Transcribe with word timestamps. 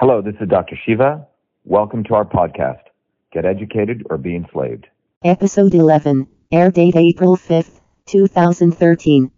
Hello, 0.00 0.22
this 0.22 0.36
is 0.40 0.48
Dr. 0.48 0.76
Shiva. 0.86 1.26
Welcome 1.64 2.04
to 2.04 2.14
our 2.14 2.24
podcast, 2.24 2.82
Get 3.32 3.44
Educated 3.44 4.06
or 4.08 4.16
Be 4.16 4.36
Enslaved. 4.36 4.86
Episode 5.24 5.74
11, 5.74 6.28
air 6.52 6.70
date 6.70 6.94
April 6.94 7.36
5th, 7.36 7.80
2013. 8.06 9.28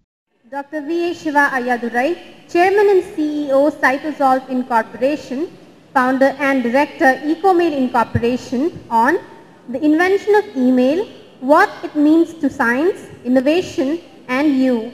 Dr. 0.50 0.82
V. 0.82 1.12
A. 1.12 1.14
Shiva 1.14 1.48
Ayyadurai, 1.54 2.18
Chairman 2.46 2.90
and 2.90 3.02
CEO 3.14 3.72
Cytosolve 3.72 4.50
Incorporation, 4.50 5.50
Founder 5.94 6.36
and 6.38 6.62
Director 6.62 7.14
EchoMail 7.24 7.74
Incorporation 7.74 8.84
on 8.90 9.16
the 9.70 9.82
invention 9.82 10.34
of 10.34 10.44
email, 10.54 11.08
what 11.40 11.70
it 11.82 11.96
means 11.96 12.34
to 12.34 12.50
science, 12.50 13.08
innovation 13.24 13.98
and 14.28 14.58
you. 14.58 14.92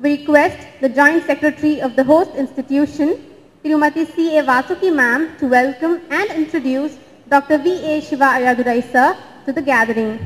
We 0.00 0.16
request 0.16 0.66
the 0.80 0.88
Joint 0.88 1.26
Secretary 1.26 1.82
of 1.82 1.94
the 1.94 2.04
host 2.04 2.30
institution, 2.36 3.22
Tirumati 3.62 4.04
C. 4.12 4.36
A. 4.38 4.42
Vasuki 4.42 4.92
ma'am 4.92 5.36
to 5.38 5.46
welcome 5.46 6.00
and 6.10 6.30
introduce 6.30 6.98
Dr. 7.28 7.58
V. 7.58 7.70
A. 7.92 8.00
Shiva 8.00 8.24
Ayyadurai 8.24 8.82
sir 8.90 9.16
to 9.44 9.52
the 9.52 9.62
gathering. 9.62 10.18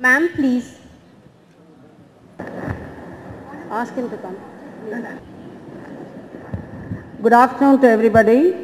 Ma'am, 0.00 0.30
please. 0.34 0.76
Ask 3.70 3.94
him 3.94 4.10
to 4.10 4.16
come. 4.16 4.36
Good 7.22 7.32
afternoon 7.32 7.80
to 7.82 7.88
everybody. 7.88 8.56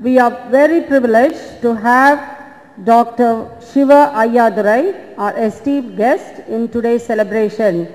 We 0.00 0.18
are 0.18 0.48
very 0.48 0.80
privileged 0.80 1.60
to 1.60 1.74
have 1.74 2.38
Dr. 2.84 3.50
Shiva 3.70 4.12
Ayyadurai, 4.14 5.14
our 5.18 5.36
esteemed 5.36 5.98
guest 5.98 6.40
in 6.48 6.70
today's 6.70 7.04
celebration. 7.04 7.86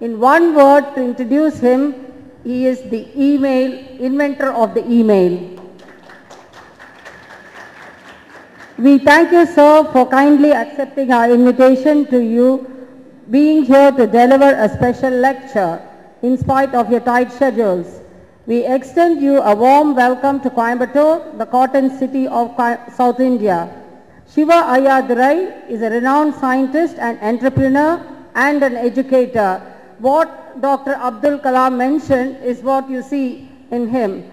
In 0.00 0.18
one 0.18 0.56
word 0.56 0.92
to 0.96 1.02
introduce 1.02 1.60
him, 1.60 2.05
he 2.46 2.64
is 2.66 2.80
the 2.90 3.02
email, 3.20 3.72
inventor 3.98 4.52
of 4.52 4.72
the 4.72 4.88
email. 4.88 5.32
We 8.78 8.98
thank 8.98 9.32
you, 9.32 9.46
sir, 9.46 9.90
for 9.92 10.06
kindly 10.06 10.52
accepting 10.52 11.10
our 11.10 11.28
invitation 11.28 12.06
to 12.06 12.20
you, 12.22 12.48
being 13.32 13.64
here 13.64 13.90
to 13.90 14.06
deliver 14.06 14.54
a 14.54 14.68
special 14.68 15.10
lecture 15.10 15.82
in 16.22 16.38
spite 16.38 16.72
of 16.72 16.88
your 16.88 17.00
tight 17.00 17.32
schedules. 17.32 18.00
We 18.46 18.64
extend 18.64 19.20
you 19.20 19.42
a 19.42 19.56
warm 19.56 19.96
welcome 19.96 20.38
to 20.42 20.50
Coimbatore, 20.50 21.36
the 21.38 21.46
cotton 21.46 21.98
city 21.98 22.28
of 22.28 22.54
South 22.94 23.18
India. 23.18 23.68
Shiva 24.32 24.52
Ayyadurai 24.52 25.68
is 25.68 25.82
a 25.82 25.90
renowned 25.90 26.36
scientist 26.36 26.94
and 26.98 27.18
entrepreneur 27.22 28.00
and 28.36 28.62
an 28.62 28.76
educator. 28.76 29.75
What 29.98 30.60
Dr. 30.60 30.94
Abdul 30.94 31.38
Kalam 31.38 31.76
mentioned 31.76 32.44
is 32.44 32.60
what 32.60 32.88
you 32.90 33.02
see 33.02 33.48
in 33.70 33.88
him. 33.88 34.30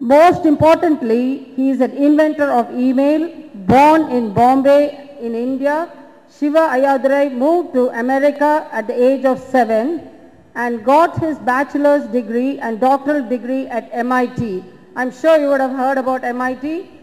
Most 0.00 0.46
importantly, 0.46 1.52
he 1.56 1.70
is 1.70 1.80
an 1.80 1.92
inventor 1.92 2.50
of 2.50 2.70
email, 2.70 3.28
born 3.54 4.10
in 4.10 4.32
Bombay 4.32 5.16
in 5.20 5.34
India. 5.34 5.90
Shiva 6.30 6.68
Ayyadurai 6.76 7.32
moved 7.32 7.74
to 7.74 7.88
America 7.88 8.68
at 8.70 8.86
the 8.86 8.94
age 8.94 9.24
of 9.24 9.40
seven 9.40 10.08
and 10.54 10.84
got 10.84 11.18
his 11.18 11.38
bachelor's 11.38 12.06
degree 12.06 12.58
and 12.60 12.80
doctoral 12.80 13.28
degree 13.28 13.66
at 13.66 13.88
MIT. 13.92 14.64
I'm 14.94 15.10
sure 15.10 15.38
you 15.38 15.48
would 15.48 15.60
have 15.60 15.72
heard 15.72 15.98
about 15.98 16.24
MIT. 16.24 16.97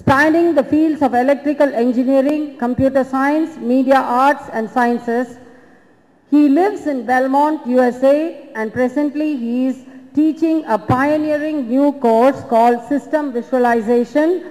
Spanning 0.00 0.54
the 0.54 0.64
fields 0.64 1.02
of 1.02 1.12
electrical 1.12 1.74
engineering, 1.74 2.56
computer 2.56 3.04
science, 3.04 3.58
media 3.58 3.96
arts 3.96 4.48
and 4.50 4.70
sciences, 4.70 5.36
he 6.30 6.48
lives 6.48 6.86
in 6.86 7.04
Belmont, 7.04 7.66
USA 7.66 8.48
and 8.54 8.72
presently 8.72 9.36
he 9.36 9.66
is 9.66 9.84
teaching 10.14 10.64
a 10.64 10.78
pioneering 10.78 11.68
new 11.68 11.92
course 12.04 12.42
called 12.44 12.88
System 12.88 13.30
Visualization 13.34 14.50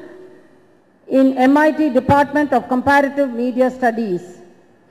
in 1.07 1.35
MIT 1.35 1.89
Department 1.89 2.53
of 2.53 2.67
Comparative 2.67 3.31
Media 3.31 3.71
Studies. 3.71 4.21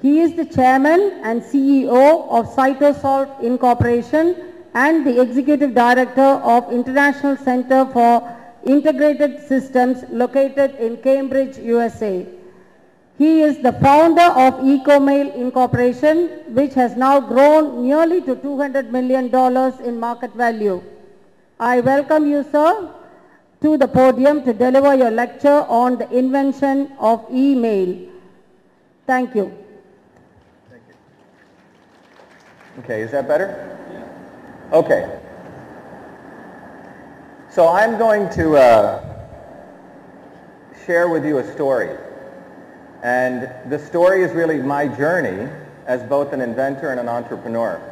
He 0.03 0.21
is 0.21 0.35
the 0.35 0.45
chairman 0.45 1.21
and 1.23 1.41
CEO 1.41 2.29
of 2.31 2.53
Cytosolve 2.57 3.45
Incorporation 3.45 4.35
and 4.75 5.07
the 5.07 5.21
executive 5.21 5.73
director 5.73 6.33
of 6.57 6.73
International 6.73 7.37
Center 7.37 7.87
for 7.93 8.37
Integrated 8.69 9.47
Systems 9.49 10.05
located 10.11 10.75
in 10.77 10.99
Cambridge, 10.99 11.57
USA. 11.59 12.27
He 13.17 13.41
is 13.41 13.59
the 13.63 13.73
founder 13.73 14.29
of 14.47 14.61
EchoMail 14.73 15.35
Incorporation, 15.35 16.55
which 16.55 16.75
has 16.75 16.97
now 16.97 17.19
grown 17.19 17.83
nearly 17.83 18.21
to 18.23 18.37
$200 18.37 18.91
million 18.91 19.35
in 19.85 19.99
market 19.99 20.35
value. 20.35 20.83
I 21.59 21.81
welcome 21.81 22.29
you, 22.31 22.45
sir, 22.53 22.91
to 23.63 23.77
the 23.77 23.89
podium 23.89 24.45
to 24.45 24.53
deliver 24.53 24.95
your 24.95 25.11
lecture 25.11 25.65
on 25.69 25.99
the 25.99 26.09
invention 26.17 26.93
of 27.01 27.27
email. 27.33 28.09
Thank 29.07 29.35
you. 29.35 29.53
Okay, 32.81 33.01
is 33.01 33.11
that 33.11 33.27
better? 33.27 33.77
Okay. 34.73 35.28
So 37.59 37.67
I'm 37.67 37.99
going 37.99 38.31
to 38.35 38.57
uh, 38.57 39.03
share 40.87 41.09
with 41.09 41.27
you 41.27 41.39
a 41.39 41.53
story. 41.55 41.91
And 43.03 43.51
the 43.69 43.81
story 43.81 44.23
is 44.23 44.31
really 44.31 44.59
my 44.59 44.87
journey 44.87 45.51
as 45.85 46.01
both 46.05 46.33
an 46.33 46.41
inventor 46.41 46.91
and 46.91 47.01
an 47.01 47.09
entrepreneur. 47.09 47.83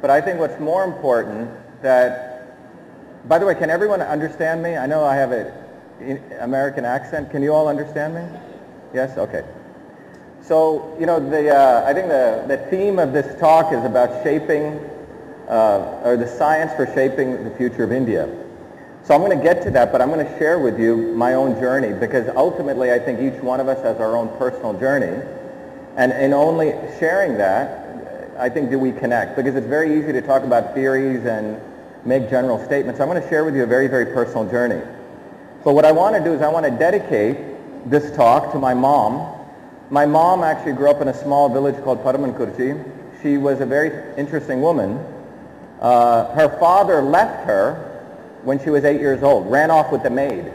But 0.00 0.10
I 0.10 0.20
think 0.20 0.40
what's 0.40 0.58
more 0.58 0.82
important 0.82 1.48
that, 1.82 2.58
by 3.28 3.38
the 3.38 3.46
way, 3.46 3.54
can 3.54 3.70
everyone 3.70 4.02
understand 4.02 4.64
me? 4.64 4.76
I 4.76 4.86
know 4.86 5.04
I 5.04 5.14
have 5.14 5.30
an 5.30 6.20
American 6.40 6.84
accent. 6.84 7.30
Can 7.30 7.40
you 7.40 7.54
all 7.54 7.68
understand 7.68 8.16
me? 8.16 8.40
Yes? 8.92 9.16
Okay. 9.16 9.44
So, 10.40 10.96
you 10.98 11.06
know, 11.06 11.20
the, 11.20 11.54
uh, 11.54 11.84
I 11.86 11.94
think 11.94 12.08
the, 12.08 12.46
the 12.48 12.56
theme 12.68 12.98
of 12.98 13.12
this 13.12 13.38
talk 13.38 13.72
is 13.72 13.84
about 13.84 14.24
shaping, 14.24 14.80
uh, 15.48 16.02
or 16.02 16.16
the 16.16 16.26
science 16.26 16.72
for 16.74 16.86
shaping 16.86 17.44
the 17.44 17.50
future 17.50 17.84
of 17.84 17.92
India. 17.92 18.41
So 19.04 19.14
I'm 19.14 19.20
going 19.20 19.36
to 19.36 19.42
get 19.42 19.62
to 19.64 19.70
that, 19.72 19.90
but 19.90 20.00
I'm 20.00 20.10
going 20.10 20.24
to 20.24 20.38
share 20.38 20.58
with 20.58 20.78
you 20.78 20.96
my 21.14 21.34
own 21.34 21.58
journey 21.60 21.92
because 21.92 22.28
ultimately 22.36 22.92
I 22.92 22.98
think 22.98 23.20
each 23.20 23.42
one 23.42 23.58
of 23.58 23.68
us 23.68 23.82
has 23.82 23.96
our 23.98 24.16
own 24.16 24.28
personal 24.38 24.74
journey. 24.74 25.20
And 25.96 26.12
in 26.12 26.32
only 26.32 26.70
sharing 26.98 27.36
that, 27.38 28.30
I 28.38 28.48
think 28.48 28.70
do 28.70 28.78
we 28.78 28.92
connect 28.92 29.36
because 29.36 29.54
it's 29.54 29.66
very 29.66 29.98
easy 29.98 30.12
to 30.12 30.22
talk 30.22 30.44
about 30.44 30.74
theories 30.74 31.24
and 31.24 31.60
make 32.04 32.30
general 32.30 32.64
statements. 32.64 33.00
I'm 33.00 33.08
going 33.08 33.22
to 33.22 33.28
share 33.28 33.44
with 33.44 33.56
you 33.56 33.64
a 33.64 33.66
very, 33.66 33.88
very 33.88 34.06
personal 34.06 34.48
journey. 34.48 34.80
But 35.64 35.74
what 35.74 35.84
I 35.84 35.92
want 35.92 36.16
to 36.16 36.22
do 36.22 36.32
is 36.32 36.40
I 36.40 36.48
want 36.48 36.64
to 36.66 36.72
dedicate 36.72 37.36
this 37.90 38.14
talk 38.14 38.52
to 38.52 38.58
my 38.58 38.74
mom, 38.74 39.40
my 39.92 40.06
mom 40.06 40.42
actually 40.42 40.72
grew 40.72 40.88
up 40.88 41.02
in 41.02 41.08
a 41.08 41.14
small 41.14 41.50
village 41.50 41.76
called 41.84 42.02
Paramankurchi. 42.02 42.82
She 43.22 43.36
was 43.36 43.60
a 43.60 43.66
very 43.66 44.16
interesting 44.16 44.62
woman. 44.62 44.96
Uh, 45.80 46.34
her 46.34 46.58
father 46.58 47.02
left 47.02 47.44
her 47.46 47.91
when 48.44 48.62
she 48.62 48.70
was 48.70 48.84
eight 48.84 49.00
years 49.00 49.22
old, 49.22 49.50
ran 49.50 49.70
off 49.70 49.92
with 49.92 50.02
the 50.02 50.10
maid. 50.10 50.52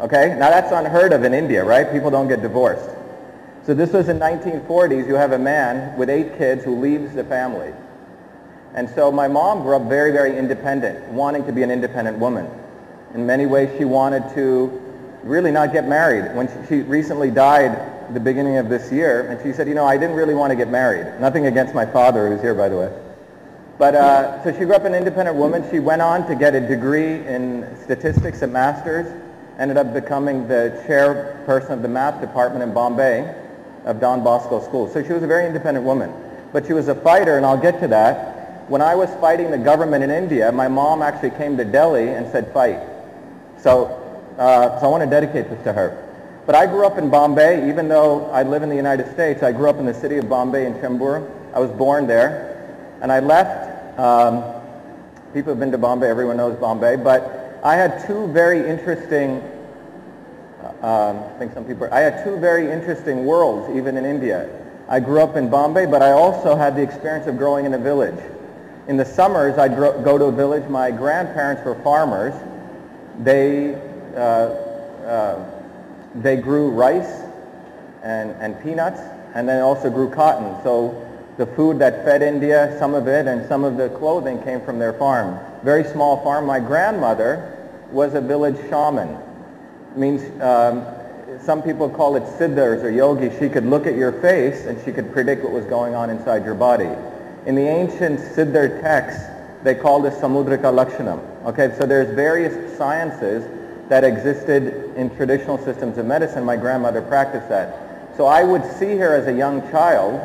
Okay? 0.00 0.36
Now 0.38 0.50
that's 0.50 0.72
unheard 0.72 1.12
of 1.12 1.24
in 1.24 1.34
India, 1.34 1.64
right? 1.64 1.90
People 1.92 2.10
don't 2.10 2.28
get 2.28 2.42
divorced. 2.42 2.90
So 3.64 3.74
this 3.74 3.92
was 3.92 4.08
in 4.08 4.18
1940s. 4.18 5.06
You 5.06 5.14
have 5.14 5.32
a 5.32 5.38
man 5.38 5.96
with 5.96 6.10
eight 6.10 6.36
kids 6.36 6.64
who 6.64 6.78
leaves 6.80 7.14
the 7.14 7.24
family. 7.24 7.72
And 8.74 8.90
so 8.90 9.10
my 9.10 9.28
mom 9.28 9.62
grew 9.62 9.76
up 9.76 9.88
very, 9.88 10.12
very 10.12 10.36
independent, 10.36 11.04
wanting 11.12 11.44
to 11.46 11.52
be 11.52 11.62
an 11.62 11.70
independent 11.70 12.18
woman. 12.18 12.46
In 13.14 13.24
many 13.24 13.46
ways, 13.46 13.70
she 13.78 13.84
wanted 13.84 14.34
to 14.34 14.80
really 15.22 15.52
not 15.52 15.72
get 15.72 15.86
married. 15.86 16.34
When 16.34 16.48
she, 16.48 16.68
she 16.68 16.82
recently 16.82 17.30
died 17.30 18.12
the 18.12 18.20
beginning 18.20 18.58
of 18.58 18.68
this 18.68 18.92
year, 18.92 19.30
and 19.30 19.40
she 19.42 19.52
said, 19.52 19.68
you 19.68 19.74
know, 19.74 19.86
I 19.86 19.96
didn't 19.96 20.16
really 20.16 20.34
want 20.34 20.50
to 20.50 20.56
get 20.56 20.68
married. 20.68 21.20
Nothing 21.20 21.46
against 21.46 21.74
my 21.74 21.86
father, 21.86 22.28
who's 22.28 22.42
here, 22.42 22.54
by 22.54 22.68
the 22.68 22.76
way. 22.76 23.03
But 23.78 23.94
uh, 23.96 24.44
so 24.44 24.52
she 24.52 24.60
grew 24.60 24.74
up 24.74 24.84
an 24.84 24.94
independent 24.94 25.36
woman. 25.36 25.68
She 25.70 25.80
went 25.80 26.00
on 26.00 26.26
to 26.28 26.34
get 26.34 26.54
a 26.54 26.60
degree 26.60 27.26
in 27.26 27.66
statistics, 27.82 28.42
a 28.42 28.46
master's, 28.46 29.06
ended 29.58 29.76
up 29.76 29.92
becoming 29.92 30.46
the 30.46 30.80
chairperson 30.86 31.70
of 31.70 31.82
the 31.82 31.88
math 31.88 32.20
department 32.20 32.62
in 32.62 32.72
Bombay 32.72 33.34
of 33.84 34.00
Don 34.00 34.22
Bosco 34.22 34.60
School. 34.60 34.88
So 34.88 35.02
she 35.02 35.12
was 35.12 35.22
a 35.22 35.26
very 35.26 35.46
independent 35.46 35.84
woman. 35.84 36.12
But 36.52 36.66
she 36.66 36.72
was 36.72 36.86
a 36.86 36.94
fighter, 36.94 37.36
and 37.36 37.44
I'll 37.44 37.60
get 37.60 37.80
to 37.80 37.88
that. 37.88 38.70
When 38.70 38.80
I 38.80 38.94
was 38.94 39.10
fighting 39.20 39.50
the 39.50 39.58
government 39.58 40.04
in 40.04 40.10
India, 40.10 40.50
my 40.52 40.68
mom 40.68 41.02
actually 41.02 41.30
came 41.30 41.56
to 41.56 41.64
Delhi 41.64 42.08
and 42.08 42.30
said, 42.30 42.52
fight. 42.52 42.80
So, 43.58 43.86
uh, 44.38 44.80
so 44.80 44.86
I 44.86 44.88
want 44.88 45.02
to 45.02 45.10
dedicate 45.10 45.50
this 45.50 45.62
to 45.64 45.72
her. 45.72 46.00
But 46.46 46.54
I 46.54 46.66
grew 46.66 46.86
up 46.86 46.96
in 46.96 47.10
Bombay, 47.10 47.68
even 47.68 47.88
though 47.88 48.30
I 48.30 48.44
live 48.44 48.62
in 48.62 48.68
the 48.68 48.76
United 48.76 49.10
States. 49.12 49.42
I 49.42 49.50
grew 49.50 49.68
up 49.68 49.78
in 49.78 49.86
the 49.86 49.94
city 49.94 50.18
of 50.18 50.28
Bombay 50.28 50.66
in 50.66 50.74
Chembur. 50.74 51.28
I 51.52 51.58
was 51.58 51.70
born 51.70 52.06
there. 52.06 52.53
And 53.00 53.12
I 53.12 53.20
left, 53.20 53.98
um, 53.98 54.42
people 55.32 55.52
have 55.52 55.60
been 55.60 55.72
to 55.72 55.78
Bombay, 55.78 56.08
everyone 56.08 56.36
knows 56.36 56.56
Bombay, 56.58 56.96
but 56.96 57.60
I 57.62 57.76
had 57.76 58.06
two 58.06 58.26
very 58.28 58.68
interesting, 58.68 59.42
um, 60.82 61.18
I 61.18 61.34
think 61.38 61.54
some 61.54 61.64
people, 61.64 61.88
I 61.92 62.00
had 62.00 62.24
two 62.24 62.36
very 62.38 62.70
interesting 62.70 63.24
worlds 63.24 63.76
even 63.76 63.96
in 63.96 64.04
India. 64.04 64.48
I 64.88 65.00
grew 65.00 65.20
up 65.20 65.36
in 65.36 65.48
Bombay, 65.48 65.86
but 65.86 66.02
I 66.02 66.12
also 66.12 66.56
had 66.56 66.76
the 66.76 66.82
experience 66.82 67.26
of 67.26 67.38
growing 67.38 67.64
in 67.64 67.74
a 67.74 67.78
village. 67.78 68.18
In 68.86 68.98
the 68.98 69.04
summers, 69.04 69.56
I'd 69.56 69.76
gro- 69.76 70.00
go 70.02 70.18
to 70.18 70.26
a 70.26 70.32
village. 70.32 70.68
My 70.68 70.90
grandparents 70.90 71.64
were 71.64 71.74
farmers. 71.76 72.34
They, 73.20 73.74
uh, 74.14 74.18
uh, 74.18 75.44
they 76.16 76.36
grew 76.36 76.70
rice 76.70 77.22
and, 78.02 78.30
and 78.40 78.62
peanuts, 78.62 79.00
and 79.34 79.48
then 79.48 79.62
also 79.62 79.88
grew 79.88 80.10
cotton. 80.10 80.62
So 80.62 81.03
the 81.36 81.46
food 81.46 81.78
that 81.80 82.04
fed 82.04 82.22
India, 82.22 82.76
some 82.78 82.94
of 82.94 83.08
it, 83.08 83.26
and 83.26 83.46
some 83.48 83.64
of 83.64 83.76
the 83.76 83.88
clothing 83.90 84.42
came 84.42 84.60
from 84.60 84.78
their 84.78 84.92
farm. 84.92 85.38
Very 85.64 85.84
small 85.84 86.22
farm. 86.22 86.46
My 86.46 86.60
grandmother 86.60 87.50
was 87.90 88.14
a 88.14 88.20
village 88.20 88.56
shaman. 88.68 89.18
means 89.96 90.22
um, 90.40 90.86
some 91.42 91.62
people 91.62 91.90
call 91.90 92.16
it 92.16 92.22
siddhars 92.38 92.82
or 92.82 92.90
yogis. 92.90 93.36
She 93.38 93.48
could 93.48 93.66
look 93.66 93.86
at 93.86 93.96
your 93.96 94.12
face 94.20 94.66
and 94.66 94.82
she 94.84 94.92
could 94.92 95.12
predict 95.12 95.42
what 95.42 95.52
was 95.52 95.64
going 95.64 95.94
on 95.94 96.10
inside 96.10 96.44
your 96.44 96.54
body. 96.54 96.90
In 97.46 97.54
the 97.54 97.66
ancient 97.66 98.20
siddhar 98.20 98.80
texts, 98.80 99.24
they 99.62 99.74
called 99.74 100.04
this 100.04 100.14
samudrika 100.14 100.72
lakshanam. 100.72 101.20
Okay, 101.46 101.74
so 101.78 101.86
there's 101.86 102.14
various 102.14 102.76
sciences 102.78 103.44
that 103.88 104.04
existed 104.04 104.94
in 104.96 105.14
traditional 105.16 105.58
systems 105.58 105.98
of 105.98 106.06
medicine. 106.06 106.44
My 106.44 106.56
grandmother 106.56 107.02
practiced 107.02 107.48
that. 107.48 108.16
So 108.16 108.26
I 108.26 108.44
would 108.44 108.64
see 108.78 108.96
her 108.96 109.14
as 109.14 109.26
a 109.26 109.32
young 109.32 109.60
child 109.70 110.20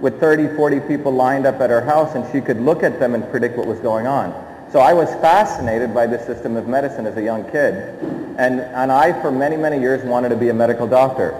with 0.00 0.20
30, 0.20 0.56
40 0.56 0.80
people 0.80 1.12
lined 1.12 1.46
up 1.46 1.60
at 1.60 1.70
her 1.70 1.80
house 1.80 2.14
and 2.14 2.30
she 2.32 2.40
could 2.40 2.60
look 2.60 2.82
at 2.82 2.98
them 2.98 3.14
and 3.14 3.28
predict 3.30 3.56
what 3.56 3.66
was 3.66 3.78
going 3.80 4.06
on. 4.06 4.32
So 4.70 4.80
I 4.80 4.92
was 4.92 5.08
fascinated 5.16 5.94
by 5.94 6.06
this 6.06 6.26
system 6.26 6.56
of 6.56 6.66
medicine 6.66 7.06
as 7.06 7.16
a 7.16 7.22
young 7.22 7.44
kid. 7.44 7.74
And, 8.38 8.60
and 8.60 8.90
I, 8.90 9.12
for 9.22 9.30
many, 9.30 9.56
many 9.56 9.78
years, 9.78 10.04
wanted 10.04 10.30
to 10.30 10.36
be 10.36 10.48
a 10.48 10.54
medical 10.54 10.86
doctor. 10.86 11.32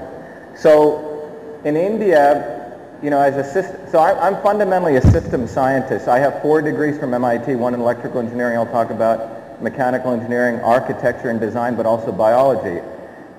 So 0.56 1.60
in 1.64 1.76
India, 1.76 2.78
you 3.02 3.10
know, 3.10 3.20
as 3.20 3.36
a 3.36 3.44
system, 3.44 3.80
so 3.90 3.98
I, 3.98 4.26
I'm 4.26 4.40
fundamentally 4.42 4.96
a 4.96 5.02
system 5.10 5.48
scientist. 5.48 6.06
I 6.06 6.18
have 6.20 6.40
four 6.42 6.62
degrees 6.62 6.96
from 6.98 7.12
MIT, 7.12 7.56
one 7.56 7.74
in 7.74 7.80
electrical 7.80 8.20
engineering 8.20 8.56
I'll 8.56 8.66
talk 8.66 8.90
about, 8.90 9.60
mechanical 9.60 10.12
engineering, 10.12 10.60
architecture 10.60 11.30
and 11.30 11.40
design, 11.40 11.74
but 11.74 11.86
also 11.86 12.12
biology. 12.12 12.82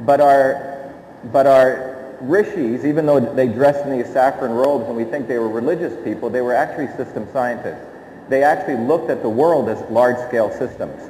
But 0.02 0.20
our, 0.20 0.92
but 1.32 1.48
our 1.48 1.85
rishis, 2.22 2.86
even 2.86 3.06
though 3.06 3.20
they 3.20 3.48
dressed 3.48 3.86
in 3.86 3.98
these 3.98 4.12
saffron 4.12 4.52
robes 4.52 4.88
and 4.88 4.96
we 4.96 5.04
think 5.04 5.28
they 5.28 5.38
were 5.38 5.50
religious 5.50 5.94
people, 6.04 6.30
they 6.30 6.42
were 6.42 6.54
actually 6.54 6.88
system 6.96 7.28
scientists. 7.32 7.86
They 8.30 8.44
actually 8.44 8.78
looked 8.78 9.10
at 9.10 9.22
the 9.22 9.30
world 9.30 9.70
as 9.70 9.82
large-scale 9.92 10.52
systems. 10.58 11.10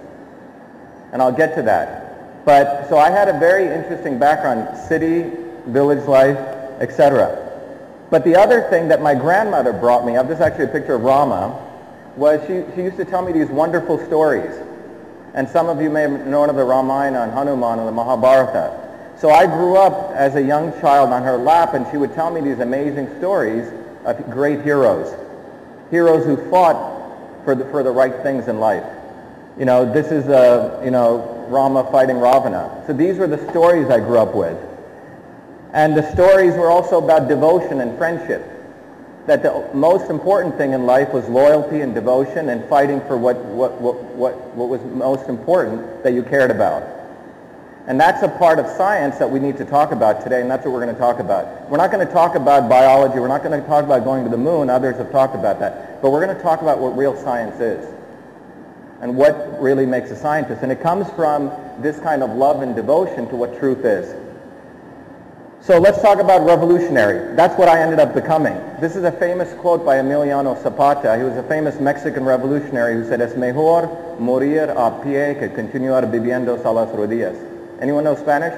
And 1.12 1.22
I'll 1.22 1.32
get 1.32 1.56
to 1.56 1.62
that. 1.64 2.46
But 2.46 2.88
so 2.90 2.98
I 2.98 3.10
had 3.10 3.28
a 3.28 3.40
very 3.40 3.66
interesting 3.66 4.20
background, 4.20 4.78
city, 4.78 5.32
village 5.68 6.06
life, 6.08 6.38
etc. 6.80 7.42
But 8.12 8.24
the 8.24 8.36
other 8.36 8.62
thing 8.70 8.88
that 8.90 9.02
my 9.02 9.16
grandmother 9.16 9.74
brought 9.74 10.06
me 10.06 10.16
up, 10.16 10.28
this 10.28 10.36
is 10.36 10.42
actually 10.42 10.66
a 10.66 10.70
picture 10.70 10.96
of 10.96 11.02
Rama, 11.02 11.62
was 12.16 12.40
she, 12.48 12.64
she 12.76 12.84
used 12.84 12.98
to 12.98 13.06
tell 13.06 13.22
me 13.22 13.32
these 13.32 13.48
wonderful 13.48 14.04
stories. 14.06 14.54
And 15.34 15.50
some 15.50 15.68
of 15.68 15.82
you 15.82 15.90
may 15.90 16.02
have 16.04 16.28
known 16.28 16.50
of 16.50 16.56
the 16.56 16.64
Ramayana 16.64 17.22
and 17.22 17.32
Hanuman 17.32 17.80
and 17.80 17.88
the 17.88 17.92
Mahabharata. 17.92 18.85
So 19.18 19.30
I 19.30 19.46
grew 19.46 19.78
up 19.78 20.12
as 20.14 20.36
a 20.36 20.42
young 20.42 20.72
child 20.82 21.12
on 21.12 21.24
her 21.24 21.38
lap, 21.38 21.74
and 21.74 21.88
she 21.90 21.98
would 21.98 22.14
tell 22.14 22.30
me 22.32 22.42
these 22.42 22.60
amazing 22.60 23.08
stories 23.18 23.72
of 24.04 24.30
great 24.30 24.62
heroes. 24.62 25.16
Heroes 25.90 26.26
who 26.26 26.38
fought 26.50 27.44
for 27.46 27.56
the, 27.56 27.64
for 27.66 27.82
the 27.82 27.92
right 27.92 28.16
things 28.24 28.48
in 28.48 28.60
life. 28.60 28.84
You 29.58 29.66
know, 29.66 29.92
this 29.92 30.12
is, 30.12 30.28
uh, 30.28 30.82
you 30.84 30.92
know, 30.92 31.48
Rama 31.48 31.90
fighting 31.92 32.18
Ravana. 32.18 32.84
So 32.88 32.94
these 32.94 33.18
were 33.18 33.28
the 33.28 33.50
stories 33.52 33.90
I 33.90 34.00
grew 34.00 34.18
up 34.18 34.36
with. 34.36 34.58
And 35.72 35.96
the 35.96 36.12
stories 36.12 36.56
were 36.56 36.70
also 36.70 37.02
about 37.02 37.30
devotion 37.30 37.80
and 37.82 37.98
friendship. 37.98 38.44
That 39.28 39.44
the 39.44 39.70
most 39.74 40.10
important 40.10 40.58
thing 40.58 40.74
in 40.74 40.86
life 40.86 41.14
was 41.14 41.28
loyalty 41.30 41.82
and 41.82 41.96
devotion 41.96 42.50
and 42.50 42.68
fighting 42.70 43.00
for 43.02 43.18
what, 43.18 43.38
what, 43.38 43.80
what, 43.82 44.04
what, 44.16 44.36
what 44.56 44.70
was 44.70 44.82
most 44.84 45.30
important 45.30 46.04
that 46.04 46.14
you 46.14 46.22
cared 46.22 46.52
about. 46.52 46.95
And 47.88 48.02
that's 48.02 48.24
a 48.24 48.28
part 48.28 48.58
of 48.58 48.66
science 48.66 49.18
that 49.20 49.30
we 49.30 49.40
need 49.40 49.58
to 49.58 49.66
talk 49.66 49.92
about 49.92 50.24
today, 50.24 50.42
and 50.42 50.50
that's 50.50 50.66
what 50.66 50.74
we're 50.74 50.82
going 50.82 50.96
to 50.96 51.00
talk 51.00 51.20
about. 51.20 51.70
We're 51.70 51.78
not 51.78 51.92
going 51.92 52.06
to 52.06 52.12
talk 52.12 52.34
about 52.34 52.68
biology. 52.68 53.20
We're 53.20 53.28
not 53.28 53.44
going 53.44 53.60
to 53.62 53.68
talk 53.68 53.86
about 53.86 54.04
going 54.04 54.24
to 54.24 54.30
the 54.30 54.38
moon. 54.38 54.72
Others 54.72 54.98
have 54.98 55.12
talked 55.12 55.36
about 55.36 55.60
that. 55.60 56.02
But 56.02 56.10
we're 56.10 56.26
going 56.26 56.36
to 56.36 56.42
talk 56.42 56.64
about 56.64 56.80
what 56.80 56.98
real 56.98 57.16
science 57.16 57.60
is 57.60 57.86
and 59.02 59.16
what 59.16 59.62
really 59.62 59.86
makes 59.86 60.10
a 60.10 60.16
scientist. 60.16 60.64
And 60.64 60.72
it 60.72 60.82
comes 60.82 61.08
from 61.12 61.52
this 61.80 62.00
kind 62.00 62.24
of 62.24 62.32
love 62.32 62.64
and 62.64 62.76
devotion 62.76 63.28
to 63.30 63.36
what 63.36 63.60
truth 63.60 63.86
is. 63.86 64.16
So 65.62 65.78
let's 65.80 66.02
talk 66.02 66.20
about 66.20 66.44
revolutionary. 66.46 67.36
That's 67.36 67.58
what 67.58 67.68
I 67.68 67.82
ended 67.82 68.00
up 68.00 68.16
becoming. 68.16 68.54
This 68.80 68.96
is 68.96 69.04
a 69.04 69.12
famous 69.12 69.54
quote 69.56 69.86
by 69.86 69.98
Emiliano 69.98 70.62
Zapata. 70.62 71.18
He 71.18 71.24
was 71.24 71.38
a 71.38 71.44
famous 71.44 71.80
Mexican 71.80 72.24
revolutionary 72.24 72.96
who 72.96 73.08
said, 73.08 73.22
Es 73.22 73.36
mejor 73.36 74.18
morir 74.20 74.70
a 74.70 74.92
pie 75.04 75.36
que 75.40 75.50
continuar 75.50 76.10
viviendo 76.12 76.60
a 76.64 76.72
las 76.72 76.90
rodillas. 76.90 77.55
Anyone 77.82 78.04
know 78.04 78.16
Spanish? 78.16 78.54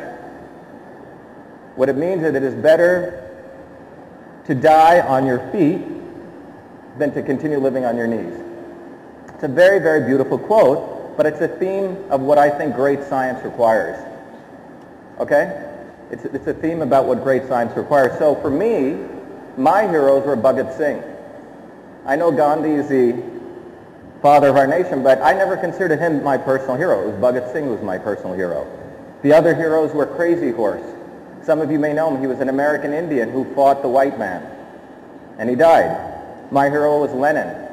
What 1.75 1.90
it 1.90 1.98
means 1.98 2.24
is 2.24 2.34
that 2.34 2.42
it 2.42 2.44
is 2.44 2.56
better 2.56 3.24
to 4.46 4.56
die 4.56 5.02
on 5.02 5.25
your 5.25 5.40
feet 5.52 5.81
than 6.98 7.14
to 7.14 7.22
continue 7.22 7.60
living 7.60 7.86
on 7.86 7.98
your 7.98 8.08
knees. 8.08 8.34
It's 9.34 9.44
a 9.44 9.48
very, 9.48 9.80
very 9.80 10.06
beautiful 10.08 10.40
quote, 10.40 11.16
but 11.18 11.25
it's 11.25 11.42
a 11.42 11.48
theme 11.48 11.98
of 12.10 12.22
what 12.22 12.38
I 12.38 12.50
think 12.50 12.75
great 12.75 13.04
science 13.04 13.44
requires. 13.44 14.04
Okay? 15.19 15.66
It's, 16.10 16.25
it's 16.25 16.48
a 16.48 16.54
theme 16.54 16.81
about 16.81 17.06
what 17.06 17.24
great 17.24 17.48
science 17.48 17.75
requires. 17.75 18.18
So 18.18 18.36
for 18.36 18.50
me, 18.50 18.98
my 19.58 19.88
heroes 19.88 20.25
were 20.25 20.38
Bhagat 20.38 20.78
Singh. 20.78 21.04
I 22.06 22.16
know 22.16 22.31
Gandhi 22.31 22.72
is 22.72 22.88
the 22.88 23.22
father 24.22 24.48
of 24.48 24.56
our 24.56 24.68
nation, 24.68 25.04
but 25.04 25.22
I 25.22 25.34
never 25.34 25.58
considered 25.58 26.00
him 26.00 26.24
my 26.24 26.38
personal 26.38 26.75
hero. 26.75 27.04
It 27.04 27.12
was 27.12 27.22
Bhagat 27.22 27.52
Singh 27.52 27.66
who 27.66 27.72
was 27.72 27.81
my 27.81 27.98
personal 27.98 28.34
hero. 28.34 28.66
The 29.24 29.34
other 29.34 29.56
heroes 29.56 29.94
were 29.94 30.06
Crazy 30.06 30.52
Horse. 30.52 30.84
Some 31.44 31.60
of 31.62 31.72
you 31.72 31.80
may 31.80 31.94
know 31.94 32.14
him. 32.14 32.22
He 32.22 32.28
was 32.28 32.40
an 32.40 32.50
American 32.50 32.94
Indian 32.94 33.31
who 33.31 33.46
fought 33.56 33.81
the 33.81 33.88
white 33.88 34.19
man. 34.19 34.44
And 35.38 35.50
he 35.50 35.56
died. 35.56 36.52
My 36.52 36.69
hero 36.69 37.00
was 37.00 37.12
Lenin, 37.14 37.68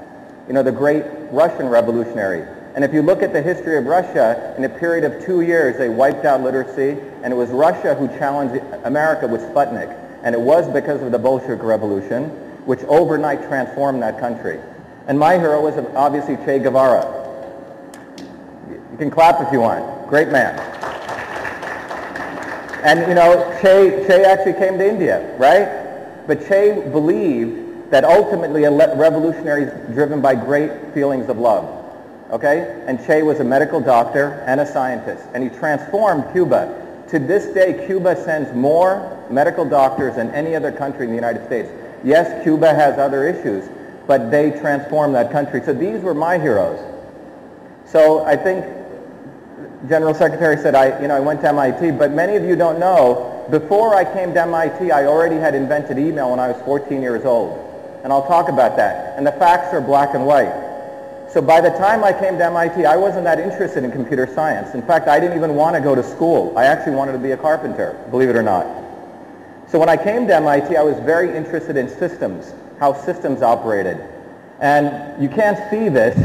you 0.49 0.55
know, 0.55 0.63
the 0.63 0.73
great 0.73 1.05
Russian 1.31 1.69
revolutionary. 1.69 2.47
And 2.75 2.85
if 2.85 2.93
you 2.93 3.03
look 3.03 3.23
at 3.23 3.33
the 3.33 3.41
history 3.41 3.79
of 3.79 3.85
Russia, 3.85 4.55
in 4.59 4.65
a 4.65 4.69
period 4.69 5.05
of 5.05 5.25
two 5.25 5.43
years, 5.43 5.79
they 5.79 5.89
wiped 5.89 6.25
out 6.25 6.41
literacy, 6.41 7.01
and 7.23 7.33
it 7.33 7.37
was 7.37 7.51
Russia 7.51 7.95
who 7.95 8.09
challenged 8.19 8.63
America 8.85 9.29
with 9.29 9.43
Sputnik. 9.43 9.97
And 10.25 10.35
it 10.35 10.41
was 10.41 10.67
because 10.69 11.01
of 11.03 11.13
the 11.13 11.19
Bolshevik 11.19 11.63
Revolution, 11.63 12.31
which 12.67 12.81
overnight 12.85 13.43
transformed 13.47 14.03
that 14.03 14.19
country. 14.19 14.59
And 15.07 15.19
my 15.19 15.39
hero 15.39 15.61
was 15.61 15.77
obviously 15.95 16.37
Che 16.45 16.59
Guevara. 16.59 17.05
You 18.91 18.99
can 18.99 19.11
clap 19.11 19.41
if 19.41 19.53
you 19.53 19.61
want. 19.61 20.09
Great 20.09 20.29
man. 20.29 20.59
And 22.85 23.09
you 23.09 23.15
know, 23.15 23.59
Che, 23.63 24.05
che 24.07 24.25
actually 24.25 24.53
came 24.53 24.77
to 24.79 24.87
India, 24.87 25.37
right? 25.39 26.27
But 26.27 26.47
Che 26.47 26.89
believed 26.93 27.91
that 27.91 28.05
ultimately 28.05 28.65
a 28.65 28.71
revolutionary 28.71 29.65
is 29.65 29.95
driven 29.95 30.21
by 30.21 30.35
great 30.35 30.93
feelings 30.93 31.31
of 31.31 31.39
love. 31.39 31.65
Okay? 32.31 32.85
And 32.87 33.05
Che 33.07 33.23
was 33.23 33.41
a 33.41 33.45
medical 33.45 33.81
doctor 33.81 34.45
and 34.47 34.61
a 34.61 34.67
scientist. 34.67 35.25
And 35.33 35.43
he 35.43 35.49
transformed 35.49 36.31
Cuba. 36.33 37.07
To 37.09 37.19
this 37.19 37.55
day, 37.55 37.87
Cuba 37.87 38.23
sends 38.23 38.53
more 38.55 39.25
medical 39.31 39.65
doctors 39.65 40.17
than 40.17 40.31
any 40.31 40.55
other 40.55 40.71
country 40.71 41.05
in 41.05 41.11
the 41.11 41.17
United 41.17 41.47
States. 41.47 41.71
Yes, 42.03 42.43
Cuba 42.43 42.75
has 42.75 42.99
other 42.99 43.27
issues, 43.27 43.67
but 44.07 44.31
they 44.31 44.51
transformed 44.51 45.15
that 45.15 45.33
country. 45.33 45.63
So 45.65 45.73
these 45.73 46.01
were 46.01 46.15
my 46.15 46.39
heroes. 46.39 46.81
So 47.87 48.25
I 48.25 48.37
think 48.37 48.67
General 49.89 50.15
Secretary 50.15 50.57
said, 50.57 50.75
I, 50.75 51.01
you 51.03 51.09
know, 51.09 51.17
I 51.17 51.21
went 51.21 51.43
to 51.43 51.49
MIT, 51.49 51.93
but 51.93 52.13
many 52.13 52.37
of 52.37 52.45
you 52.45 52.57
don't 52.57 52.79
know, 52.79 53.47
before 53.51 53.95
I 53.95 54.05
came 54.05 54.33
to 54.33 54.41
MIT, 54.41 54.91
I 54.91 55.05
already 55.05 55.37
had 55.37 55.55
invented 55.55 55.99
email 55.99 56.31
when 56.31 56.41
I 56.41 56.51
was 56.51 56.63
14 56.65 57.03
years 57.03 57.25
old. 57.25 57.61
And 58.03 58.13
I'll 58.13 58.27
talk 58.27 58.49
about 58.49 58.77
that. 58.77 59.19
And 59.19 59.27
the 59.27 59.33
facts 59.33 59.75
are 59.75 59.81
black 59.81 60.15
and 60.15 60.25
white. 60.25 60.53
So 61.31 61.43
by 61.43 61.61
the 61.61 61.71
time 61.71 62.05
I 62.05 62.13
came 62.13 62.39
to 62.39 62.45
MIT, 62.45 62.87
I 62.87 62.97
wasn't 62.97 63.25
that 63.25 63.39
interested 63.39 63.85
in 63.85 63.91
computer 63.91 64.27
science. 64.27 64.75
In 64.75 64.83
fact, 64.83 65.09
I 65.09 65.21
didn't 65.21 65.37
even 65.37 65.55
want 65.55 65.75
to 65.77 65.83
go 65.83 65.95
to 65.95 66.03
school. 66.03 66.57
I 66.57 66.65
actually 66.65 66.95
wanted 66.95 67.13
to 67.13 67.19
be 67.19 67.33
a 67.33 67.37
carpenter, 67.37 67.99
believe 68.11 68.29
it 68.29 68.37
or 68.37 68.43
not. 68.43 68.67
So 69.69 69.79
when 69.79 69.89
I 69.89 69.97
came 69.97 70.27
to 70.29 70.37
MIT, 70.37 70.77
I 70.77 70.83
was 70.83 70.99
very 71.01 71.37
interested 71.37 71.77
in 71.77 71.89
systems, 71.89 72.55
how 72.79 72.95
systems 72.95 73.43
operated. 73.43 73.99
And 74.61 75.23
you 75.23 75.29
can't 75.29 75.59
see 75.71 75.89
this, 75.89 76.17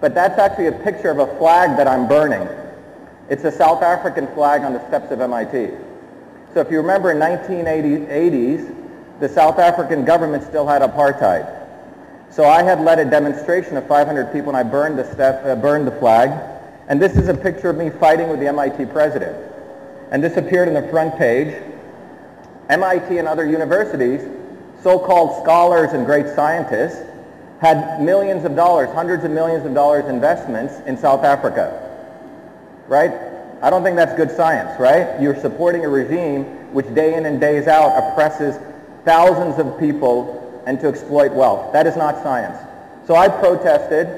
but 0.00 0.14
that's 0.14 0.38
actually 0.38 0.68
a 0.68 0.72
picture 0.72 1.10
of 1.10 1.18
a 1.18 1.26
flag 1.38 1.76
that 1.76 1.88
I'm 1.88 2.06
burning. 2.06 2.48
It's 3.30 3.44
a 3.44 3.52
South 3.52 3.84
African 3.84 4.26
flag 4.34 4.62
on 4.62 4.72
the 4.72 4.84
steps 4.88 5.12
of 5.12 5.20
MIT. 5.20 5.70
So 6.52 6.58
if 6.58 6.68
you 6.68 6.78
remember 6.78 7.12
in 7.12 7.18
1980s, 7.18 9.20
the 9.20 9.28
South 9.28 9.60
African 9.60 10.04
government 10.04 10.42
still 10.42 10.66
had 10.66 10.82
apartheid. 10.82 11.48
So 12.30 12.44
I 12.44 12.64
had 12.64 12.80
led 12.80 12.98
a 12.98 13.04
demonstration 13.04 13.76
of 13.76 13.86
500 13.86 14.32
people 14.32 14.48
and 14.48 14.56
I 14.56 14.68
burned 14.68 14.98
the, 14.98 15.04
step, 15.12 15.46
uh, 15.46 15.54
burned 15.54 15.86
the 15.86 15.92
flag. 15.92 16.30
And 16.88 17.00
this 17.00 17.16
is 17.16 17.28
a 17.28 17.34
picture 17.34 17.70
of 17.70 17.76
me 17.76 17.90
fighting 17.90 18.30
with 18.30 18.40
the 18.40 18.48
MIT 18.48 18.86
president. 18.86 19.36
And 20.10 20.24
this 20.24 20.36
appeared 20.36 20.66
in 20.66 20.74
the 20.74 20.88
front 20.88 21.16
page. 21.16 21.54
MIT 22.68 23.16
and 23.16 23.28
other 23.28 23.48
universities, 23.48 24.28
so-called 24.82 25.40
scholars 25.44 25.92
and 25.92 26.04
great 26.04 26.26
scientists, 26.34 27.00
had 27.60 28.02
millions 28.02 28.44
of 28.44 28.56
dollars, 28.56 28.90
hundreds 28.90 29.22
of 29.22 29.30
millions 29.30 29.64
of 29.64 29.72
dollars 29.72 30.06
investments 30.06 30.80
in 30.86 30.96
South 30.96 31.22
Africa. 31.22 31.89
Right? 32.90 33.12
I 33.62 33.70
don't 33.70 33.84
think 33.84 33.94
that's 33.94 34.16
good 34.16 34.32
science, 34.32 34.80
right? 34.80 35.20
You're 35.22 35.38
supporting 35.40 35.84
a 35.84 35.88
regime 35.88 36.44
which 36.72 36.92
day 36.92 37.14
in 37.14 37.24
and 37.24 37.40
days 37.40 37.68
out 37.68 37.96
oppresses 37.96 38.58
thousands 39.04 39.60
of 39.60 39.78
people 39.78 40.62
and 40.66 40.80
to 40.80 40.88
exploit 40.88 41.32
wealth. 41.32 41.72
That 41.72 41.86
is 41.86 41.96
not 41.96 42.20
science. 42.24 42.58
So 43.06 43.14
I 43.14 43.28
protested, 43.28 44.08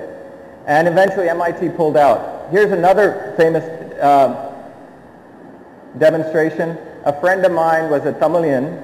and 0.67 0.89
eventually 0.89 1.29
MIT 1.29 1.69
pulled 1.77 1.99
out. 1.99 2.51
Here's 2.51 2.73
another 2.73 3.35
famous 3.37 3.63
uh, 4.01 4.55
demonstration. 5.99 6.79
A 7.05 7.21
friend 7.21 7.45
of 7.45 7.53
mine 7.53 7.91
was 7.91 8.07
a 8.07 8.13
Tamilian 8.13 8.83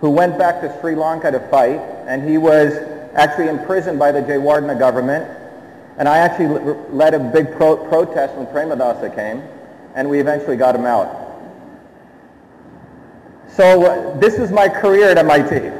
who 0.00 0.10
went 0.10 0.36
back 0.36 0.60
to 0.62 0.80
Sri 0.80 0.96
Lanka 0.96 1.30
to 1.30 1.38
fight, 1.48 1.78
and 2.08 2.28
he 2.28 2.38
was 2.38 2.72
actually 3.14 3.46
imprisoned 3.46 4.00
by 4.00 4.10
the 4.10 4.20
Jayawardena 4.20 4.80
government. 4.80 5.37
And 5.98 6.08
I 6.08 6.18
actually 6.18 6.74
led 6.90 7.14
a 7.14 7.18
big 7.18 7.52
pro- 7.56 7.76
protest 7.88 8.34
when 8.36 8.46
Premadasa 8.46 9.14
came 9.14 9.42
and 9.94 10.08
we 10.08 10.20
eventually 10.20 10.56
got 10.56 10.74
him 10.74 10.84
out. 10.84 11.26
So 13.48 13.84
uh, 13.84 14.18
this 14.18 14.38
was 14.38 14.52
my 14.52 14.68
career 14.68 15.08
at 15.10 15.18
MIT, 15.18 15.72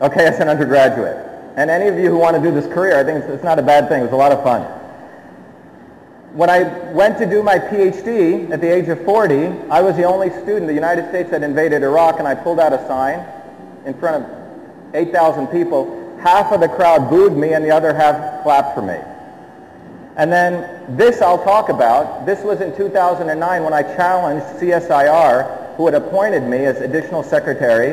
okay, 0.00 0.26
as 0.26 0.38
an 0.38 0.48
undergraduate. 0.48 1.16
And 1.56 1.68
any 1.68 1.88
of 1.88 1.98
you 1.98 2.10
who 2.10 2.18
want 2.18 2.36
to 2.36 2.42
do 2.42 2.52
this 2.52 2.72
career, 2.72 2.96
I 2.96 3.02
think 3.02 3.24
it's, 3.24 3.28
it's 3.28 3.42
not 3.42 3.58
a 3.58 3.62
bad 3.62 3.88
thing. 3.88 4.02
It 4.02 4.04
was 4.04 4.12
a 4.12 4.16
lot 4.16 4.30
of 4.30 4.44
fun. 4.44 4.62
When 6.36 6.50
I 6.50 6.62
went 6.92 7.18
to 7.18 7.26
do 7.26 7.42
my 7.42 7.58
PhD 7.58 8.50
at 8.50 8.60
the 8.60 8.72
age 8.72 8.88
of 8.88 9.02
40, 9.04 9.46
I 9.70 9.80
was 9.80 9.96
the 9.96 10.04
only 10.04 10.30
student. 10.30 10.66
The 10.66 10.74
United 10.74 11.08
States 11.08 11.30
had 11.30 11.42
invaded 11.42 11.82
Iraq, 11.82 12.20
and 12.20 12.28
I 12.28 12.34
pulled 12.36 12.60
out 12.60 12.72
a 12.72 12.86
sign 12.86 13.26
in 13.86 13.94
front 13.94 14.22
of 14.22 14.94
8,000 14.94 15.48
people. 15.48 16.18
Half 16.22 16.52
of 16.52 16.60
the 16.60 16.68
crowd 16.68 17.10
booed 17.10 17.32
me, 17.32 17.54
and 17.54 17.64
the 17.64 17.70
other 17.70 17.94
half 17.94 18.42
clapped 18.42 18.74
for 18.74 18.82
me. 18.82 18.98
And 20.16 20.32
then 20.32 20.96
this 20.96 21.20
I'll 21.20 21.42
talk 21.42 21.68
about. 21.68 22.24
This 22.24 22.42
was 22.42 22.60
in 22.62 22.74
2009 22.74 23.62
when 23.62 23.72
I 23.72 23.82
challenged 23.82 24.46
CSIR, 24.58 25.76
who 25.76 25.84
had 25.84 25.94
appointed 25.94 26.42
me 26.42 26.64
as 26.64 26.80
additional 26.80 27.22
secretary, 27.22 27.92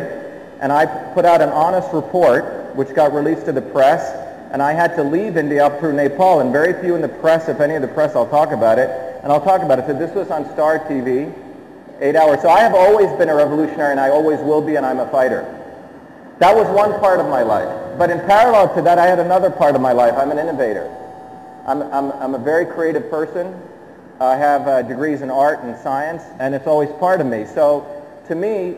and 0.62 0.72
I 0.72 0.86
put 1.14 1.26
out 1.26 1.42
an 1.42 1.50
honest 1.50 1.94
report, 1.94 2.74
which 2.76 2.96
got 2.96 3.14
released 3.14 3.46
to 3.46 3.52
the 3.52 3.62
press, 3.62 4.14
and 4.52 4.62
I 4.62 4.72
had 4.72 4.96
to 4.96 5.04
leave 5.04 5.36
India 5.36 5.66
up 5.66 5.80
through 5.80 5.94
Nepal, 5.94 6.40
and 6.40 6.54
very 6.54 6.80
few 6.82 6.96
in 6.96 7.02
the 7.02 7.10
press, 7.10 7.50
if 7.50 7.60
any 7.60 7.76
of 7.76 7.82
the 7.82 7.90
press, 7.90 8.16
I'll 8.16 8.30
talk 8.30 8.52
about 8.54 8.80
it, 8.80 8.90
and 9.22 9.30
I'll 9.30 9.44
talk 9.44 9.62
about 9.62 9.80
it. 9.80 9.86
So 9.88 9.94
this 9.94 10.16
was 10.16 10.32
on 10.32 10.46
Star 10.54 10.80
TV, 10.80 11.34
eight 12.00 12.16
hours. 12.16 12.42
So 12.42 12.50
I 12.50 12.62
have 12.62 12.74
always 12.74 13.12
been 13.18 13.28
a 13.28 13.36
revolutionary, 13.36 13.92
and 13.92 14.00
I 14.00 14.10
always 14.10 14.40
will 14.40 14.62
be, 14.62 14.78
and 14.78 14.86
I'm 14.86 15.00
a 15.00 15.12
fighter. 15.12 15.44
That 16.40 16.56
was 16.56 16.68
one 16.74 16.98
part 17.02 17.20
of 17.20 17.28
my 17.28 17.42
life. 17.42 17.98
But 17.98 18.10
in 18.10 18.20
parallel 18.22 18.74
to 18.76 18.82
that, 18.84 18.98
I 18.98 19.08
had 19.08 19.20
another 19.20 19.50
part 19.50 19.76
of 19.76 19.82
my 19.82 19.92
life. 19.92 20.14
I'm 20.16 20.32
an 20.32 20.40
innovator. 20.40 20.90
I'm, 21.66 21.82
I'm, 21.82 22.12
I'm 22.12 22.36
a 22.36 22.40
very 22.40 22.66
creative 22.66 23.10
person. 23.10 23.60
I 24.20 24.36
have 24.36 24.68
uh, 24.68 24.82
degrees 24.82 25.22
in 25.22 25.30
art 25.30 25.60
and 25.64 25.78
science, 25.78 26.24
and 26.40 26.54
it's 26.54 26.68
always 26.68 26.90
part 27.00 27.22
of 27.22 27.28
me. 27.28 27.46
So 27.46 27.86
to 28.28 28.36
me, 28.36 28.78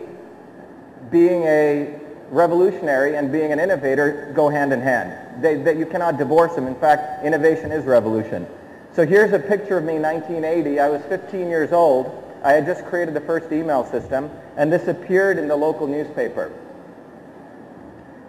being 1.12 1.44
a 1.44 2.00
revolutionary 2.30 3.18
and 3.18 3.32
being 3.32 3.52
an 3.52 3.60
innovator 3.60 4.32
go 4.36 4.50
hand 4.50 4.74
in 4.74 4.82
hand. 4.82 5.44
They, 5.44 5.56
they, 5.56 5.78
you 5.78 5.86
cannot 5.86 6.18
divorce 6.18 6.56
them. 6.56 6.68
In 6.68 6.76
fact, 6.76 7.26
innovation 7.26 7.72
is 7.72 7.86
revolution. 7.86 8.48
So 8.94 9.06
here's 9.06 9.34
a 9.34 9.40
picture 9.40 9.78
of 9.78 9.84
me 9.84 10.00
1980. 10.00 10.80
I 10.80 10.90
was 10.90 11.02
15 11.04 11.48
years 11.48 11.72
old. 11.72 12.24
I 12.44 12.54
had 12.54 12.66
just 12.66 12.86
created 12.86 13.14
the 13.14 13.22
first 13.22 13.52
email 13.52 13.86
system, 13.86 14.30
and 14.56 14.72
this 14.72 14.88
appeared 14.88 15.38
in 15.38 15.48
the 15.48 15.56
local 15.56 15.88
newspaper. 15.88 16.52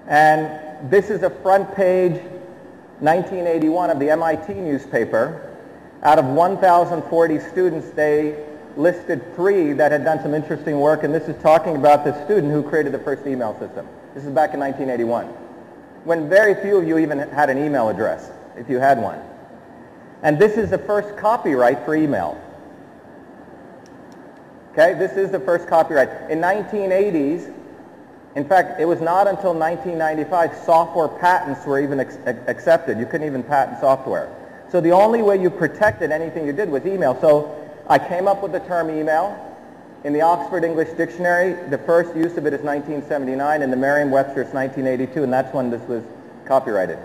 And 0.09 0.91
this 0.91 1.11
is 1.11 1.23
a 1.23 1.31
front 1.31 1.75
page 1.75 2.21
1981 3.01 3.91
of 3.91 3.99
the 3.99 4.11
MIT 4.11 4.55
newspaper. 4.55 5.55
Out 6.03 6.19
of 6.19 6.25
1,040 6.27 7.41
students, 7.41 7.91
they 7.91 8.43
listed 8.77 9.35
three 9.35 9.73
that 9.73 9.93
had 9.93 10.05
done 10.05 10.21
some 10.23 10.35
interesting 10.35 10.79
work, 10.81 11.05
and 11.05 11.15
this 11.15 11.29
is 11.29 11.41
talking 11.43 11.77
about 11.77 12.05
the 12.05 12.25
student 12.25 12.53
who 12.53 12.63
created 12.63 12.93
the 12.93 12.99
first 12.99 13.27
email 13.27 13.59
system. 13.59 13.87
This 14.15 14.25
is 14.25 14.31
back 14.31 14.55
in 14.55 14.61
1981, 14.61 15.27
when 16.05 16.29
very 16.29 16.55
few 16.63 16.77
of 16.77 16.87
you 16.87 16.99
even 16.99 17.19
had 17.19 17.51
an 17.51 17.59
email 17.59 17.89
address, 17.89 18.31
if 18.57 18.69
you 18.71 18.79
had 18.79 19.01
one. 19.01 19.21
And 20.23 20.39
this 20.39 20.57
is 20.57 20.71
the 20.71 20.79
first 20.79 21.17
copyright 21.17 21.85
for 21.85 21.95
email. 21.95 22.41
Okay, 24.73 24.95
this 24.95 25.13
is 25.13 25.31
the 25.31 25.41
first 25.41 25.69
copyright. 25.69 26.31
In 26.31 26.39
1980s, 26.39 27.53
in 28.37 28.45
fact, 28.45 28.79
it 28.79 28.85
was 28.85 29.01
not 29.01 29.27
until 29.27 29.55
1995 29.55 30.65
software 30.65 31.09
patents 31.09 31.65
were 31.65 31.81
even 31.81 31.99
accepted. 31.99 32.99
You 32.99 33.07
couldn't 33.07 33.27
even 33.27 33.43
patent 33.43 33.81
software. 33.81 34.31
So 34.71 34.81
the 34.81 34.93
only 34.93 35.23
way 35.23 35.41
you 35.41 35.49
protected 35.49 36.13
anything 36.13 36.47
you 36.47 36.53
did 36.53 36.69
was 36.69 36.85
email. 36.85 37.19
So 37.21 37.57
I 37.89 37.99
came 37.99 38.29
up 38.29 38.43
with 38.43 38.53
the 38.53 38.61
term 38.61 38.91
email. 38.91 39.43
In 40.05 40.13
the 40.13 40.21
Oxford 40.21 40.65
English 40.65 40.91
Dictionary, 40.99 41.55
the 41.71 41.79
first 41.79 42.15
use 42.15 42.37
of 42.37 42.47
it 42.47 42.53
is 42.53 42.61
1979. 42.61 43.63
In 43.63 43.71
the 43.71 43.77
Merriam-Webster, 43.77 44.43
it's 44.43 44.53
1982, 44.53 45.23
and 45.23 45.33
that's 45.33 45.53
when 45.55 45.71
this 45.71 45.83
was 45.89 46.05
copyrighted. 46.45 46.99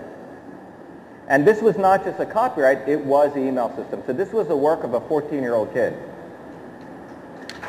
And 1.28 1.46
this 1.46 1.62
was 1.62 1.78
not 1.78 2.04
just 2.04 2.20
a 2.20 2.26
copyright, 2.26 2.86
it 2.86 3.00
was 3.00 3.32
the 3.32 3.40
email 3.40 3.74
system. 3.74 4.02
So 4.06 4.12
this 4.12 4.32
was 4.32 4.48
the 4.48 4.56
work 4.56 4.84
of 4.84 4.92
a 4.92 5.00
14-year-old 5.00 5.72
kid. 5.72 5.96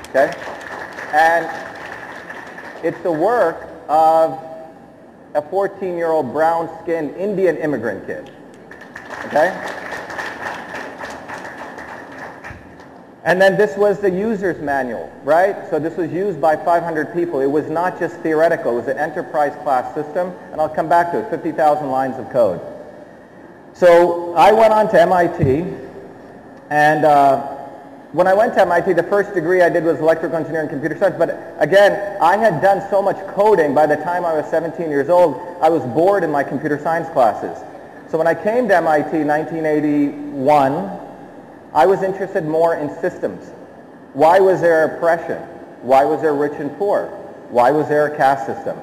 Okay? 0.10 0.34
And 1.13 1.73
it's 2.84 3.00
the 3.02 3.12
work 3.12 3.70
of 3.88 4.40
a 5.36 5.42
14-year-old 5.42 6.32
brown-skinned 6.32 7.16
Indian 7.16 7.58
immigrant 7.58 8.06
kid. 8.06 8.32
Okay? 9.25 9.50
And 13.25 13.42
then 13.42 13.58
this 13.58 13.78
was 13.78 14.00
the 14.00 14.12
user's 14.12 14.62
manual, 14.62 15.10
right? 15.24 15.70
So 15.70 15.80
this 15.80 15.96
was 15.96 16.12
used 16.12 16.42
by 16.42 16.58
500 16.58 17.13
people. 17.13 17.40
It 17.40 17.48
was 17.48 17.70
not 17.70 17.98
just 17.98 18.18
theoretical. 18.18 18.74
It 18.74 18.82
was 18.82 18.88
an 18.90 18.98
enterprise 18.98 19.56
class 19.63 19.96
system, 19.96 20.34
and 20.52 20.60
I'll 20.60 20.68
come 20.68 20.90
back 20.90 21.12
to 21.13 21.25
it, 21.25 21.30
50,000 21.30 21.90
lines 21.90 22.18
of 22.18 22.30
code. 22.32 22.60
So 23.74 24.36
I 24.36 24.52
went 24.52 24.74
on 24.74 24.90
to 24.90 25.02
MIT, 25.02 25.74
and 26.70 27.06
uh, 27.06 27.52
when 28.13 28.27
I 28.27 28.34
went 28.36 28.53
to 28.53 28.62
MIT, 28.62 28.93
the 28.93 29.03
first 29.03 29.34
degree 29.34 29.63
I 29.63 29.70
did 29.70 29.84
was 29.84 30.00
electrical 30.00 30.38
engineering 30.38 30.70
and 30.70 30.79
computer 30.79 30.96
science. 30.98 31.15
But 31.17 31.55
again, 31.58 32.22
I 32.22 32.38
had 32.38 32.62
done 32.62 32.88
so 32.91 33.01
much 33.01 33.17
coding 33.34 33.74
by 33.74 33.88
the 33.88 33.96
time 33.96 34.24
I 34.24 34.34
was 34.34 34.46
17 34.51 34.88
years 34.88 35.10
old, 35.10 35.41
I 35.60 35.70
was 35.70 35.82
bored 35.93 36.24
in 36.24 36.29
my 36.29 36.43
computer 36.43 36.77
science 36.77 37.10
classes. 37.10 37.58
So 38.10 38.20
when 38.20 38.27
I 38.27 38.36
came 38.36 38.67
to 38.67 38.75
MIT 38.75 39.17
in 39.17 39.27
1981, 39.27 41.00
I 41.74 41.88
was 41.88 42.03
interested 42.03 42.46
more 42.46 42.75
in 42.75 42.89
systems. 43.01 43.50
Why 44.13 44.39
was 44.39 44.62
there 44.62 44.86
oppression? 44.96 45.41
Why 45.82 46.05
was 46.05 46.22
there 46.22 46.36
rich 46.36 46.53
and 46.60 46.77
poor? 46.77 47.08
Why 47.50 47.72
was 47.72 47.89
there 47.89 48.05
a 48.05 48.15
caste 48.15 48.46
system? 48.46 48.77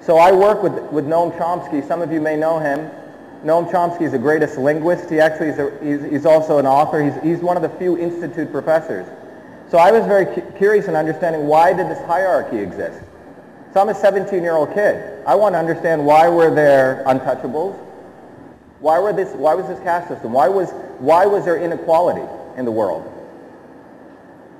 So 0.00 0.16
I 0.16 0.32
work 0.32 0.62
with, 0.62 0.72
with 0.90 1.06
Noam 1.06 1.36
Chomsky. 1.36 1.86
Some 1.86 2.00
of 2.00 2.10
you 2.10 2.22
may 2.22 2.36
know 2.36 2.58
him. 2.58 2.90
Noam 3.44 3.70
Chomsky 3.70 4.02
is 4.02 4.12
the 4.12 4.18
greatest 4.18 4.58
linguist. 4.58 5.08
He 5.08 5.18
actually 5.18 5.48
is 5.48 5.58
a, 5.58 5.78
he's, 5.82 6.10
he's, 6.10 6.26
also 6.26 6.58
an 6.58 6.66
author. 6.66 7.02
He's, 7.02 7.22
he's 7.22 7.38
one 7.38 7.56
of 7.56 7.62
the 7.62 7.70
few 7.78 7.96
institute 7.96 8.52
professors. 8.52 9.06
So 9.70 9.78
I 9.78 9.90
was 9.90 10.04
very 10.06 10.26
cu- 10.26 10.50
curious 10.58 10.88
in 10.88 10.96
understanding 10.96 11.46
why 11.46 11.72
did 11.72 11.88
this 11.88 12.04
hierarchy 12.04 12.58
exist. 12.58 13.00
So 13.72 13.80
I'm 13.80 13.88
a 13.88 13.94
17-year-old 13.94 14.74
kid. 14.74 15.24
I 15.26 15.34
want 15.36 15.54
to 15.54 15.58
understand 15.58 16.04
why 16.04 16.28
were 16.28 16.52
there 16.54 17.02
untouchables? 17.06 17.78
Why, 18.80 18.98
were 18.98 19.12
this, 19.12 19.32
why 19.34 19.54
was 19.54 19.66
this 19.68 19.78
caste 19.80 20.08
system? 20.08 20.32
Why 20.32 20.48
was, 20.48 20.70
why 20.98 21.24
was 21.24 21.44
there 21.44 21.56
inequality 21.56 22.26
in 22.56 22.64
the 22.64 22.72
world? 22.72 23.06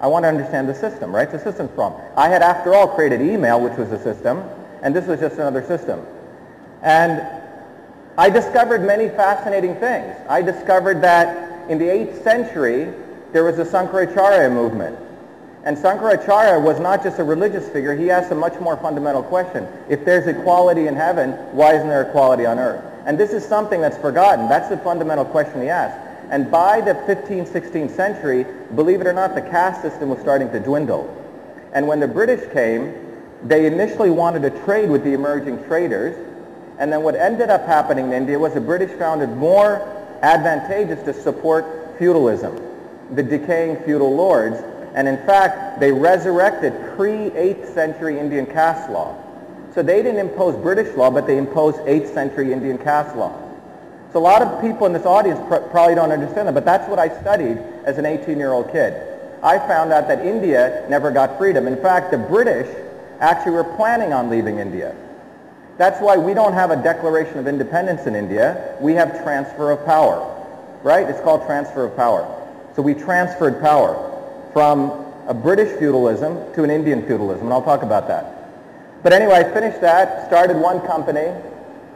I 0.00 0.06
want 0.06 0.22
to 0.24 0.28
understand 0.28 0.68
the 0.68 0.74
system, 0.74 1.14
right? 1.14 1.30
The 1.30 1.38
system's 1.38 1.72
problem. 1.72 2.00
I 2.16 2.28
had, 2.28 2.40
after 2.40 2.74
all, 2.74 2.88
created 2.88 3.20
email, 3.20 3.60
which 3.60 3.76
was 3.76 3.92
a 3.92 4.02
system, 4.02 4.42
and 4.82 4.94
this 4.96 5.06
was 5.06 5.20
just 5.20 5.34
another 5.34 5.62
system. 5.66 6.06
And 6.82 7.39
I 8.18 8.30
discovered 8.30 8.82
many 8.82 9.08
fascinating 9.08 9.74
things. 9.76 10.16
I 10.28 10.42
discovered 10.42 11.00
that 11.02 11.70
in 11.70 11.78
the 11.78 11.86
8th 11.86 12.22
century, 12.22 12.92
there 13.32 13.44
was 13.44 13.58
a 13.58 13.64
Sankaracharya 13.64 14.52
movement. 14.52 14.98
And 15.64 15.76
Sankaracharya 15.76 16.60
was 16.62 16.80
not 16.80 17.02
just 17.02 17.18
a 17.18 17.24
religious 17.24 17.68
figure, 17.68 17.94
he 17.94 18.10
asked 18.10 18.32
a 18.32 18.34
much 18.34 18.58
more 18.60 18.76
fundamental 18.76 19.22
question. 19.22 19.68
If 19.88 20.04
there's 20.04 20.26
equality 20.26 20.86
in 20.86 20.96
heaven, 20.96 21.32
why 21.52 21.74
isn't 21.74 21.88
there 21.88 22.02
equality 22.02 22.46
on 22.46 22.58
earth? 22.58 22.84
And 23.06 23.18
this 23.18 23.32
is 23.32 23.44
something 23.44 23.80
that's 23.80 23.98
forgotten. 23.98 24.48
That's 24.48 24.68
the 24.68 24.78
fundamental 24.78 25.24
question 25.24 25.62
he 25.62 25.68
asked. 25.68 25.98
And 26.30 26.50
by 26.50 26.80
the 26.80 26.94
15th, 26.94 27.48
16th 27.48 27.94
century, 27.94 28.46
believe 28.74 29.00
it 29.00 29.06
or 29.06 29.12
not, 29.12 29.34
the 29.34 29.42
caste 29.42 29.82
system 29.82 30.08
was 30.08 30.20
starting 30.20 30.50
to 30.52 30.60
dwindle. 30.60 31.16
And 31.72 31.86
when 31.86 32.00
the 32.00 32.08
British 32.08 32.50
came, 32.52 32.94
they 33.42 33.66
initially 33.66 34.10
wanted 34.10 34.42
to 34.42 34.50
trade 34.64 34.90
with 34.90 35.04
the 35.04 35.12
emerging 35.12 35.64
traders, 35.64 36.29
and 36.80 36.90
then 36.90 37.02
what 37.02 37.14
ended 37.14 37.50
up 37.50 37.66
happening 37.66 38.06
in 38.06 38.12
India 38.14 38.38
was 38.38 38.54
the 38.54 38.60
British 38.60 38.90
found 38.98 39.20
it 39.20 39.26
more 39.26 39.86
advantageous 40.22 41.02
to 41.04 41.12
support 41.12 41.98
feudalism, 41.98 42.58
the 43.14 43.22
decaying 43.22 43.76
feudal 43.84 44.16
lords. 44.16 44.56
And 44.94 45.06
in 45.06 45.18
fact, 45.26 45.78
they 45.78 45.92
resurrected 45.92 46.72
pre-8th 46.96 47.74
century 47.74 48.18
Indian 48.18 48.46
caste 48.46 48.90
law. 48.90 49.14
So 49.74 49.82
they 49.82 50.02
didn't 50.02 50.20
impose 50.20 50.56
British 50.56 50.96
law, 50.96 51.10
but 51.10 51.26
they 51.26 51.36
imposed 51.36 51.76
8th 51.80 52.14
century 52.14 52.50
Indian 52.50 52.78
caste 52.78 53.14
law. 53.14 53.38
So 54.14 54.18
a 54.18 54.24
lot 54.24 54.40
of 54.40 54.60
people 54.62 54.86
in 54.86 54.94
this 54.94 55.04
audience 55.04 55.38
pr- 55.48 55.68
probably 55.70 55.94
don't 55.94 56.10
understand 56.10 56.48
that, 56.48 56.54
but 56.54 56.64
that's 56.64 56.88
what 56.88 56.98
I 56.98 57.08
studied 57.20 57.58
as 57.84 57.98
an 57.98 58.06
18-year-old 58.06 58.72
kid. 58.72 58.94
I 59.42 59.58
found 59.58 59.92
out 59.92 60.08
that 60.08 60.24
India 60.24 60.86
never 60.88 61.10
got 61.10 61.36
freedom. 61.36 61.66
In 61.66 61.76
fact, 61.76 62.10
the 62.10 62.18
British 62.18 62.74
actually 63.20 63.52
were 63.52 63.64
planning 63.64 64.14
on 64.14 64.30
leaving 64.30 64.58
India. 64.58 64.96
That's 65.80 65.98
why 65.98 66.18
we 66.18 66.34
don't 66.34 66.52
have 66.52 66.70
a 66.70 66.76
declaration 66.76 67.38
of 67.38 67.46
independence 67.46 68.06
in 68.06 68.14
India. 68.14 68.76
We 68.82 68.92
have 68.96 69.22
transfer 69.22 69.70
of 69.70 69.82
power, 69.86 70.20
right? 70.82 71.08
It's 71.08 71.22
called 71.22 71.46
transfer 71.46 71.86
of 71.86 71.96
power. 71.96 72.28
So 72.76 72.82
we 72.82 72.92
transferred 72.92 73.62
power 73.62 73.96
from 74.52 74.90
a 75.26 75.32
British 75.32 75.78
feudalism 75.78 76.52
to 76.52 76.64
an 76.64 76.70
Indian 76.70 77.00
feudalism, 77.06 77.44
and 77.44 77.52
I'll 77.54 77.62
talk 77.62 77.82
about 77.82 78.08
that. 78.08 79.02
But 79.02 79.14
anyway, 79.14 79.36
I 79.36 79.44
finished 79.54 79.80
that, 79.80 80.26
started 80.26 80.58
one 80.58 80.86
company, 80.86 81.32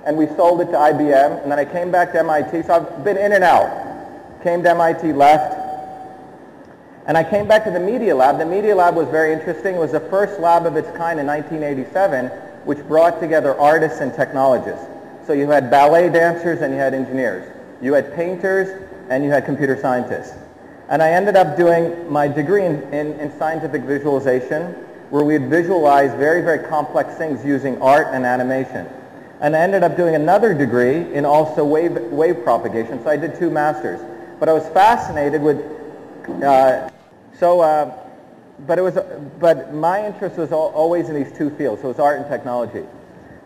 and 0.07 0.17
we 0.17 0.29
sold 0.29 0.63
it 0.63 0.71
to 0.73 0.79
IBM, 0.79 1.43
and 1.43 1.53
then 1.53 1.59
I 1.59 1.67
came 1.67 1.91
back 1.91 2.13
to 2.13 2.21
MIT, 2.21 2.63
so 2.63 2.77
I've 2.77 3.05
been 3.05 3.19
in 3.19 3.33
and 3.33 3.45
out. 3.45 3.69
Came 4.43 4.63
to 4.63 4.71
MIT, 4.71 5.13
left, 5.13 5.61
and 7.07 7.19
I 7.19 7.23
came 7.23 7.47
back 7.47 7.65
to 7.65 7.71
the 7.71 7.81
Media 7.81 8.17
Lab. 8.17 8.39
The 8.39 8.47
Media 8.47 8.75
Lab 8.75 8.97
was 8.97 9.09
very 9.09 9.35
interesting. 9.35 9.75
It 9.75 9.79
was 9.79 9.93
the 9.93 10.01
first 10.09 10.41
lab 10.41 10.65
of 10.65 10.75
its 10.79 10.89
kind 10.97 11.21
in 11.21 11.27
1987, 11.27 12.31
which 12.65 12.79
brought 12.89 13.21
together 13.21 13.59
artists 13.59 14.01
and 14.01 14.13
technologists. 14.15 14.87
So 15.27 15.33
you 15.33 15.49
had 15.49 15.71
ballet 15.71 16.11
dancers 16.11 16.61
and 16.61 16.73
you 16.73 16.79
had 16.79 16.95
engineers. 16.95 17.51
You 17.81 17.95
had 17.95 18.15
painters 18.15 18.89
and 19.11 19.25
you 19.25 19.31
had 19.31 19.45
computer 19.45 19.79
scientists. 19.81 20.35
And 20.89 21.03
I 21.03 21.11
ended 21.13 21.37
up 21.37 21.57
doing 21.57 22.11
my 22.11 22.29
degree 22.29 22.65
in, 22.65 22.83
in, 22.93 23.19
in 23.19 23.37
scientific 23.39 23.83
visualization, 23.83 24.73
where 25.11 25.25
we 25.25 25.39
would 25.39 25.49
visualize 25.49 26.11
very, 26.19 26.43
very 26.43 26.67
complex 26.69 27.15
things 27.15 27.45
using 27.45 27.81
art 27.81 28.09
and 28.13 28.27
animation. 28.27 28.87
And 29.41 29.57
I 29.57 29.61
ended 29.61 29.83
up 29.83 29.97
doing 29.97 30.15
another 30.15 30.55
degree 30.55 31.13
in 31.15 31.25
also 31.25 31.65
wave, 31.65 31.93
wave 31.93 32.43
propagation, 32.45 33.03
so 33.03 33.11
I 33.11 33.17
did 33.17 33.39
two 33.39 33.51
masters. 33.51 34.01
But 34.39 34.49
I 34.49 34.53
was 34.53 34.67
fascinated 34.69 35.43
with, 35.43 35.59
uh, 36.43 36.91
so, 37.39 37.61
uh, 37.61 38.04
but 38.67 38.79
it 38.79 38.83
was, 38.83 38.99
but 39.39 39.75
my 39.75 40.07
interest 40.07 40.37
was 40.37 40.53
al- 40.53 40.73
always 40.75 41.09
in 41.09 41.15
these 41.15 41.37
two 41.37 41.51
fields, 41.51 41.83
so 41.83 41.89
it 41.89 41.93
was 41.93 41.99
art 41.99 42.19
and 42.19 42.29
technology. 42.29 42.85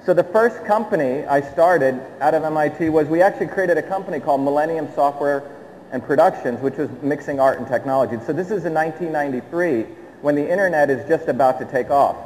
So 0.05 0.15
the 0.15 0.25
first 0.25 0.65
company 0.65 1.25
I 1.25 1.41
started 1.41 2.01
out 2.21 2.35
of 2.35 2.45
MIT 2.45 2.89
was 2.89 3.09
we 3.09 3.21
actually 3.21 3.49
created 3.49 3.79
a 3.79 3.83
company 3.83 4.21
called 4.21 4.41
Millennium 4.41 4.89
Software 4.95 5.43
and 5.91 6.03
Productions, 6.03 6.61
which 6.61 6.77
was 6.77 6.89
mixing 7.03 7.41
art 7.41 7.59
and 7.59 7.67
technology. 7.67 8.17
So 8.25 8.33
this 8.33 8.51
is 8.51 8.65
in 8.65 8.75
1993 8.75 9.83
when 10.23 10.35
the 10.35 10.49
internet 10.49 10.91
is 10.91 11.07
just 11.09 11.29
about 11.29 11.59
to 11.59 11.65
take 11.65 11.91
off. 11.91 12.17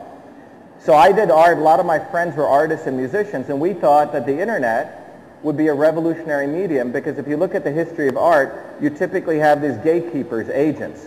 So 0.81 0.95
I 0.95 1.13
did 1.13 1.31
art. 1.31 1.59
A 1.59 1.61
lot 1.61 1.81
of 1.81 1.87
my 1.87 1.99
friends 1.99 2.37
were 2.37 2.47
artists 2.47 2.87
and 2.87 2.97
musicians, 2.97 3.49
and 3.49 3.61
we 3.61 3.73
thought 3.73 4.13
that 4.13 4.27
the 4.27 4.39
internet 4.39 4.99
would 5.43 5.57
be 5.57 5.69
a 5.69 5.75
revolutionary 5.75 6.47
medium 6.47 6.93
because 6.93 7.19
if 7.19 7.27
you 7.27 7.37
look 7.37 7.55
at 7.55 7.65
the 7.65 7.71
history 7.71 8.09
of 8.09 8.17
art, 8.17 8.77
you 8.81 8.91
typically 8.91 9.39
have 9.39 9.63
these 9.63 9.77
gatekeepers, 9.79 10.49
agents. 10.49 11.07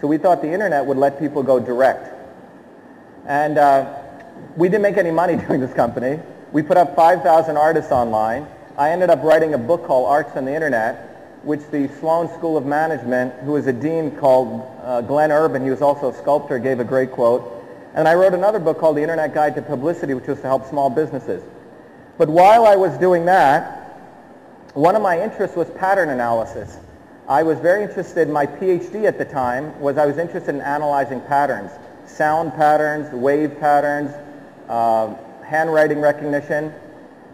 So 0.00 0.06
we 0.06 0.18
thought 0.18 0.42
the 0.42 0.52
internet 0.52 0.84
would 0.84 0.98
let 0.98 1.18
people 1.18 1.42
go 1.42 1.58
direct. 1.58 2.12
And 3.26 3.58
uh, 3.58 4.02
we 4.56 4.68
didn't 4.68 4.82
make 4.82 4.96
any 4.96 5.10
money 5.10 5.36
doing 5.48 5.60
this 5.60 5.72
company. 5.72 6.20
We 6.52 6.62
put 6.62 6.76
up 6.76 6.94
5,000 6.94 7.56
artists 7.56 7.92
online. 7.92 8.46
I 8.78 8.90
ended 8.90 9.10
up 9.10 9.22
writing 9.22 9.54
a 9.54 9.58
book 9.58 9.86
called 9.86 10.06
Arts 10.08 10.36
on 10.36 10.44
the 10.44 10.54
Internet, 10.54 11.42
which 11.44 11.60
the 11.70 11.88
Sloan 12.00 12.28
School 12.34 12.56
of 12.56 12.66
Management, 12.66 13.32
who 13.44 13.52
was 13.52 13.66
a 13.66 13.72
dean 13.72 14.10
called 14.16 14.68
uh, 14.82 15.00
Glenn 15.00 15.32
Urban, 15.32 15.64
he 15.64 15.70
was 15.70 15.80
also 15.80 16.10
a 16.10 16.14
sculptor, 16.14 16.58
gave 16.58 16.80
a 16.80 16.84
great 16.84 17.12
quote. 17.12 17.52
And 17.94 18.06
I 18.06 18.14
wrote 18.14 18.34
another 18.34 18.58
book 18.58 18.78
called 18.78 18.96
The 18.96 19.02
Internet 19.02 19.32
Guide 19.32 19.54
to 19.54 19.62
Publicity, 19.62 20.12
which 20.12 20.26
was 20.26 20.38
to 20.40 20.46
help 20.46 20.68
small 20.68 20.90
businesses. 20.90 21.42
But 22.18 22.28
while 22.28 22.66
I 22.66 22.76
was 22.76 22.96
doing 22.98 23.24
that, 23.26 23.76
one 24.74 24.94
of 24.94 25.00
my 25.00 25.20
interests 25.20 25.56
was 25.56 25.70
pattern 25.70 26.10
analysis. 26.10 26.76
I 27.28 27.42
was 27.42 27.58
very 27.58 27.82
interested, 27.82 28.28
my 28.28 28.46
PhD 28.46 29.04
at 29.04 29.18
the 29.18 29.24
time 29.24 29.78
was 29.80 29.98
I 29.98 30.06
was 30.06 30.16
interested 30.16 30.54
in 30.54 30.60
analyzing 30.60 31.20
patterns, 31.22 31.72
sound 32.06 32.54
patterns, 32.54 33.12
wave 33.12 33.58
patterns, 33.58 34.12
uh, 34.68 35.12
handwriting 35.42 36.00
recognition. 36.00 36.72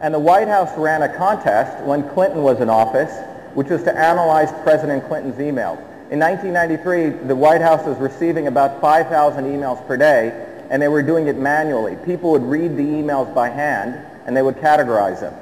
And 0.00 0.14
the 0.14 0.18
White 0.18 0.48
House 0.48 0.70
ran 0.78 1.02
a 1.02 1.14
contest 1.14 1.84
when 1.84 2.08
Clinton 2.08 2.42
was 2.42 2.60
in 2.60 2.70
office, 2.70 3.12
which 3.52 3.68
was 3.68 3.82
to 3.82 3.94
analyze 3.94 4.50
President 4.62 5.06
Clinton's 5.08 5.36
emails. 5.36 5.78
In 6.10 6.18
1993, 6.18 7.26
the 7.28 7.36
White 7.36 7.60
House 7.60 7.84
was 7.86 7.98
receiving 7.98 8.46
about 8.46 8.80
5,000 8.80 9.44
emails 9.44 9.86
per 9.86 9.98
day, 9.98 10.30
and 10.70 10.80
they 10.80 10.88
were 10.88 11.02
doing 11.02 11.26
it 11.26 11.36
manually. 11.36 11.96
People 11.96 12.30
would 12.30 12.44
read 12.44 12.78
the 12.78 12.82
emails 12.82 13.32
by 13.34 13.50
hand, 13.50 13.94
and 14.24 14.34
they 14.34 14.42
would 14.42 14.56
categorize 14.56 15.20
them. 15.20 15.34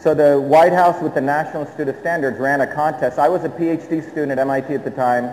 So 0.00 0.14
the 0.14 0.40
White 0.40 0.72
House 0.72 1.02
with 1.02 1.14
the 1.14 1.20
National 1.20 1.62
Institute 1.62 1.88
of 1.88 1.96
Standards 1.96 2.38
ran 2.38 2.60
a 2.60 2.72
contest. 2.72 3.18
I 3.18 3.28
was 3.28 3.42
a 3.42 3.48
PhD 3.48 4.08
student 4.08 4.30
at 4.30 4.38
MIT 4.38 4.72
at 4.72 4.84
the 4.84 4.92
time. 4.92 5.24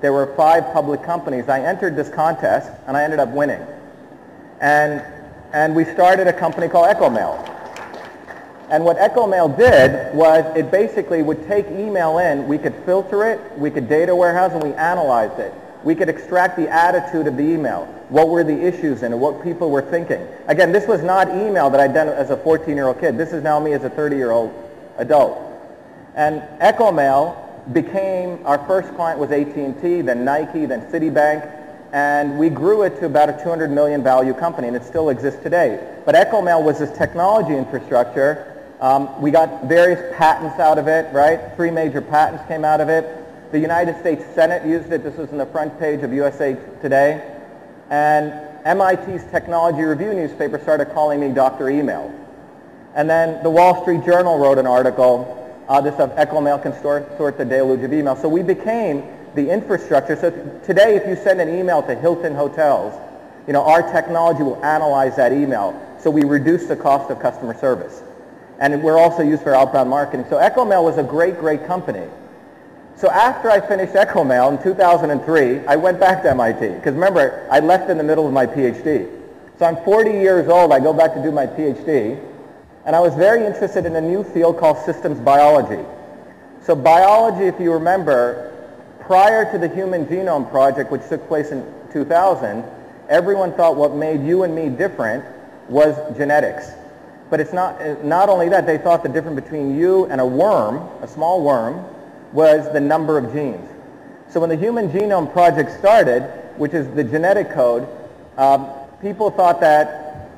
There 0.00 0.14
were 0.14 0.34
five 0.34 0.72
public 0.72 1.02
companies. 1.02 1.50
I 1.50 1.60
entered 1.60 1.94
this 1.94 2.08
contest, 2.08 2.70
and 2.86 2.96
I 2.96 3.04
ended 3.04 3.18
up 3.18 3.28
winning. 3.28 3.60
And, 4.60 5.02
and 5.52 5.76
we 5.76 5.84
started 5.84 6.26
a 6.26 6.32
company 6.32 6.68
called 6.68 6.88
EchoMail. 6.96 7.50
And 8.70 8.82
what 8.82 8.96
EchoMail 8.96 9.58
did 9.58 10.14
was 10.14 10.44
it 10.56 10.70
basically 10.70 11.22
would 11.22 11.46
take 11.46 11.66
email 11.66 12.18
in, 12.18 12.48
we 12.48 12.56
could 12.56 12.74
filter 12.86 13.26
it, 13.26 13.58
we 13.58 13.70
could 13.70 13.90
data 13.90 14.16
warehouse, 14.16 14.52
and 14.52 14.62
we 14.62 14.72
analyzed 14.72 15.38
it. 15.38 15.52
We 15.84 15.94
could 15.94 16.08
extract 16.08 16.56
the 16.56 16.68
attitude 16.68 17.26
of 17.26 17.36
the 17.36 17.42
email. 17.42 17.84
What 18.08 18.28
were 18.28 18.42
the 18.42 18.58
issues 18.58 19.02
it? 19.02 19.10
What 19.10 19.42
people 19.44 19.70
were 19.70 19.82
thinking. 19.82 20.26
Again, 20.48 20.72
this 20.72 20.88
was 20.88 21.02
not 21.02 21.28
email 21.28 21.68
that 21.70 21.78
I'd 21.80 21.92
done 21.92 22.08
as 22.08 22.30
a 22.30 22.36
14-year-old 22.36 23.00
kid. 23.00 23.18
This 23.18 23.32
is 23.32 23.42
now 23.42 23.60
me 23.60 23.74
as 23.74 23.84
a 23.84 23.90
30-year-old 23.90 24.52
adult. 24.96 25.38
And 26.14 26.40
EchoMail 26.60 27.72
became, 27.72 28.44
our 28.46 28.58
first 28.66 28.94
client 28.94 29.18
was 29.18 29.30
AT&T, 29.30 30.00
then 30.02 30.24
Nike, 30.24 30.64
then 30.64 30.90
Citibank, 30.90 31.60
and 31.92 32.38
we 32.38 32.48
grew 32.48 32.82
it 32.82 32.98
to 33.00 33.06
about 33.06 33.28
a 33.28 33.32
200 33.32 33.70
million 33.70 34.02
value 34.02 34.34
company, 34.34 34.68
and 34.68 34.76
it 34.76 34.84
still 34.84 35.10
exists 35.10 35.42
today. 35.42 35.78
But 36.04 36.14
EchoMail 36.14 36.62
was 36.64 36.78
this 36.78 36.96
technology 36.96 37.56
infrastructure. 37.56 38.62
Um, 38.80 39.20
we 39.22 39.30
got 39.30 39.66
various 39.66 40.14
patents 40.16 40.58
out 40.58 40.78
of 40.78 40.88
it, 40.88 41.12
right? 41.12 41.54
Three 41.56 41.70
major 41.70 42.00
patents 42.00 42.44
came 42.48 42.64
out 42.64 42.80
of 42.80 42.88
it. 42.88 43.23
The 43.54 43.60
United 43.60 43.96
States 44.00 44.24
Senate 44.34 44.66
used 44.66 44.90
it. 44.90 45.04
This 45.04 45.16
was 45.16 45.30
in 45.30 45.38
the 45.38 45.46
front 45.46 45.78
page 45.78 46.02
of 46.02 46.12
USA 46.12 46.56
Today. 46.82 47.22
And 47.88 48.32
MIT's 48.64 49.22
Technology 49.30 49.82
Review 49.82 50.12
newspaper 50.12 50.58
started 50.58 50.86
calling 50.86 51.20
me 51.20 51.28
Dr. 51.28 51.70
Email. 51.70 52.12
And 52.96 53.08
then 53.08 53.40
the 53.44 53.50
Wall 53.50 53.80
Street 53.82 54.04
Journal 54.04 54.38
wrote 54.40 54.58
an 54.58 54.66
article, 54.66 55.64
uh, 55.68 55.80
this 55.80 55.94
of 56.00 56.10
EchoMail 56.16 56.64
can 56.64 56.72
sort, 56.82 57.16
sort 57.16 57.38
the 57.38 57.44
deluge 57.44 57.84
of 57.84 57.92
email. 57.92 58.16
So 58.16 58.28
we 58.28 58.42
became 58.42 59.04
the 59.36 59.48
infrastructure. 59.48 60.16
So 60.16 60.30
today, 60.64 60.96
if 60.96 61.06
you 61.06 61.14
send 61.14 61.40
an 61.40 61.48
email 61.48 61.80
to 61.84 61.94
Hilton 61.94 62.34
Hotels, 62.34 62.92
you 63.46 63.52
know, 63.52 63.62
our 63.62 63.82
technology 63.92 64.42
will 64.42 64.64
analyze 64.64 65.14
that 65.14 65.32
email. 65.32 65.80
So 66.00 66.10
we 66.10 66.24
reduce 66.24 66.66
the 66.66 66.74
cost 66.74 67.08
of 67.08 67.20
customer 67.20 67.56
service. 67.56 68.02
And 68.58 68.82
we're 68.82 68.98
also 68.98 69.22
used 69.22 69.44
for 69.44 69.54
outbound 69.54 69.90
marketing. 69.90 70.26
So 70.28 70.38
EchoMail 70.38 70.82
was 70.82 70.98
a 70.98 71.04
great, 71.04 71.38
great 71.38 71.68
company. 71.68 72.08
So 72.96 73.10
after 73.10 73.50
I 73.50 73.60
finished 73.60 73.94
EchoMail 73.94 74.56
in 74.56 74.62
2003, 74.62 75.66
I 75.66 75.76
went 75.76 75.98
back 75.98 76.22
to 76.22 76.30
MIT. 76.30 76.74
Because 76.74 76.94
remember, 76.94 77.46
I 77.50 77.60
left 77.60 77.90
in 77.90 77.98
the 77.98 78.04
middle 78.04 78.26
of 78.26 78.32
my 78.32 78.46
PhD. 78.46 79.10
So 79.58 79.66
I'm 79.66 79.76
40 79.84 80.10
years 80.10 80.48
old. 80.48 80.72
I 80.72 80.78
go 80.78 80.92
back 80.92 81.14
to 81.14 81.22
do 81.22 81.32
my 81.32 81.46
PhD. 81.46 82.20
And 82.86 82.94
I 82.94 83.00
was 83.00 83.14
very 83.14 83.44
interested 83.46 83.84
in 83.86 83.96
a 83.96 84.00
new 84.00 84.22
field 84.22 84.58
called 84.58 84.78
systems 84.78 85.18
biology. 85.18 85.84
So 86.62 86.76
biology, 86.76 87.46
if 87.46 87.58
you 87.58 87.72
remember, 87.72 88.52
prior 89.00 89.50
to 89.50 89.58
the 89.58 89.68
Human 89.68 90.06
Genome 90.06 90.48
Project, 90.50 90.90
which 90.92 91.06
took 91.08 91.26
place 91.26 91.50
in 91.50 91.64
2000, 91.92 92.64
everyone 93.08 93.52
thought 93.54 93.76
what 93.76 93.94
made 93.94 94.24
you 94.24 94.44
and 94.44 94.54
me 94.54 94.68
different 94.68 95.24
was 95.68 95.96
genetics. 96.16 96.70
But 97.30 97.40
it's 97.40 97.52
not, 97.52 98.04
not 98.04 98.28
only 98.28 98.48
that, 98.50 98.66
they 98.66 98.78
thought 98.78 99.02
the 99.02 99.08
difference 99.08 99.40
between 99.40 99.76
you 99.76 100.06
and 100.06 100.20
a 100.20 100.26
worm, 100.26 100.76
a 101.02 101.08
small 101.08 101.42
worm, 101.42 101.84
was 102.34 102.70
the 102.72 102.80
number 102.80 103.16
of 103.16 103.32
genes. 103.32 103.66
So 104.28 104.40
when 104.40 104.50
the 104.50 104.56
Human 104.56 104.90
Genome 104.90 105.32
Project 105.32 105.70
started, 105.78 106.22
which 106.58 106.74
is 106.74 106.86
the 106.94 107.04
genetic 107.04 107.50
code, 107.50 107.88
um, 108.36 108.68
people 109.00 109.30
thought 109.30 109.60
that 109.60 110.28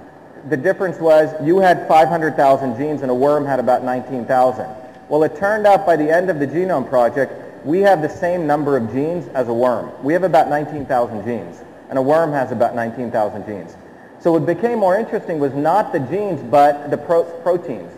the 0.51 0.57
difference 0.57 0.99
was 0.99 1.35
you 1.45 1.59
had 1.59 1.89
500,000 1.89 2.77
genes 2.77 3.03
and 3.03 3.11
a 3.11 3.15
worm 3.15 3.45
had 3.45 3.59
about 3.59 3.83
19,000. 3.83 4.69
Well, 5.09 5.25
it 5.25 5.37
turned 5.37 5.67
out 5.67 5.87
by 5.87 5.97
the 5.97 6.09
end 6.09 6.31
of 6.31 6.39
the 6.39 6.47
Genome 6.47 6.89
Project, 6.89 7.33
we 7.65 7.81
have 7.81 8.03
the 8.03 8.09
same 8.09 8.47
number 8.47 8.77
of 8.77 8.93
genes 8.93 9.27
as 9.29 9.49
a 9.49 9.55
worm. 9.55 9.91
We 10.05 10.13
have 10.13 10.23
about 10.23 10.49
19,000 10.49 11.25
genes, 11.25 11.63
and 11.89 11.99
a 11.99 12.03
worm 12.03 12.31
has 12.33 12.53
about 12.53 12.75
19,000 12.75 13.47
genes. 13.47 13.77
So 14.21 14.33
what 14.33 14.47
became 14.47 14.79
more 14.79 14.97
interesting 14.97 15.39
was 15.39 15.55
not 15.55 15.93
the 15.93 16.01
genes, 16.01 16.43
but 16.43 16.91
the 16.91 16.99
pro- 16.99 17.25
proteins, 17.43 17.93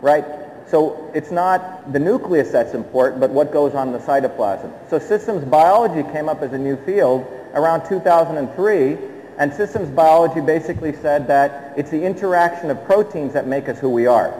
right? 0.00 0.24
So 0.68 1.10
it's 1.14 1.30
not 1.30 1.92
the 1.92 1.98
nucleus 1.98 2.50
that's 2.50 2.74
important, 2.74 3.20
but 3.20 3.30
what 3.30 3.52
goes 3.52 3.74
on 3.74 3.88
in 3.88 3.92
the 3.92 4.00
cytoplasm. 4.00 4.72
So 4.90 4.98
systems 4.98 5.44
biology 5.44 6.02
came 6.12 6.28
up 6.28 6.42
as 6.42 6.52
a 6.52 6.58
new 6.58 6.76
field 6.84 7.24
around 7.54 7.88
2003, 7.88 8.98
and 9.38 9.52
systems 9.52 9.88
biology 9.90 10.40
basically 10.40 10.92
said 10.92 11.28
that 11.28 11.74
it's 11.76 11.90
the 11.90 12.02
interaction 12.02 12.70
of 12.70 12.84
proteins 12.84 13.32
that 13.34 13.46
make 13.46 13.68
us 13.68 13.78
who 13.78 13.90
we 13.90 14.06
are. 14.06 14.34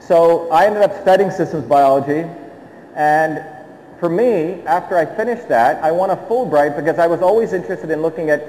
So 0.00 0.50
I 0.50 0.66
ended 0.66 0.82
up 0.82 1.00
studying 1.02 1.30
systems 1.30 1.64
biology, 1.66 2.28
and 2.96 3.44
for 4.00 4.08
me, 4.08 4.62
after 4.66 4.96
I 4.96 5.04
finished 5.04 5.48
that, 5.48 5.84
I 5.84 5.92
won 5.92 6.10
a 6.10 6.16
Fulbright 6.16 6.74
because 6.74 6.98
I 6.98 7.06
was 7.06 7.20
always 7.20 7.52
interested 7.52 7.90
in 7.90 8.02
looking 8.02 8.30
at 8.30 8.40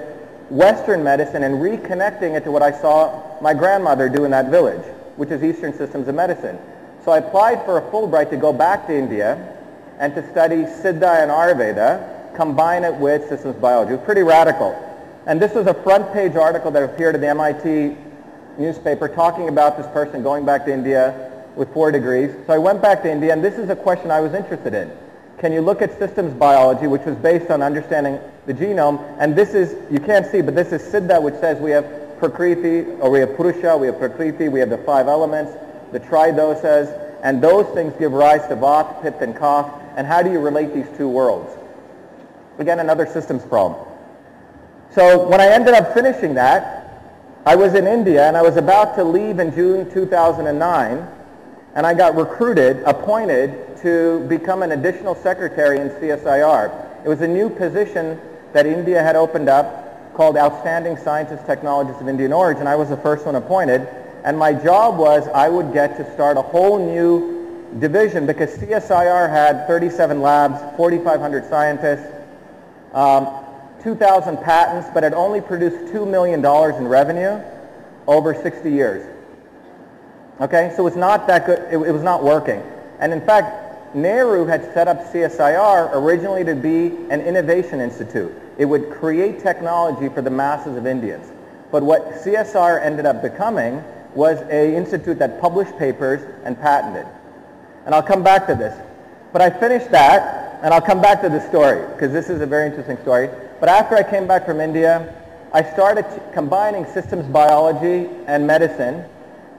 Western 0.49 1.03
medicine 1.03 1.43
and 1.43 1.55
reconnecting 1.55 2.35
it 2.35 2.43
to 2.45 2.51
what 2.51 2.63
I 2.63 2.71
saw 2.71 3.39
my 3.41 3.53
grandmother 3.53 4.09
do 4.09 4.23
in 4.23 4.31
that 4.31 4.49
village, 4.49 4.83
which 5.17 5.29
is 5.29 5.43
Eastern 5.43 5.73
systems 5.73 6.07
of 6.07 6.15
medicine. 6.15 6.57
So 7.03 7.11
I 7.11 7.17
applied 7.17 7.65
for 7.65 7.77
a 7.77 7.81
Fulbright 7.81 8.29
to 8.29 8.37
go 8.37 8.53
back 8.53 8.85
to 8.87 8.95
India 8.95 9.57
and 9.99 10.13
to 10.15 10.31
study 10.31 10.63
Siddha 10.63 11.21
and 11.21 11.31
Ayurveda, 11.31 12.35
combine 12.35 12.83
it 12.83 12.93
with 12.93 13.27
systems 13.27 13.55
biology. 13.55 13.93
It 13.93 13.97
was 13.97 14.05
pretty 14.05 14.23
radical. 14.23 14.75
And 15.25 15.41
this 15.41 15.53
was 15.53 15.67
a 15.67 15.73
front 15.73 16.11
page 16.13 16.35
article 16.35 16.71
that 16.71 16.83
appeared 16.83 17.15
in 17.15 17.21
the 17.21 17.27
MIT 17.27 17.97
newspaper 18.57 19.07
talking 19.07 19.49
about 19.49 19.77
this 19.77 19.87
person 19.87 20.23
going 20.23 20.45
back 20.45 20.65
to 20.65 20.73
India 20.73 21.31
with 21.55 21.71
four 21.73 21.91
degrees. 21.91 22.31
So 22.47 22.53
I 22.53 22.57
went 22.57 22.81
back 22.81 23.01
to 23.03 23.11
India, 23.11 23.33
and 23.33 23.43
this 23.43 23.55
is 23.55 23.69
a 23.69 23.75
question 23.75 24.11
I 24.11 24.21
was 24.21 24.33
interested 24.33 24.73
in. 24.73 24.91
Can 25.39 25.51
you 25.51 25.61
look 25.61 25.81
at 25.81 25.97
systems 25.97 26.33
biology, 26.33 26.87
which 26.87 27.03
was 27.03 27.15
based 27.15 27.49
on 27.49 27.61
understanding 27.61 28.19
the 28.45 28.53
genome? 28.53 29.03
And 29.19 29.35
this 29.35 29.53
is, 29.53 29.75
you 29.91 29.99
can't 29.99 30.25
see, 30.27 30.41
but 30.41 30.55
this 30.55 30.71
is 30.71 30.81
Siddha, 30.81 31.21
which 31.21 31.35
says 31.35 31.59
we 31.59 31.71
have 31.71 32.19
Prakriti, 32.19 32.91
or 32.99 33.09
we 33.09 33.19
have 33.19 33.35
Purusha, 33.35 33.75
we 33.75 33.87
have 33.87 33.97
Prakriti, 33.97 34.49
we 34.49 34.59
have 34.59 34.69
the 34.69 34.77
five 34.79 35.07
elements, 35.07 35.51
the 35.91 35.99
tridosas, 35.99 37.19
and 37.23 37.41
those 37.41 37.67
things 37.73 37.93
give 37.99 38.11
rise 38.11 38.47
to 38.47 38.55
Vata, 38.55 39.01
Pitta, 39.01 39.23
and 39.23 39.35
Kapha. 39.35 39.79
And 39.95 40.07
how 40.07 40.23
do 40.23 40.31
you 40.31 40.39
relate 40.39 40.73
these 40.73 40.87
two 40.97 41.09
worlds? 41.09 41.55
Again, 42.57 42.79
another 42.79 43.05
systems 43.05 43.43
problem. 43.43 43.87
So 44.93 45.27
when 45.27 45.39
I 45.39 45.47
ended 45.47 45.73
up 45.73 45.93
finishing 45.93 46.33
that, 46.35 46.81
I 47.45 47.55
was 47.55 47.73
in 47.73 47.87
India 47.87 48.27
and 48.27 48.37
I 48.37 48.41
was 48.41 48.57
about 48.57 48.95
to 48.95 49.03
leave 49.03 49.39
in 49.39 49.53
June 49.53 49.89
2009 49.91 51.07
and 51.73 51.87
I 51.87 51.93
got 51.93 52.15
recruited, 52.15 52.83
appointed 52.83 53.77
to 53.77 54.19
become 54.27 54.61
an 54.61 54.73
additional 54.73 55.15
secretary 55.15 55.79
in 55.79 55.89
CSIR. 55.89 57.05
It 57.05 57.07
was 57.07 57.21
a 57.21 57.27
new 57.27 57.49
position 57.49 58.19
that 58.53 58.65
India 58.65 59.01
had 59.01 59.15
opened 59.15 59.49
up 59.49 60.13
called 60.13 60.37
Outstanding 60.37 60.97
Scientists 60.97 61.45
Technologists 61.45 62.01
of 62.01 62.09
Indian 62.09 62.33
Origin. 62.33 62.67
I 62.67 62.75
was 62.75 62.89
the 62.89 62.97
first 62.97 63.25
one 63.25 63.35
appointed. 63.35 63.87
And 64.23 64.37
my 64.37 64.53
job 64.53 64.97
was 64.97 65.27
I 65.29 65.49
would 65.49 65.73
get 65.73 65.97
to 65.97 66.13
start 66.13 66.37
a 66.37 66.41
whole 66.41 66.77
new 66.77 67.69
division 67.79 68.25
because 68.25 68.55
CSIR 68.57 69.29
had 69.29 69.65
37 69.67 70.21
labs, 70.21 70.59
4,500 70.77 71.45
scientists, 71.49 72.11
um, 72.93 73.27
2,000 73.83 74.37
patents, 74.37 74.89
but 74.93 75.03
it 75.03 75.13
only 75.13 75.41
produced 75.41 75.93
$2 75.93 76.07
million 76.07 76.39
in 76.39 76.87
revenue 76.87 77.41
over 78.07 78.33
60 78.33 78.69
years. 78.71 79.07
Okay, 80.39 80.73
so 80.75 80.87
it's 80.87 80.95
not 80.95 81.27
that 81.27 81.45
good, 81.45 81.59
it, 81.71 81.77
it 81.87 81.91
was 81.91 82.03
not 82.03 82.23
working. 82.23 82.61
And 82.99 83.13
in 83.13 83.21
fact, 83.21 83.95
Nehru 83.95 84.45
had 84.45 84.73
set 84.73 84.87
up 84.87 85.11
CSIR 85.11 85.93
originally 85.93 86.43
to 86.45 86.55
be 86.55 86.87
an 87.09 87.21
innovation 87.21 87.79
institute. 87.81 88.31
It 88.57 88.65
would 88.65 88.91
create 88.91 89.41
technology 89.41 90.09
for 90.13 90.21
the 90.21 90.29
masses 90.29 90.77
of 90.77 90.85
Indians. 90.85 91.31
But 91.71 91.83
what 91.83 92.05
CSIR 92.23 92.83
ended 92.83 93.05
up 93.05 93.21
becoming 93.21 93.83
was 94.15 94.39
an 94.41 94.73
institute 94.73 95.19
that 95.19 95.39
published 95.39 95.77
papers 95.77 96.21
and 96.43 96.59
patented. 96.59 97.05
And 97.85 97.95
I'll 97.95 98.03
come 98.03 98.23
back 98.23 98.47
to 98.47 98.55
this. 98.55 98.77
But 99.33 99.41
I 99.41 99.49
finished 99.49 99.91
that, 99.91 100.59
and 100.63 100.73
I'll 100.73 100.81
come 100.81 101.01
back 101.01 101.21
to 101.21 101.29
the 101.29 101.39
story, 101.47 101.87
because 101.93 102.11
this 102.11 102.29
is 102.29 102.41
a 102.41 102.45
very 102.45 102.67
interesting 102.67 102.97
story. 102.97 103.29
But 103.59 103.69
after 103.69 103.95
I 103.95 104.03
came 104.03 104.27
back 104.27 104.45
from 104.45 104.59
India, 104.59 105.15
I 105.53 105.63
started 105.63 106.05
combining 106.33 106.85
systems 106.85 107.25
biology 107.27 108.09
and 108.27 108.45
medicine. 108.45 109.05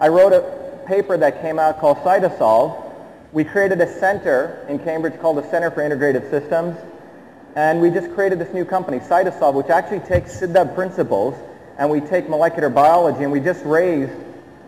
I 0.01 0.09
wrote 0.09 0.33
a 0.33 0.87
paper 0.87 1.17
that 1.17 1.41
came 1.41 1.59
out 1.59 1.79
called 1.81 1.99
Cytosolve. 1.99 2.91
We 3.33 3.45
created 3.45 3.81
a 3.81 3.99
center 3.99 4.65
in 4.69 4.79
Cambridge 4.79 5.19
called 5.21 5.39
the 5.39 5.51
Center 5.51 5.71
for 5.71 5.81
Integrative 5.81 6.29
Systems. 6.31 6.77
And 7.57 7.81
we 7.81 7.91
just 7.91 8.13
created 8.15 8.39
this 8.39 8.53
new 8.55 8.65
company, 8.65 8.99
Cytosolve, 8.99 9.55
which 9.55 9.69
actually 9.69 10.01
takes 10.01 10.41
Siddha 10.41 10.75
principles 10.75 11.35
and 11.79 11.91
we 11.91 12.01
take 12.01 12.29
molecular 12.29 12.69
biology 12.69 13.23
and 13.23 13.33
we 13.33 13.41
just 13.41 13.65
raised 13.65 14.13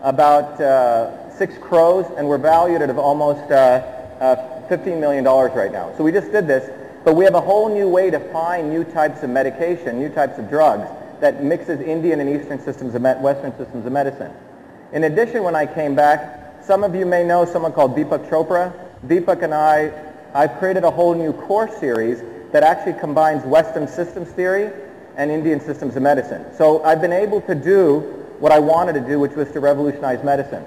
about 0.05 0.61
uh, 0.61 1.35
six 1.37 1.57
crores 1.59 2.07
and 2.17 2.29
we're 2.29 2.38
valued 2.38 2.83
at 2.83 2.95
almost 2.97 3.51
uh, 3.51 3.83
uh, 4.21 4.69
$15 4.69 5.01
million 5.01 5.25
right 5.25 5.73
now. 5.73 5.93
So 5.97 6.05
we 6.05 6.12
just 6.12 6.31
did 6.31 6.47
this, 6.47 6.71
but 7.05 7.17
we 7.17 7.25
have 7.25 7.35
a 7.35 7.40
whole 7.40 7.73
new 7.73 7.88
way 7.88 8.11
to 8.11 8.21
find 8.31 8.71
new 8.71 8.85
types 8.85 9.23
of 9.23 9.31
medication, 9.31 9.99
new 9.99 10.11
types 10.11 10.38
of 10.38 10.49
drugs 10.49 10.88
that 11.21 11.43
mixes 11.43 11.81
Indian 11.81 12.21
and 12.21 12.29
Eastern 12.29 12.61
systems 12.61 12.95
of 12.95 13.03
Western 13.03 13.57
systems 13.57 13.87
of 13.87 13.93
medicine. 13.93 14.31
In 14.93 15.05
addition, 15.05 15.43
when 15.43 15.57
I 15.57 15.64
came 15.64 15.95
back, 15.95 16.62
some 16.62 16.85
of 16.85 16.95
you 16.95 17.07
may 17.07 17.25
know 17.25 17.47
someone 17.47 17.73
called 17.73 17.97
Deepak 17.97 18.29
Chopra. 18.29 18.73
Deepak 19.07 19.43
and 19.43 19.55
I, 19.55 19.90
I've 20.35 20.59
created 20.59 20.85
a 20.85 20.90
whole 20.90 21.14
new 21.14 21.33
course 21.33 21.75
series 21.77 22.23
that 22.53 22.62
actually 22.62 23.01
combines 23.01 23.43
Western 23.45 23.88
systems 23.88 24.29
theory 24.29 24.71
and 25.17 25.31
Indian 25.31 25.61
systems 25.61 25.97
of 25.97 26.03
medicine. 26.03 26.45
So 26.57 26.85
I've 26.85 27.01
been 27.01 27.12
able 27.12 27.40
to 27.43 27.55
do 27.55 28.24
what 28.40 28.53
I 28.53 28.59
wanted 28.59 28.94
to 28.94 29.01
do, 29.01 29.18
which 29.18 29.33
was 29.33 29.51
to 29.53 29.61
revolutionize 29.61 30.23
medicine. 30.25 30.64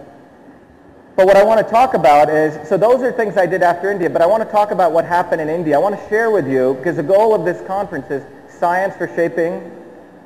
But 1.16 1.26
what 1.26 1.36
I 1.36 1.44
want 1.44 1.66
to 1.66 1.72
talk 1.72 1.96
about 1.96 2.30
is, 2.30 2.68
so 2.70 2.78
those 2.78 3.02
are 3.02 3.12
things 3.12 3.38
I 3.38 3.48
did 3.48 3.64
after 3.64 3.92
India, 3.92 4.10
but 4.10 4.22
I 4.22 4.28
want 4.28 4.44
to 4.44 4.50
talk 4.52 4.72
about 4.72 4.92
what 4.92 5.04
happened 5.04 5.42
in 5.42 5.50
India. 5.50 5.76
I 5.76 5.80
want 5.80 6.00
to 6.00 6.10
share 6.10 6.30
with 6.30 6.48
you, 6.48 6.76
because 6.76 6.96
the 6.96 7.04
goal 7.04 7.34
of 7.34 7.44
this 7.44 7.66
conference 7.66 8.12
is 8.12 8.24
science 8.50 8.96
for 8.96 9.08
shaping 9.16 9.72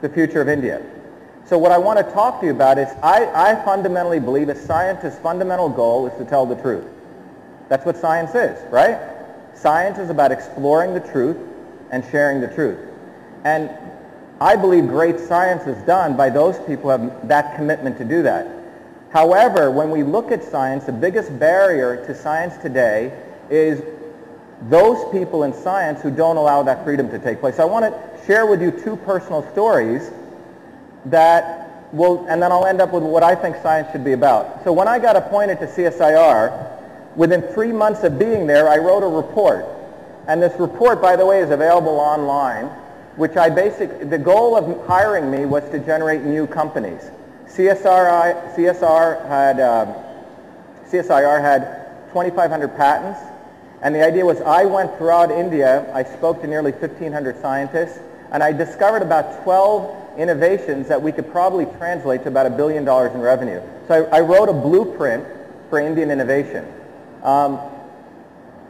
the 0.02 0.10
future 0.10 0.42
of 0.42 0.50
India. 0.50 0.82
So 1.46 1.58
what 1.58 1.72
I 1.72 1.78
want 1.78 1.98
to 1.98 2.14
talk 2.14 2.40
to 2.42 2.46
you 2.46 2.52
about 2.52 2.78
is 2.78 2.88
I, 3.02 3.26
I 3.34 3.64
fundamentally 3.64 4.20
believe 4.20 4.50
a 4.50 4.56
scientist's 4.56 5.20
fundamental 5.20 5.70
goal 5.70 6.08
is 6.08 6.18
to 6.18 6.26
tell 6.26 6.46
the 6.46 6.56
truth. 6.56 6.86
That's 7.70 7.86
what 7.86 7.98
science 7.98 8.36
is, 8.36 8.60
right? 8.70 9.00
Science 9.54 9.98
is 9.98 10.10
about 10.10 10.32
exploring 10.32 10.94
the 10.94 11.00
truth 11.00 11.38
and 11.92 12.04
sharing 12.12 12.42
the 12.42 12.48
truth. 12.48 12.80
And 13.44 13.70
I 14.42 14.56
believe 14.56 14.88
great 14.88 15.20
science 15.20 15.68
is 15.68 15.78
done 15.84 16.18
by 16.18 16.32
those 16.32 16.58
people 16.66 16.90
who 16.90 17.10
have 17.10 17.28
that 17.28 17.56
commitment 17.56 18.00
to 18.00 18.04
do 18.04 18.24
that. 18.24 18.48
However, 19.12 19.70
when 19.70 19.92
we 19.92 20.02
look 20.02 20.32
at 20.32 20.44
science, 20.44 20.86
the 20.86 20.92
biggest 20.92 21.38
barrier 21.38 22.04
to 22.08 22.16
science 22.16 22.58
today 22.58 23.16
is 23.52 23.84
those 24.64 25.12
people 25.12 25.44
in 25.44 25.54
science 25.54 26.02
who 26.02 26.10
don't 26.10 26.38
allow 26.38 26.64
that 26.64 26.84
freedom 26.84 27.08
to 27.12 27.20
take 27.20 27.40
place. 27.40 27.58
So 27.58 27.62
I 27.62 27.66
want 27.66 27.86
to 27.86 28.26
share 28.26 28.48
with 28.48 28.64
you 28.64 28.72
two 28.72 28.96
personal 28.96 29.48
stories 29.52 30.10
that 31.06 31.94
will, 31.94 32.26
and 32.28 32.42
then 32.42 32.52
I'll 32.52 32.66
end 32.66 32.82
up 32.82 32.94
with 32.94 33.04
what 33.04 33.22
I 33.22 33.36
think 33.36 33.58
science 33.58 33.92
should 33.92 34.04
be 34.04 34.14
about. 34.14 34.64
So 34.64 34.74
when 34.74 34.88
I 34.88 34.98
got 34.98 35.16
appointed 35.16 35.60
to 35.60 35.68
CSIR, 35.68 37.16
within 37.16 37.44
three 37.54 37.72
months 37.72 38.02
of 38.02 38.18
being 38.18 38.48
there, 38.48 38.68
I 38.68 38.78
wrote 38.78 39.04
a 39.04 39.08
report. 39.08 39.68
And 40.28 40.42
this 40.42 40.60
report, 40.60 41.00
by 41.00 41.16
the 41.16 41.28
way, 41.28 41.42
is 41.42 41.52
available 41.52 42.00
online, 42.00 42.72
which 43.22 43.38
I 43.38 43.52
basic, 43.52 44.10
the 44.10 44.18
goal 44.18 44.58
of 44.58 44.88
hiring 44.88 45.30
me 45.30 45.46
was 45.46 45.64
to 45.70 45.78
generate 45.78 46.24
new 46.24 46.48
companies. 46.48 47.12
CSR, 47.50 48.56
CSR 48.56 49.28
had, 49.28 49.60
um, 49.60 49.94
CSIR 50.90 51.40
had 51.40 52.08
2,500 52.08 52.76
patents, 52.76 53.20
and 53.84 53.94
the 53.94 54.04
idea 54.04 54.26
was 54.26 54.42
I 54.42 54.66
went 54.66 54.98
throughout 54.98 55.30
India, 55.30 55.86
I 55.94 56.04
spoke 56.04 56.42
to 56.42 56.48
nearly 56.48 56.72
1,500 56.72 57.40
scientists, 57.40 58.00
and 58.32 58.42
I 58.42 58.54
discovered 58.54 59.04
about 59.04 59.44
12 59.44 60.18
innovations 60.18 60.88
that 60.88 61.00
we 61.00 61.12
could 61.12 61.32
probably 61.32 61.68
translate 61.78 62.24
to 62.24 62.30
about 62.30 62.48
a 62.48 62.50
billion 62.50 62.86
dollars 62.86 63.14
in 63.14 63.22
revenue. 63.22 63.62
So 63.88 64.04
I, 64.06 64.18
I 64.18 64.22
wrote 64.22 64.50
a 64.50 64.54
blueprint 64.54 65.28
for 65.70 65.80
Indian 65.80 66.10
innovation. 66.10 66.66
Um, 67.22 67.60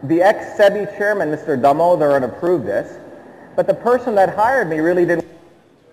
the 0.03 0.21
ex-SEBI 0.21 0.97
chairman, 0.97 1.29
Mr. 1.29 1.57
Damodaran, 1.57 2.25
approved 2.25 2.65
this, 2.65 2.97
but 3.55 3.67
the 3.67 3.73
person 3.73 4.15
that 4.15 4.35
hired 4.35 4.69
me 4.69 4.79
really 4.79 5.05
didn't 5.05 5.21
do 5.21 5.27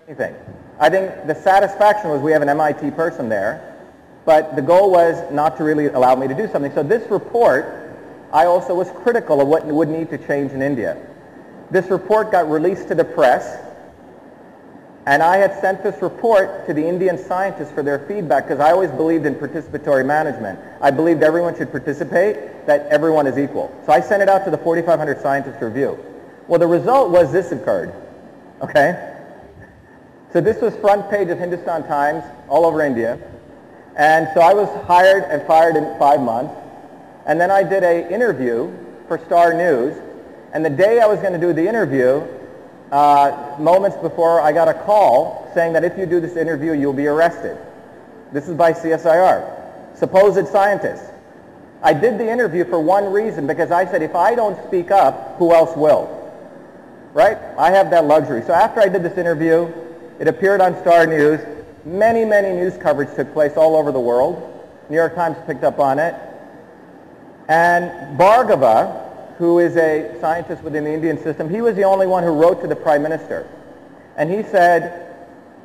anything. 0.07 0.35
I 0.79 0.89
think 0.89 1.27
the 1.27 1.35
satisfaction 1.35 2.09
was 2.09 2.21
we 2.21 2.31
have 2.31 2.41
an 2.41 2.49
MIT 2.49 2.91
person 2.91 3.29
there, 3.29 3.77
but 4.25 4.55
the 4.55 4.61
goal 4.61 4.91
was 4.91 5.31
not 5.31 5.57
to 5.57 5.63
really 5.63 5.87
allow 5.87 6.15
me 6.15 6.27
to 6.27 6.35
do 6.35 6.47
something. 6.49 6.73
So 6.73 6.83
this 6.83 7.09
report, 7.11 7.97
I 8.31 8.45
also 8.45 8.75
was 8.75 8.89
critical 9.03 9.41
of 9.41 9.47
what 9.47 9.65
would 9.65 9.89
need 9.89 10.09
to 10.11 10.17
change 10.17 10.51
in 10.51 10.61
India. 10.61 10.97
This 11.71 11.87
report 11.87 12.31
got 12.31 12.49
released 12.49 12.87
to 12.87 12.95
the 12.95 13.05
press 13.05 13.57
and 15.09 15.23
I 15.23 15.37
had 15.37 15.59
sent 15.59 15.81
this 15.81 15.99
report 16.03 16.67
to 16.67 16.73
the 16.75 16.87
Indian 16.87 17.17
scientists 17.17 17.71
for 17.71 17.81
their 17.81 17.97
feedback 17.97 18.43
because 18.47 18.59
I 18.59 18.71
always 18.71 18.91
believed 18.91 19.25
in 19.25 19.33
participatory 19.33 20.05
management. 20.05 20.59
I 20.81 20.91
believed 20.91 21.23
everyone 21.23 21.57
should 21.57 21.71
participate, 21.71 22.67
that 22.67 22.85
everyone 22.87 23.25
is 23.25 23.37
equal. 23.37 23.75
So 23.87 23.91
I 23.91 24.01
sent 24.01 24.21
it 24.21 24.29
out 24.29 24.45
to 24.45 24.51
the 24.51 24.57
4,500 24.59 25.19
scientists 25.19 25.57
to 25.59 25.65
review. 25.65 25.97
Well, 26.49 26.57
the 26.59 26.65
result 26.65 27.11
was 27.11 27.31
this 27.31 27.51
occurred. 27.51 27.93
Okay? 28.59 29.15
So 30.33 30.41
this 30.41 30.59
was 30.59 30.75
front 30.77 31.07
page 31.07 31.29
of 31.29 31.37
Hindustan 31.37 31.83
Times 31.87 32.23
all 32.49 32.65
over 32.65 32.81
India. 32.81 33.19
And 33.95 34.27
so 34.33 34.41
I 34.41 34.55
was 34.55 34.67
hired 34.87 35.25
and 35.25 35.45
fired 35.45 35.75
in 35.75 35.97
five 35.99 36.19
months. 36.19 36.55
And 37.27 37.39
then 37.39 37.51
I 37.51 37.61
did 37.61 37.83
a 37.83 38.11
interview 38.11 38.75
for 39.07 39.19
Star 39.19 39.53
News. 39.53 39.95
And 40.51 40.65
the 40.65 40.71
day 40.71 40.99
I 40.99 41.05
was 41.05 41.19
going 41.19 41.33
to 41.33 41.39
do 41.39 41.53
the 41.53 41.67
interview, 41.67 42.25
uh, 42.91 43.55
moments 43.59 43.97
before 43.97 44.41
I 44.41 44.51
got 44.51 44.67
a 44.67 44.73
call 44.73 45.51
saying 45.53 45.73
that 45.73 45.83
if 45.83 45.99
you 45.99 46.07
do 46.07 46.19
this 46.19 46.35
interview, 46.35 46.73
you'll 46.73 46.93
be 46.93 47.05
arrested. 47.05 47.59
This 48.31 48.49
is 48.49 48.55
by 48.55 48.73
CSIR. 48.73 49.95
Supposed 49.95 50.47
scientists. 50.47 51.11
I 51.83 51.93
did 51.93 52.17
the 52.17 52.27
interview 52.27 52.65
for 52.65 52.79
one 52.79 53.11
reason, 53.11 53.45
because 53.45 53.69
I 53.69 53.85
said, 53.85 54.01
if 54.01 54.15
I 54.15 54.33
don't 54.33 54.57
speak 54.67 54.89
up, 54.89 55.37
who 55.37 55.53
else 55.53 55.77
will? 55.77 56.18
Right? 57.13 57.37
I 57.57 57.71
have 57.71 57.89
that 57.91 58.05
luxury. 58.05 58.43
So 58.45 58.53
after 58.53 58.81
I 58.81 58.87
did 58.87 59.03
this 59.03 59.17
interview, 59.17 59.71
it 60.19 60.27
appeared 60.27 60.61
on 60.61 60.79
Star 60.81 61.07
News. 61.07 61.39
Many, 61.85 62.25
many 62.25 62.51
news 62.55 62.77
coverage 62.77 63.15
took 63.15 63.33
place 63.33 63.53
all 63.55 63.75
over 63.75 63.91
the 63.91 63.99
world. 63.99 64.45
New 64.89 64.95
York 64.95 65.15
Times 65.15 65.37
picked 65.47 65.63
up 65.63 65.79
on 65.79 65.97
it. 65.97 66.13
And 67.47 68.17
Bhargava, 68.19 69.35
who 69.37 69.59
is 69.59 69.75
a 69.77 70.15
scientist 70.19 70.61
within 70.63 70.83
the 70.83 70.93
Indian 70.93 71.17
system, 71.17 71.49
he 71.49 71.61
was 71.61 71.75
the 71.75 71.83
only 71.83 72.05
one 72.05 72.23
who 72.23 72.31
wrote 72.31 72.61
to 72.61 72.67
the 72.67 72.75
Prime 72.75 73.01
Minister. 73.01 73.47
And 74.17 74.29
he 74.29 74.43
said, 74.43 75.15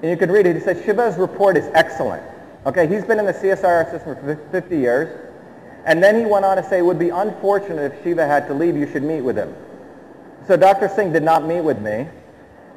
and 0.00 0.11
you 0.11 0.16
can 0.16 0.30
read 0.30 0.46
it, 0.46 0.54
he 0.54 0.62
said, 0.62 0.85
Shiva's 0.85 1.18
report 1.18 1.57
is 1.57 1.68
excellent. 1.74 2.22
Okay, 2.66 2.87
he's 2.87 3.04
been 3.04 3.18
in 3.18 3.26
the 3.26 3.35
CSIR 3.35 3.90
system 3.90 4.16
for 4.16 4.37
50 4.50 4.78
years. 4.78 5.30
And 5.85 6.02
then 6.02 6.18
he 6.18 6.24
went 6.24 6.44
on 6.44 6.57
to 6.57 6.62
say, 6.62 6.78
it 6.78 6.83
would 6.83 6.98
be 6.98 7.11
unfortunate 7.11 7.92
if 7.92 8.02
Shiva 8.02 8.26
had 8.26 8.46
to 8.48 8.54
leave, 8.54 8.76
you 8.76 8.90
should 8.90 9.02
meet 9.02 9.20
with 9.20 9.37
him. 9.37 9.54
So 10.46 10.57
Dr. 10.57 10.88
Singh 10.88 11.12
did 11.12 11.22
not 11.22 11.46
meet 11.46 11.62
with 11.62 11.80
me. 11.80 12.07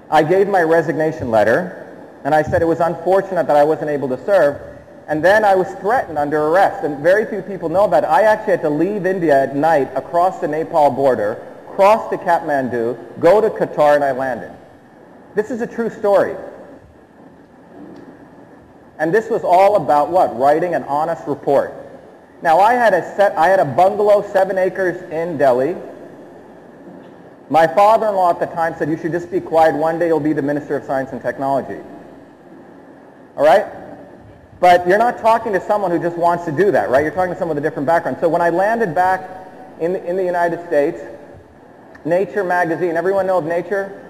I 0.09 0.23
gave 0.23 0.47
my 0.47 0.61
resignation 0.61 1.31
letter, 1.31 1.83
and 2.23 2.33
I 2.33 2.41
said 2.41 2.61
it 2.61 2.65
was 2.65 2.79
unfortunate 2.79 3.47
that 3.47 3.57
I 3.57 3.63
wasn't 3.63 3.89
able 3.89 4.07
to 4.09 4.25
serve. 4.25 4.61
And 5.07 5.23
then 5.23 5.43
I 5.43 5.55
was 5.55 5.67
threatened 5.75 6.17
under 6.17 6.47
arrest, 6.47 6.83
and 6.83 6.99
very 6.99 7.25
few 7.25 7.41
people 7.41 7.69
know 7.69 7.85
about 7.85 8.03
it. 8.03 8.07
I 8.07 8.23
actually 8.23 8.51
had 8.51 8.61
to 8.61 8.69
leave 8.69 9.05
India 9.05 9.43
at 9.43 9.55
night 9.55 9.89
across 9.95 10.39
the 10.39 10.47
Nepal 10.47 10.91
border, 10.91 11.45
cross 11.75 12.09
to 12.09 12.17
Kathmandu, 12.17 13.19
go 13.19 13.41
to 13.41 13.49
Qatar, 13.49 13.95
and 13.95 14.03
I 14.03 14.11
landed. 14.11 14.51
This 15.35 15.51
is 15.51 15.61
a 15.61 15.67
true 15.67 15.89
story. 15.89 16.35
And 18.99 19.13
this 19.13 19.29
was 19.29 19.43
all 19.43 19.75
about 19.75 20.09
what? 20.09 20.37
Writing 20.37 20.73
an 20.73 20.83
honest 20.83 21.27
report. 21.27 21.73
Now 22.41 22.59
I 22.59 22.73
had 22.73 22.93
a 22.93 23.15
set, 23.15 23.37
I 23.37 23.47
had 23.47 23.59
a 23.59 23.65
bungalow, 23.65 24.27
seven 24.31 24.57
acres 24.57 25.01
in 25.11 25.37
Delhi. 25.37 25.75
My 27.49 27.65
father-in-law 27.65 28.31
at 28.31 28.39
the 28.39 28.45
time 28.47 28.75
said, 28.77 28.89
you 28.89 28.97
should 28.97 29.11
just 29.13 29.31
be 29.31 29.39
quiet. 29.39 29.75
One 29.75 29.99
day 29.99 30.07
you'll 30.07 30.19
be 30.19 30.33
the 30.33 30.41
Minister 30.41 30.75
of 30.75 30.83
Science 30.83 31.11
and 31.11 31.21
Technology. 31.21 31.79
All 33.37 33.45
right? 33.45 33.65
But 34.59 34.87
you're 34.87 34.97
not 34.97 35.19
talking 35.19 35.53
to 35.53 35.61
someone 35.61 35.91
who 35.91 35.99
just 35.99 36.17
wants 36.17 36.45
to 36.45 36.51
do 36.51 36.71
that, 36.71 36.89
right? 36.89 37.03
You're 37.03 37.13
talking 37.13 37.33
to 37.33 37.39
someone 37.39 37.55
with 37.55 37.63
a 37.63 37.69
different 37.69 37.85
background. 37.85 38.17
So 38.19 38.27
when 38.27 38.41
I 38.41 38.49
landed 38.49 38.95
back 38.95 39.29
in 39.79 39.93
the, 39.93 40.03
in 40.03 40.17
the 40.17 40.25
United 40.25 40.65
States, 40.67 40.99
Nature 42.03 42.43
magazine, 42.43 42.97
everyone 42.97 43.27
know 43.27 43.37
of 43.37 43.45
Nature? 43.45 44.03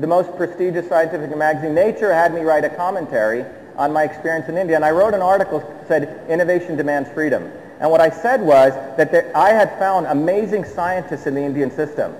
The 0.00 0.06
most 0.06 0.34
prestigious 0.36 0.88
scientific 0.88 1.36
magazine. 1.36 1.74
Nature 1.74 2.12
had 2.12 2.34
me 2.34 2.40
write 2.40 2.64
a 2.64 2.70
commentary 2.70 3.44
on 3.76 3.92
my 3.92 4.04
experience 4.04 4.48
in 4.48 4.56
India. 4.56 4.76
And 4.76 4.84
I 4.84 4.90
wrote 4.90 5.14
an 5.14 5.22
article 5.22 5.60
that 5.60 5.88
said, 5.88 6.30
Innovation 6.30 6.76
Demands 6.76 7.08
Freedom. 7.10 7.52
And 7.80 7.90
what 7.90 8.00
I 8.00 8.10
said 8.10 8.40
was 8.40 8.72
that 8.96 9.12
there, 9.12 9.30
I 9.36 9.50
had 9.50 9.78
found 9.78 10.06
amazing 10.06 10.64
scientists 10.64 11.26
in 11.26 11.34
the 11.34 11.42
Indian 11.42 11.70
system, 11.70 12.14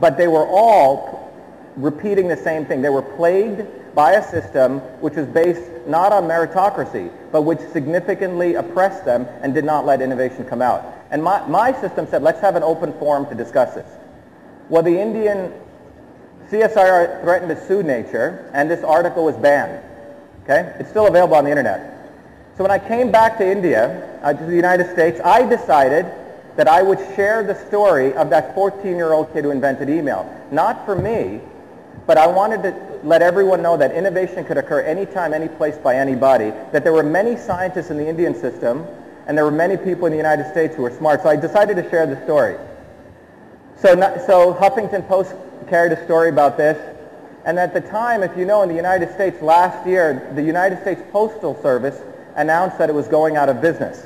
but 0.00 0.16
they 0.16 0.28
were 0.28 0.46
all 0.46 1.32
repeating 1.76 2.28
the 2.28 2.36
same 2.36 2.66
thing. 2.66 2.82
They 2.82 2.88
were 2.88 3.02
plagued 3.02 3.66
by 3.94 4.12
a 4.12 4.30
system 4.30 4.78
which 5.00 5.14
was 5.14 5.26
based 5.26 5.70
not 5.86 6.12
on 6.12 6.24
meritocracy, 6.24 7.10
but 7.32 7.42
which 7.42 7.60
significantly 7.72 8.54
oppressed 8.54 9.04
them 9.04 9.26
and 9.42 9.54
did 9.54 9.64
not 9.64 9.86
let 9.86 10.02
innovation 10.02 10.44
come 10.44 10.62
out. 10.62 10.84
And 11.10 11.22
my, 11.22 11.46
my 11.46 11.72
system 11.80 12.06
said, 12.06 12.22
let's 12.22 12.40
have 12.40 12.56
an 12.56 12.62
open 12.62 12.92
forum 12.94 13.26
to 13.26 13.34
discuss 13.34 13.74
this. 13.74 13.86
Well, 14.68 14.82
the 14.82 15.00
Indian 15.00 15.52
CSIR 16.50 17.22
threatened 17.22 17.50
to 17.50 17.66
sue 17.66 17.82
Nature, 17.82 18.50
and 18.54 18.70
this 18.70 18.84
article 18.84 19.24
was 19.24 19.36
banned. 19.36 19.82
Okay? 20.44 20.74
It's 20.78 20.90
still 20.90 21.06
available 21.06 21.36
on 21.36 21.44
the 21.44 21.50
internet. 21.50 21.94
So 22.56 22.64
when 22.64 22.70
I 22.70 22.78
came 22.78 23.10
back 23.10 23.38
to 23.38 23.50
India, 23.50 24.20
uh, 24.22 24.32
to 24.32 24.44
the 24.44 24.54
United 24.54 24.90
States, 24.92 25.20
I 25.24 25.46
decided 25.46 26.06
that 26.58 26.66
I 26.66 26.82
would 26.82 26.98
share 27.14 27.44
the 27.44 27.54
story 27.68 28.12
of 28.14 28.30
that 28.30 28.52
14-year-old 28.56 29.32
kid 29.32 29.44
who 29.44 29.52
invented 29.52 29.88
email. 29.88 30.28
Not 30.50 30.84
for 30.84 30.96
me, 30.96 31.40
but 32.04 32.18
I 32.18 32.26
wanted 32.26 32.64
to 32.64 33.00
let 33.04 33.22
everyone 33.22 33.62
know 33.62 33.76
that 33.76 33.92
innovation 33.92 34.44
could 34.44 34.56
occur 34.56 34.80
anytime, 34.80 35.32
any 35.32 35.46
place 35.46 35.78
by 35.78 35.94
anybody, 35.94 36.50
that 36.72 36.82
there 36.82 36.92
were 36.92 37.04
many 37.04 37.36
scientists 37.36 37.90
in 37.90 37.96
the 37.96 38.08
Indian 38.08 38.34
system, 38.34 38.84
and 39.28 39.38
there 39.38 39.44
were 39.44 39.52
many 39.52 39.76
people 39.76 40.06
in 40.06 40.10
the 40.10 40.16
United 40.16 40.50
States 40.50 40.74
who 40.74 40.82
were 40.82 40.90
smart. 40.90 41.22
So 41.22 41.28
I 41.28 41.36
decided 41.36 41.76
to 41.76 41.88
share 41.90 42.08
the 42.08 42.20
story. 42.24 42.56
So, 43.76 43.94
not, 43.94 44.26
so 44.26 44.52
Huffington 44.52 45.06
Post 45.06 45.36
carried 45.68 45.92
a 45.92 46.04
story 46.06 46.28
about 46.28 46.56
this. 46.56 46.76
And 47.44 47.56
at 47.60 47.72
the 47.72 47.82
time, 47.82 48.24
if 48.24 48.36
you 48.36 48.44
know, 48.44 48.62
in 48.62 48.68
the 48.68 48.74
United 48.74 49.14
States 49.14 49.40
last 49.40 49.86
year, 49.86 50.28
the 50.34 50.42
United 50.42 50.80
States 50.80 51.02
Postal 51.12 51.54
Service 51.62 52.02
announced 52.34 52.78
that 52.78 52.90
it 52.90 52.94
was 52.94 53.06
going 53.06 53.36
out 53.36 53.48
of 53.48 53.60
business. 53.60 54.04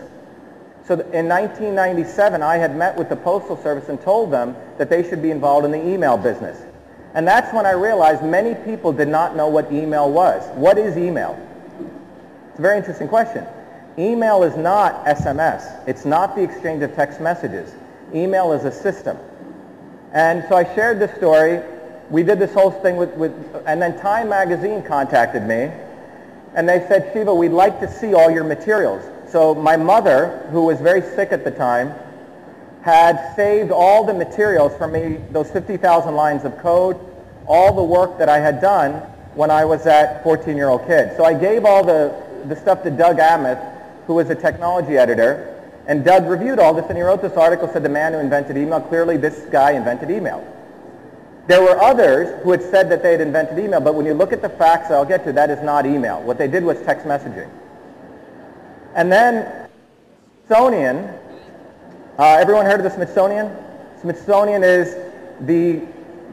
So 0.87 0.95
in 0.95 1.29
1997, 1.29 2.43
I 2.43 2.57
had 2.57 2.77
met 2.77 2.97
with 2.97 3.09
the 3.09 3.17
Postal 3.17 3.57
Service 3.57 3.89
and 3.89 4.01
told 4.01 4.33
them 4.33 4.57
that 4.79 4.91
they 4.91 5.09
should 5.09 5.23
be 5.23 5.31
involved 5.31 5.65
in 5.65 5.71
the 5.71 5.87
email 5.87 6.17
business. 6.17 6.61
And 7.15 7.27
that's 7.27 7.53
when 7.55 7.67
I 7.67 7.73
realized 7.73 8.25
many 8.25 8.55
people 8.65 8.93
did 8.93 9.09
not 9.09 9.37
know 9.37 9.49
what 9.49 9.71
email 9.71 10.11
was. 10.11 10.43
What 10.57 10.79
is 10.79 10.97
email? 10.97 11.39
It's 12.51 12.59
a 12.59 12.63
very 12.63 12.79
interesting 12.79 13.09
question. 13.09 13.47
Email 13.99 14.43
is 14.43 14.57
not 14.57 15.05
SMS. 15.05 15.87
It's 15.87 16.05
not 16.05 16.35
the 16.35 16.43
exchange 16.43 16.83
of 16.83 16.95
text 16.95 17.21
messages. 17.21 17.75
Email 18.15 18.53
is 18.53 18.65
a 18.65 18.73
system. 18.73 19.19
And 20.13 20.45
so 20.49 20.57
I 20.57 20.65
shared 20.75 20.99
this 20.99 21.15
story 21.17 21.63
we 22.13 22.23
did 22.23 22.39
this 22.39 22.53
whole 22.53 22.71
thing 22.71 22.97
with, 22.97 23.11
with, 23.15 23.33
and 23.67 23.81
then 23.81 23.99
Time 23.99 24.29
Magazine 24.29 24.83
contacted 24.83 25.45
me, 25.45 25.71
and 26.55 26.69
they 26.69 26.81
said, 26.87 27.11
Shiva, 27.13 27.35
we'd 27.35 27.49
like 27.49 27.81
to 27.81 27.91
see 27.91 28.13
all 28.13 28.31
your 28.31 28.45
materials. 28.45 29.03
So 29.33 29.55
my 29.55 29.79
mother, 29.79 30.47
who 30.51 30.67
was 30.67 30.79
very 30.79 31.01
sick 31.01 31.33
at 31.33 31.43
the 31.43 31.51
time, 31.51 31.95
had 32.83 33.35
saved 33.35 33.71
all 33.71 34.05
the 34.05 34.13
materials 34.13 34.77
from 34.77 34.93
me, 34.93 35.21
those 35.31 35.51
50,000 35.51 36.15
lines 36.15 36.45
of 36.45 36.59
code, 36.59 37.01
all 37.47 37.75
the 37.75 37.83
work 37.83 38.19
that 38.19 38.29
I 38.29 38.39
had 38.41 38.61
done 38.61 38.93
when 39.35 39.51
I 39.51 39.65
was 39.65 39.85
that 39.85 40.23
14-year-old 40.23 40.87
kid. 40.87 41.17
So 41.17 41.25
I 41.25 41.33
gave 41.33 41.65
all 41.65 41.83
the, 41.83 42.15
the 42.45 42.55
stuff 42.55 42.83
to 42.83 42.91
Doug 42.91 43.17
Aamoth, 43.17 44.05
who 44.07 44.17
was 44.17 44.29
a 44.29 44.35
technology 44.35 44.99
editor, 44.99 45.49
and 45.87 46.05
Doug 46.05 46.29
reviewed 46.29 46.59
all 46.59 46.75
this, 46.75 46.85
and 46.89 46.97
he 46.99 47.03
wrote 47.03 47.23
this 47.23 47.39
article, 47.39 47.69
said 47.73 47.83
the 47.83 47.89
man 47.89 48.13
who 48.13 48.19
invented 48.19 48.59
email, 48.59 48.83
clearly 48.83 49.17
this 49.17 49.47
guy 49.51 49.71
invented 49.71 50.11
email. 50.11 50.47
There 51.47 51.63
were 51.63 51.81
others 51.81 52.43
who 52.43 52.51
had 52.51 52.61
said 52.61 52.91
that 52.91 53.03
they 53.03 53.13
had 53.13 53.23
invented 53.23 53.59
email, 53.59 53.81
but 53.81 53.95
when 53.95 54.05
you 54.05 54.13
look 54.13 54.35
at 54.35 54.43
the 54.43 54.51
facts 54.51 54.91
I'll 54.91 55.07
get 55.07 55.25
to, 55.25 55.33
that 55.33 55.49
is 55.49 55.63
not 55.63 55.87
email. 55.87 56.21
What 56.21 56.37
they 56.37 56.49
did 56.49 56.65
was 56.65 56.79
text 56.83 57.07
messaging. 57.07 57.49
And 58.95 59.11
then 59.11 59.69
Smithsonian, 60.47 60.99
uh, 62.19 62.37
everyone 62.39 62.67
heard 62.67 62.79
of 62.79 62.85
the 62.85 62.91
Smithsonian? 62.91 63.51
Smithsonian 64.01 64.63
is 64.63 64.97
the 65.41 65.81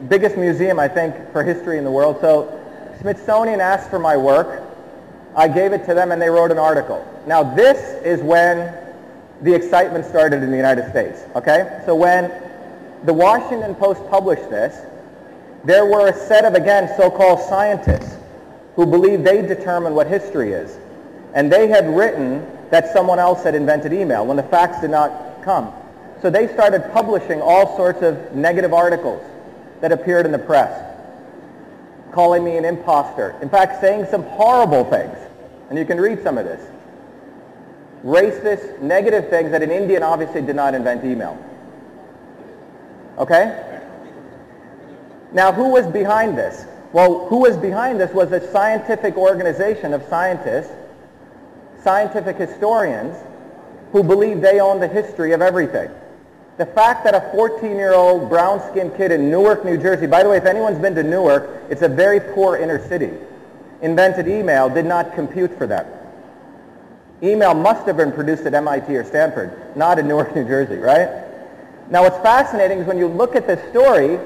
biggest 0.08 0.36
museum, 0.36 0.78
I 0.78 0.88
think, 0.88 1.14
for 1.32 1.42
history 1.42 1.78
in 1.78 1.84
the 1.84 1.90
world. 1.90 2.18
So 2.20 2.60
Smithsonian 3.00 3.60
asked 3.60 3.88
for 3.88 3.98
my 3.98 4.16
work. 4.16 4.62
I 5.34 5.48
gave 5.48 5.72
it 5.72 5.86
to 5.86 5.94
them 5.94 6.12
and 6.12 6.20
they 6.20 6.28
wrote 6.28 6.50
an 6.50 6.58
article. 6.58 7.06
Now 7.26 7.42
this 7.42 7.78
is 8.04 8.20
when 8.20 8.74
the 9.40 9.54
excitement 9.54 10.04
started 10.04 10.42
in 10.42 10.50
the 10.50 10.56
United 10.56 10.90
States, 10.90 11.22
okay? 11.34 11.80
So 11.86 11.94
when 11.94 12.30
the 13.04 13.14
Washington 13.14 13.74
Post 13.74 14.02
published 14.10 14.50
this, 14.50 14.84
there 15.64 15.86
were 15.86 16.08
a 16.08 16.12
set 16.12 16.44
of, 16.44 16.54
again, 16.54 16.92
so-called 16.96 17.40
scientists 17.40 18.16
who 18.76 18.84
believed 18.84 19.24
they 19.24 19.40
determined 19.40 19.96
what 19.96 20.06
history 20.06 20.52
is. 20.52 20.76
And 21.34 21.50
they 21.50 21.68
had 21.68 21.88
written 21.88 22.46
that 22.70 22.92
someone 22.92 23.18
else 23.18 23.42
had 23.42 23.54
invented 23.54 23.92
email 23.92 24.26
when 24.26 24.36
the 24.36 24.42
facts 24.44 24.80
did 24.80 24.90
not 24.90 25.42
come. 25.42 25.72
So 26.22 26.30
they 26.30 26.48
started 26.48 26.90
publishing 26.92 27.40
all 27.40 27.76
sorts 27.76 28.02
of 28.02 28.34
negative 28.34 28.72
articles 28.72 29.22
that 29.80 29.92
appeared 29.92 30.26
in 30.26 30.32
the 30.32 30.38
press, 30.38 30.84
calling 32.12 32.44
me 32.44 32.56
an 32.56 32.64
imposter. 32.64 33.34
In 33.40 33.48
fact, 33.48 33.80
saying 33.80 34.06
some 34.10 34.22
horrible 34.24 34.84
things. 34.84 35.16
And 35.68 35.78
you 35.78 35.84
can 35.84 36.00
read 36.00 36.22
some 36.22 36.36
of 36.36 36.44
this. 36.44 36.60
Racist, 38.04 38.80
negative 38.80 39.28
things 39.30 39.50
that 39.52 39.62
an 39.62 39.70
Indian 39.70 40.02
obviously 40.02 40.42
did 40.42 40.56
not 40.56 40.74
invent 40.74 41.04
email. 41.04 41.38
Okay? 43.18 43.66
Now, 45.32 45.52
who 45.52 45.68
was 45.68 45.86
behind 45.86 46.36
this? 46.36 46.66
Well, 46.92 47.26
who 47.28 47.38
was 47.38 47.56
behind 47.56 48.00
this 48.00 48.12
was 48.12 48.32
a 48.32 48.50
scientific 48.50 49.16
organization 49.16 49.92
of 49.94 50.02
scientists, 50.08 50.72
scientific 51.82 52.36
historians, 52.36 53.16
who 53.92 54.02
believe 54.02 54.40
they 54.40 54.60
own 54.60 54.80
the 54.80 54.88
history 54.88 55.32
of 55.32 55.42
everything. 55.42 55.90
The 56.58 56.66
fact 56.66 57.04
that 57.04 57.14
a 57.14 57.20
14-year-old 57.34 58.28
brown-skinned 58.28 58.96
kid 58.96 59.12
in 59.12 59.30
Newark, 59.30 59.64
New 59.64 59.78
Jersey, 59.78 60.06
by 60.06 60.22
the 60.22 60.28
way, 60.28 60.36
if 60.36 60.44
anyone's 60.44 60.78
been 60.78 60.94
to 60.94 61.02
Newark, 61.02 61.48
it's 61.70 61.82
a 61.82 61.88
very 61.88 62.20
poor 62.20 62.56
inner 62.56 62.86
city, 62.86 63.10
invented 63.82 64.28
email 64.28 64.68
did 64.68 64.84
not 64.84 65.14
compute 65.14 65.56
for 65.56 65.66
them. 65.66 65.86
Email 67.22 67.54
must 67.54 67.86
have 67.86 67.96
been 67.96 68.12
produced 68.12 68.44
at 68.44 68.54
MIT 68.54 68.94
or 68.94 69.04
Stanford, 69.04 69.76
not 69.76 69.98
in 69.98 70.06
Newark, 70.06 70.34
New 70.36 70.44
Jersey, 70.44 70.76
right? 70.76 71.08
Now 71.90 72.02
what's 72.02 72.18
fascinating 72.18 72.78
is 72.78 72.86
when 72.86 72.98
you 72.98 73.08
look 73.08 73.34
at 73.34 73.46
this 73.46 73.60
story, 73.70 74.18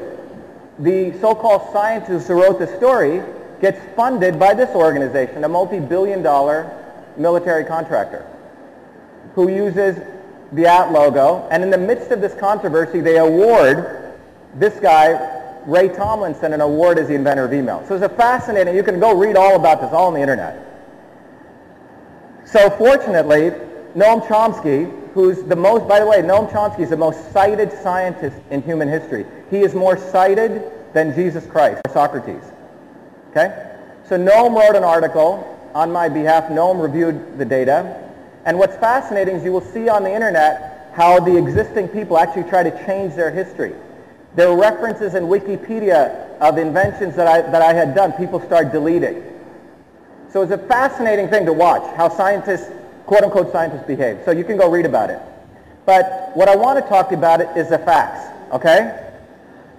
the 0.78 1.16
so-called 1.20 1.72
scientist 1.72 2.28
who 2.28 2.34
wrote 2.34 2.58
the 2.58 2.66
story 2.76 3.22
gets 3.60 3.80
funded 3.94 4.38
by 4.38 4.54
this 4.54 4.70
organization, 4.74 5.44
a 5.44 5.48
multi-billion 5.48 6.22
dollar 6.22 6.83
military 7.16 7.64
contractor, 7.64 8.26
who 9.34 9.48
uses 9.48 9.98
the 10.52 10.66
at 10.66 10.92
logo, 10.92 11.48
and 11.50 11.62
in 11.62 11.70
the 11.70 11.78
midst 11.78 12.10
of 12.10 12.20
this 12.20 12.34
controversy, 12.34 13.00
they 13.00 13.18
award 13.18 14.14
this 14.54 14.78
guy, 14.80 15.62
Ray 15.66 15.88
Tomlinson, 15.88 16.52
an 16.52 16.60
award 16.60 16.98
as 16.98 17.08
the 17.08 17.14
inventor 17.14 17.44
of 17.44 17.52
email. 17.52 17.84
So 17.88 17.94
it's 17.94 18.04
a 18.04 18.08
fascinating, 18.08 18.74
you 18.76 18.82
can 18.82 19.00
go 19.00 19.16
read 19.16 19.36
all 19.36 19.56
about 19.56 19.80
this 19.80 19.90
all 19.92 20.08
on 20.08 20.14
the 20.14 20.20
internet. 20.20 20.64
So 22.44 22.70
fortunately, 22.70 23.50
Noam 23.96 24.24
Chomsky, 24.26 25.12
who's 25.12 25.42
the 25.42 25.56
most, 25.56 25.88
by 25.88 26.00
the 26.00 26.06
way, 26.06 26.18
Noam 26.18 26.50
Chomsky 26.50 26.80
is 26.80 26.90
the 26.90 26.96
most 26.96 27.32
cited 27.32 27.72
scientist 27.72 28.36
in 28.50 28.62
human 28.62 28.88
history. 28.88 29.24
He 29.50 29.58
is 29.58 29.74
more 29.74 29.96
cited 29.96 30.70
than 30.92 31.14
Jesus 31.14 31.46
Christ 31.46 31.80
or 31.86 31.92
Socrates. 31.92 32.42
Okay? 33.30 33.72
So 34.08 34.16
Noam 34.16 34.54
wrote 34.54 34.76
an 34.76 34.84
article 34.84 35.50
on 35.74 35.92
my 35.92 36.08
behalf. 36.08 36.44
Noam 36.44 36.80
reviewed 36.80 37.38
the 37.38 37.44
data. 37.44 38.00
And 38.44 38.58
what's 38.58 38.76
fascinating 38.76 39.36
is 39.36 39.44
you 39.44 39.52
will 39.52 39.60
see 39.60 39.88
on 39.88 40.04
the 40.04 40.12
internet 40.12 40.90
how 40.94 41.18
the 41.18 41.36
existing 41.36 41.88
people 41.88 42.16
actually 42.16 42.44
try 42.44 42.62
to 42.62 42.86
change 42.86 43.14
their 43.14 43.30
history. 43.30 43.74
There 44.36 44.48
are 44.48 44.56
references 44.56 45.14
in 45.14 45.24
Wikipedia 45.24 46.38
of 46.38 46.58
inventions 46.58 47.16
that 47.16 47.26
I, 47.26 47.42
that 47.42 47.62
I 47.62 47.72
had 47.72 47.94
done. 47.94 48.12
People 48.12 48.40
start 48.40 48.72
deleting. 48.72 49.22
So 50.30 50.42
it's 50.42 50.52
a 50.52 50.58
fascinating 50.58 51.28
thing 51.28 51.46
to 51.46 51.52
watch 51.52 51.82
how 51.96 52.08
scientists, 52.08 52.70
quote-unquote 53.06 53.52
scientists 53.52 53.86
behave. 53.86 54.20
So 54.24 54.32
you 54.32 54.44
can 54.44 54.56
go 54.56 54.68
read 54.68 54.86
about 54.86 55.10
it. 55.10 55.20
But 55.86 56.32
what 56.34 56.48
I 56.48 56.56
want 56.56 56.82
to 56.82 56.88
talk 56.88 57.12
about 57.12 57.40
it 57.40 57.56
is 57.56 57.68
the 57.68 57.78
facts, 57.78 58.26
okay? 58.52 59.12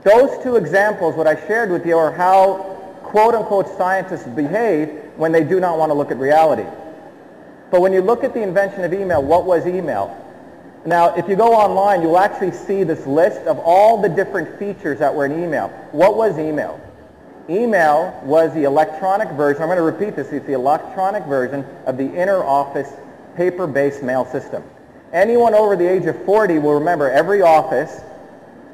Those 0.03 0.41
two 0.43 0.55
examples, 0.55 1.15
what 1.15 1.27
I 1.27 1.36
shared 1.47 1.71
with 1.71 1.86
you, 1.86 1.97
are 1.97 2.12
how 2.12 2.58
quote-unquote 3.03 3.75
scientists 3.77 4.27
behave 4.27 5.05
when 5.17 5.32
they 5.32 5.43
do 5.43 5.60
not 5.60 5.78
want 5.78 5.89
to 5.89 5.93
look 5.93 6.12
at 6.12 6.17
reality. 6.17 6.65
But 7.71 7.82
when 7.82 7.93
you 7.93 8.01
look 8.01 8.23
at 8.23 8.34
the 8.34 8.41
invention 8.41 8.84
of 8.84 8.93
email, 8.93 9.21
what 9.21 9.45
was 9.45 9.65
email? 9.65 10.21
Now, 10.86 11.15
if 11.15 11.28
you 11.28 11.36
go 11.36 11.54
online, 11.54 12.01
you'll 12.01 12.19
actually 12.19 12.51
see 12.51 12.84
this 12.84 13.08
list 13.08 13.41
of 13.47 13.58
all 13.60 14.01
the 14.01 14.10
different 14.10 14.60
features 14.60 14.99
that 14.99 15.13
were 15.13 15.25
in 15.25 15.43
email. 15.43 15.69
What 15.91 16.15
was 16.15 16.38
email? 16.38 16.80
Email 17.49 18.19
was 18.23 18.54
the 18.54 18.63
electronic 18.63 19.30
version, 19.32 19.62
I'm 19.62 19.67
going 19.67 19.78
to 19.78 19.84
repeat 19.84 20.15
this, 20.15 20.32
it's 20.32 20.45
the 20.45 20.54
electronic 20.54 21.23
version 21.25 21.65
of 21.86 21.97
the 21.97 22.06
inner 22.06 22.43
office 22.43 22.91
paper-based 23.36 24.04
mail 24.04 24.25
system. 24.25 24.63
Anyone 25.13 25.54
over 25.54 25.75
the 25.75 25.88
age 25.88 26.06
of 26.06 26.23
40 26.25 26.60
will 26.60 26.73
remember 26.73 27.10
every 27.10 27.41
office 27.41 28.01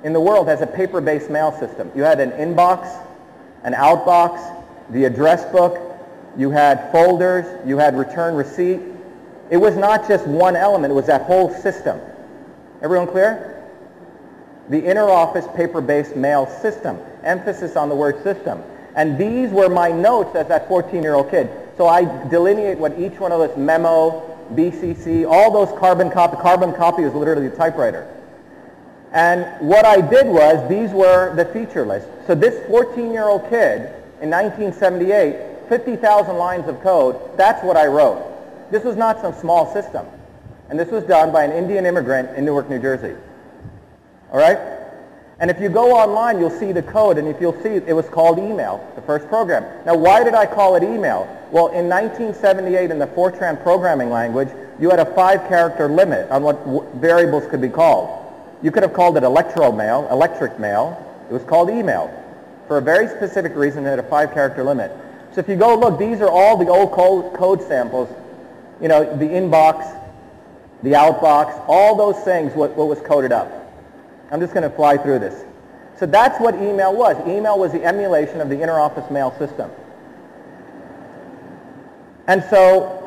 in 0.03 0.13
the 0.13 0.19
world 0.19 0.47
has 0.47 0.61
a 0.61 0.67
paper-based 0.67 1.29
mail 1.29 1.51
system. 1.59 1.91
You 1.95 2.03
had 2.03 2.19
an 2.19 2.31
inbox, 2.31 3.05
an 3.63 3.73
outbox, 3.73 4.63
the 4.91 5.05
address 5.05 5.49
book, 5.51 5.90
you 6.37 6.49
had 6.51 6.91
folders, 6.91 7.45
you 7.67 7.77
had 7.77 7.97
return 7.97 8.35
receipt. 8.35 8.81
It 9.49 9.57
was 9.57 9.75
not 9.75 10.07
just 10.07 10.25
one 10.25 10.55
element, 10.55 10.91
it 10.91 10.95
was 10.95 11.07
that 11.07 11.23
whole 11.23 11.53
system. 11.53 11.99
Everyone 12.81 13.07
clear? 13.07 13.63
The 14.69 14.83
inner 14.83 15.09
office 15.09 15.45
paper-based 15.55 16.15
mail 16.15 16.47
system. 16.61 16.97
Emphasis 17.23 17.75
on 17.75 17.89
the 17.89 17.95
word 17.95 18.23
system. 18.23 18.63
And 18.95 19.17
these 19.17 19.49
were 19.49 19.69
my 19.69 19.91
notes 19.91 20.35
as 20.35 20.47
that 20.47 20.67
14-year-old 20.67 21.29
kid. 21.29 21.49
So 21.77 21.87
I 21.87 22.03
delineate 22.29 22.77
what 22.77 22.97
each 22.97 23.19
one 23.19 23.31
of 23.31 23.39
those 23.39 23.57
memo, 23.57 24.21
BCC, 24.53 25.25
all 25.29 25.51
those 25.51 25.77
carbon 25.79 26.09
copy. 26.09 26.37
Carbon 26.37 26.73
copy 26.73 27.03
was 27.03 27.13
literally 27.13 27.47
a 27.47 27.55
typewriter. 27.55 28.07
And 29.11 29.45
what 29.67 29.85
I 29.85 29.99
did 29.99 30.25
was, 30.25 30.67
these 30.69 30.91
were 30.91 31.35
the 31.35 31.45
feature 31.45 31.85
list. 31.85 32.07
So 32.27 32.35
this 32.35 32.55
14-year-old 32.67 33.49
kid 33.49 33.93
in 34.21 34.29
1978, 34.29 35.50
50,000 35.69 36.35
lines 36.37 36.67
of 36.67 36.81
code, 36.81 37.37
that's 37.37 37.63
what 37.63 37.77
I 37.77 37.87
wrote. 37.87 38.71
This 38.71 38.83
was 38.83 38.95
not 38.95 39.21
some 39.21 39.33
small 39.33 39.71
system. 39.73 40.05
And 40.69 40.79
this 40.79 40.89
was 40.89 41.03
done 41.03 41.31
by 41.31 41.43
an 41.43 41.51
Indian 41.51 41.85
immigrant 41.85 42.37
in 42.37 42.45
Newark, 42.45 42.69
New 42.69 42.79
Jersey. 42.79 43.15
All 44.31 44.39
right? 44.39 44.57
And 45.39 45.49
if 45.49 45.59
you 45.59 45.69
go 45.69 45.91
online, 45.91 46.39
you'll 46.39 46.51
see 46.51 46.71
the 46.71 46.83
code, 46.83 47.17
and 47.17 47.27
if 47.27 47.41
you'll 47.41 47.59
see, 47.63 47.69
it 47.69 47.93
was 47.93 48.07
called 48.07 48.37
email, 48.37 48.87
the 48.95 49.01
first 49.01 49.27
program. 49.27 49.65
Now, 49.85 49.95
why 49.95 50.23
did 50.23 50.35
I 50.35 50.45
call 50.45 50.75
it 50.75 50.83
email? 50.83 51.27
Well, 51.51 51.69
in 51.69 51.89
1978, 51.89 52.91
in 52.91 52.99
the 52.99 53.07
Fortran 53.07 53.61
programming 53.63 54.11
language, 54.11 54.49
you 54.79 54.89
had 54.89 54.99
a 54.99 55.13
five-character 55.13 55.89
limit 55.89 56.29
on 56.29 56.43
what 56.43 56.63
variables 56.95 57.47
could 57.47 57.59
be 57.59 57.69
called. 57.69 58.23
You 58.61 58.71
could 58.71 58.83
have 58.83 58.93
called 58.93 59.17
it 59.17 59.23
electromail, 59.23 60.09
electric 60.11 60.59
mail. 60.59 60.95
It 61.29 61.33
was 61.33 61.43
called 61.43 61.69
email. 61.69 62.15
For 62.67 62.77
a 62.77 62.81
very 62.81 63.07
specific 63.07 63.55
reason, 63.55 63.85
it 63.85 63.89
had 63.89 63.99
a 63.99 64.03
five-character 64.03 64.63
limit. 64.63 64.91
So 65.33 65.39
if 65.39 65.47
you 65.47 65.55
go 65.55 65.77
look, 65.77 65.97
these 65.97 66.19
are 66.21 66.29
all 66.29 66.57
the 66.57 66.67
old 66.67 66.91
code, 66.91 67.61
samples. 67.61 68.09
You 68.81 68.87
know, 68.87 69.03
the 69.17 69.25
inbox, 69.25 69.97
the 70.83 70.91
outbox, 70.91 71.63
all 71.67 71.95
those 71.95 72.21
things, 72.23 72.53
what, 72.53 72.75
what 72.75 72.87
was 72.87 72.99
coded 72.99 73.31
up. 73.31 73.49
I'm 74.31 74.39
just 74.39 74.53
going 74.53 74.69
to 74.69 74.75
fly 74.75 74.97
through 74.97 75.19
this. 75.19 75.43
So 75.97 76.05
that's 76.05 76.39
what 76.39 76.55
email 76.55 76.95
was. 76.95 77.15
Email 77.27 77.59
was 77.59 77.71
the 77.71 77.83
emulation 77.83 78.41
of 78.41 78.49
the 78.49 78.59
inner 78.59 78.79
office 78.79 79.09
mail 79.11 79.35
system. 79.37 79.69
And 82.27 82.43
so 82.49 83.01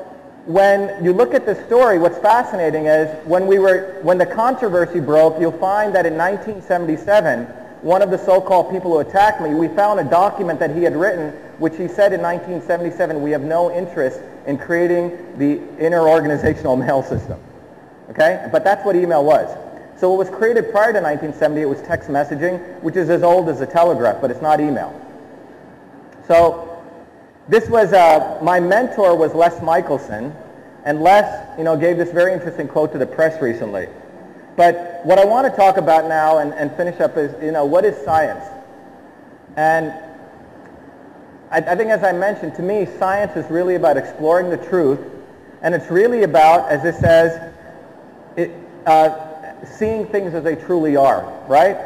when 0.46 1.02
you 1.02 1.12
look 1.12 1.34
at 1.34 1.46
this 1.46 1.64
story, 1.66 1.98
what's 1.98 2.18
fascinating 2.18 2.86
is 2.86 3.08
when 3.26 3.46
we 3.46 3.58
were, 3.58 3.98
when 4.02 4.18
the 4.18 4.26
controversy 4.26 5.00
broke, 5.00 5.40
you'll 5.40 5.52
find 5.52 5.94
that 5.94 6.06
in 6.06 6.16
1977, 6.16 7.48
one 7.84 8.00
of 8.00 8.10
the 8.10 8.16
so-called 8.16 8.70
people 8.70 8.92
who 8.92 9.00
attacked 9.00 9.42
me, 9.42 9.50
we 9.50 9.68
found 9.68 10.00
a 10.00 10.04
document 10.04 10.58
that 10.58 10.74
he 10.74 10.82
had 10.82 10.96
written, 10.96 11.32
which 11.58 11.76
he 11.76 11.86
said 11.86 12.14
in 12.14 12.22
1977, 12.22 13.20
we 13.20 13.30
have 13.30 13.42
no 13.42 13.70
interest 13.70 14.20
in 14.46 14.56
creating 14.56 15.10
the 15.36 15.60
inner 15.78 16.08
organizational 16.08 16.76
mail 16.84 17.02
system. 17.02 17.38
Okay? 18.08 18.48
But 18.50 18.64
that's 18.64 18.86
what 18.86 18.96
email 18.96 19.22
was. 19.22 19.54
So 19.98 20.08
what 20.08 20.18
was 20.18 20.30
created 20.30 20.70
prior 20.72 20.94
to 20.94 21.00
1970, 21.00 21.60
it 21.60 21.66
was 21.66 21.82
text 21.82 22.08
messaging, 22.08 22.82
which 22.82 22.96
is 22.96 23.10
as 23.10 23.22
old 23.22 23.50
as 23.50 23.58
the 23.58 23.66
telegraph, 23.66 24.18
but 24.18 24.30
it's 24.30 24.40
not 24.40 24.60
email. 24.60 24.98
So 26.26 26.82
this 27.48 27.68
was, 27.68 27.92
uh, 27.92 28.38
my 28.42 28.60
mentor 28.60 29.14
was 29.14 29.34
Les 29.34 29.60
Michelson, 29.60 30.34
and 30.86 31.02
Les, 31.02 31.58
you 31.58 31.64
know, 31.64 31.76
gave 31.76 31.98
this 31.98 32.10
very 32.12 32.32
interesting 32.32 32.66
quote 32.66 32.92
to 32.92 32.98
the 32.98 33.06
press 33.06 33.42
recently. 33.42 33.88
But 34.56 35.00
what 35.04 35.18
I 35.18 35.24
want 35.24 35.50
to 35.50 35.56
talk 35.56 35.76
about 35.76 36.06
now 36.06 36.38
and, 36.38 36.54
and 36.54 36.74
finish 36.76 37.00
up 37.00 37.16
is, 37.16 37.34
you 37.42 37.50
know, 37.50 37.64
what 37.64 37.84
is 37.84 37.96
science? 38.04 38.44
And 39.56 39.92
I, 41.50 41.58
I 41.58 41.76
think 41.76 41.90
as 41.90 42.04
I 42.04 42.12
mentioned, 42.12 42.54
to 42.56 42.62
me, 42.62 42.86
science 42.98 43.36
is 43.36 43.50
really 43.50 43.74
about 43.74 43.96
exploring 43.96 44.50
the 44.50 44.56
truth, 44.56 45.00
and 45.62 45.74
it's 45.74 45.90
really 45.90 46.22
about, 46.22 46.70
as 46.70 46.84
it 46.84 47.00
says, 47.00 47.52
it, 48.36 48.50
uh, 48.86 49.64
seeing 49.64 50.06
things 50.06 50.34
as 50.34 50.44
they 50.44 50.56
truly 50.56 50.96
are, 50.96 51.22
right? 51.48 51.76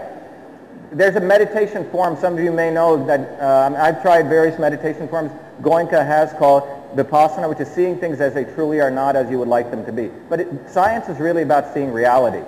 There's 0.90 1.16
a 1.16 1.20
meditation 1.20 1.88
form, 1.90 2.16
some 2.16 2.34
of 2.34 2.40
you 2.42 2.52
may 2.52 2.70
know 2.70 3.04
that 3.06 3.20
um, 3.42 3.76
I've 3.76 4.00
tried 4.02 4.28
various 4.28 4.58
meditation 4.58 5.06
forms. 5.08 5.30
Goenka 5.60 6.04
has 6.04 6.32
called 6.34 6.62
Vipassana, 6.96 7.48
which 7.48 7.60
is 7.60 7.68
seeing 7.68 7.98
things 7.98 8.20
as 8.20 8.32
they 8.32 8.44
truly 8.44 8.80
are, 8.80 8.90
not 8.90 9.16
as 9.16 9.30
you 9.30 9.38
would 9.38 9.48
like 9.48 9.70
them 9.70 9.84
to 9.84 9.92
be. 9.92 10.10
But 10.28 10.40
it, 10.40 10.48
science 10.70 11.08
is 11.08 11.18
really 11.18 11.42
about 11.42 11.74
seeing 11.74 11.92
reality. 11.92 12.42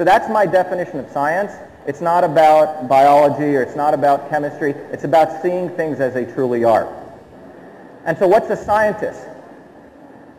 So 0.00 0.04
that's 0.04 0.30
my 0.30 0.46
definition 0.46 0.98
of 0.98 1.10
science. 1.10 1.52
It's 1.86 2.00
not 2.00 2.24
about 2.24 2.88
biology 2.88 3.54
or 3.54 3.60
it's 3.60 3.76
not 3.76 3.92
about 3.92 4.30
chemistry. 4.30 4.70
It's 4.90 5.04
about 5.04 5.42
seeing 5.42 5.68
things 5.68 6.00
as 6.00 6.14
they 6.14 6.24
truly 6.24 6.64
are. 6.64 6.88
And 8.06 8.16
so 8.16 8.26
what's 8.26 8.48
a 8.48 8.56
scientist? 8.56 9.20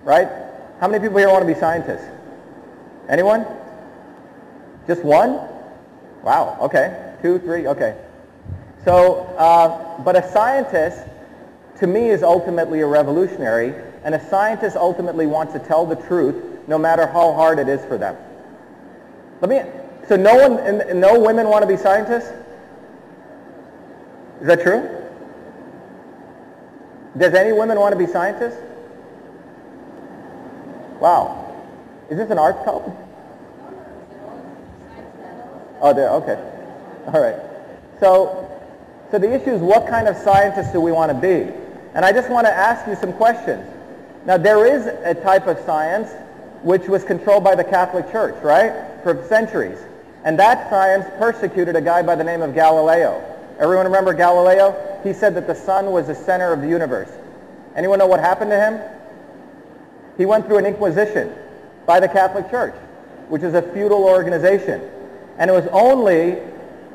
Right? 0.04 0.28
How 0.80 0.88
many 0.88 1.00
people 1.04 1.20
here 1.20 1.30
want 1.30 1.48
to 1.48 1.54
be 1.54 1.60
scientists? 1.60 2.10
Anyone? 3.08 3.46
Just 4.88 5.04
one? 5.04 5.34
Wow, 6.24 6.58
okay. 6.62 7.14
Two, 7.22 7.38
three, 7.38 7.68
okay. 7.68 8.04
So, 8.84 9.26
uh, 9.38 10.02
but 10.02 10.16
a 10.16 10.28
scientist 10.32 11.04
to 11.78 11.86
me 11.86 12.10
is 12.10 12.24
ultimately 12.24 12.82
a 12.82 12.88
revolutionary, 12.88 13.76
and 14.04 14.16
a 14.16 14.30
scientist 14.32 14.76
ultimately 14.76 15.28
wants 15.28 15.54
to 15.54 15.60
tell 15.60 15.86
the 15.86 15.98
truth 15.98 16.68
no 16.68 16.80
matter 16.80 17.06
how 17.06 17.34
hard 17.34 17.60
it 17.60 17.70
is 17.70 17.86
for 17.86 18.00
them. 18.00 18.18
Let 19.42 19.50
me, 19.50 19.72
so 20.08 20.16
no 20.16 20.50
one, 20.50 21.00
no 21.00 21.20
women 21.20 21.48
want 21.48 21.64
to 21.64 21.68
be 21.68 21.76
scientists? 21.76 22.32
Is 24.40 24.48
that 24.48 24.62
true? 24.62 25.02
Does 27.18 27.34
any 27.34 27.52
women 27.52 27.80
want 27.80 27.94
to 27.94 27.98
be 27.98 28.06
scientists? 28.06 28.58
Wow. 31.00 31.56
Is 32.10 32.18
this 32.18 32.30
an 32.30 32.38
arts 32.38 32.64
club? 32.64 32.96
Oh, 35.82 35.94
there, 35.94 36.10
okay. 36.12 36.40
All 37.08 37.20
right. 37.20 37.36
So, 38.00 38.48
so 39.10 39.18
the 39.18 39.34
issue 39.34 39.52
is 39.52 39.62
what 39.62 39.88
kind 39.88 40.08
of 40.08 40.16
scientists 40.18 40.72
do 40.72 40.80
we 40.80 40.92
want 40.92 41.12
to 41.12 41.18
be? 41.18 41.52
And 41.96 42.06
I 42.06 42.12
just 42.12 42.30
want 42.30 42.46
to 42.46 42.54
ask 42.54 42.88
you 42.88 42.96
some 42.96 43.14
questions. 43.14 43.68
Now, 44.26 44.38
there 44.38 44.66
is 44.68 44.86
a 44.86 45.16
type 45.16 45.48
of 45.48 45.60
science 45.66 46.12
which 46.62 46.88
was 46.88 47.04
controlled 47.04 47.44
by 47.44 47.56
the 47.56 47.64
Catholic 47.64 48.12
Church, 48.12 48.36
right, 48.44 48.91
for 49.04 49.26
centuries. 49.28 49.80
And 50.24 50.38
that 50.40 50.70
science 50.70 51.06
persecuted 51.18 51.76
a 51.76 51.82
guy 51.82 52.02
by 52.02 52.16
the 52.16 52.24
name 52.24 52.42
of 52.42 52.54
Galileo. 52.54 53.24
Everyone 53.60 53.86
remember 53.86 54.14
Galileo? 54.14 55.00
He 55.04 55.14
said 55.14 55.36
that 55.36 55.48
the 55.48 55.56
sun 55.56 55.92
was 55.92 56.08
the 56.08 56.16
center 56.16 56.54
of 56.54 56.62
the 56.62 56.68
universe. 56.68 57.10
Anyone 57.76 58.00
know 58.00 58.08
what 58.08 58.20
happened 58.20 58.52
to 58.52 58.60
him? 58.60 58.80
He 60.18 60.26
went 60.26 60.46
through 60.46 60.58
an 60.58 60.66
inquisition 60.66 61.34
by 61.86 62.00
the 62.00 62.08
Catholic 62.08 62.50
Church. 62.52 62.76
which 63.32 63.44
is 63.44 63.54
a 63.54 63.62
feudal 63.62 64.04
organization. 64.04 64.82
And 65.38 65.50
it 65.50 65.54
was 65.54 65.66
only, 65.72 66.34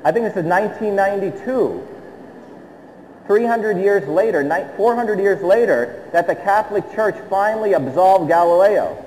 I 0.04 0.12
think 0.12 0.26
this 0.26 0.36
is 0.36 0.44
1992, 0.44 1.88
300 3.26 3.78
years 3.78 4.07
later, 4.07 4.44
400 4.76 5.18
years 5.18 5.42
later, 5.42 6.07
that 6.12 6.26
the 6.26 6.34
Catholic 6.34 6.84
Church 6.94 7.16
finally 7.30 7.72
absolved 7.72 8.28
Galileo. 8.28 9.02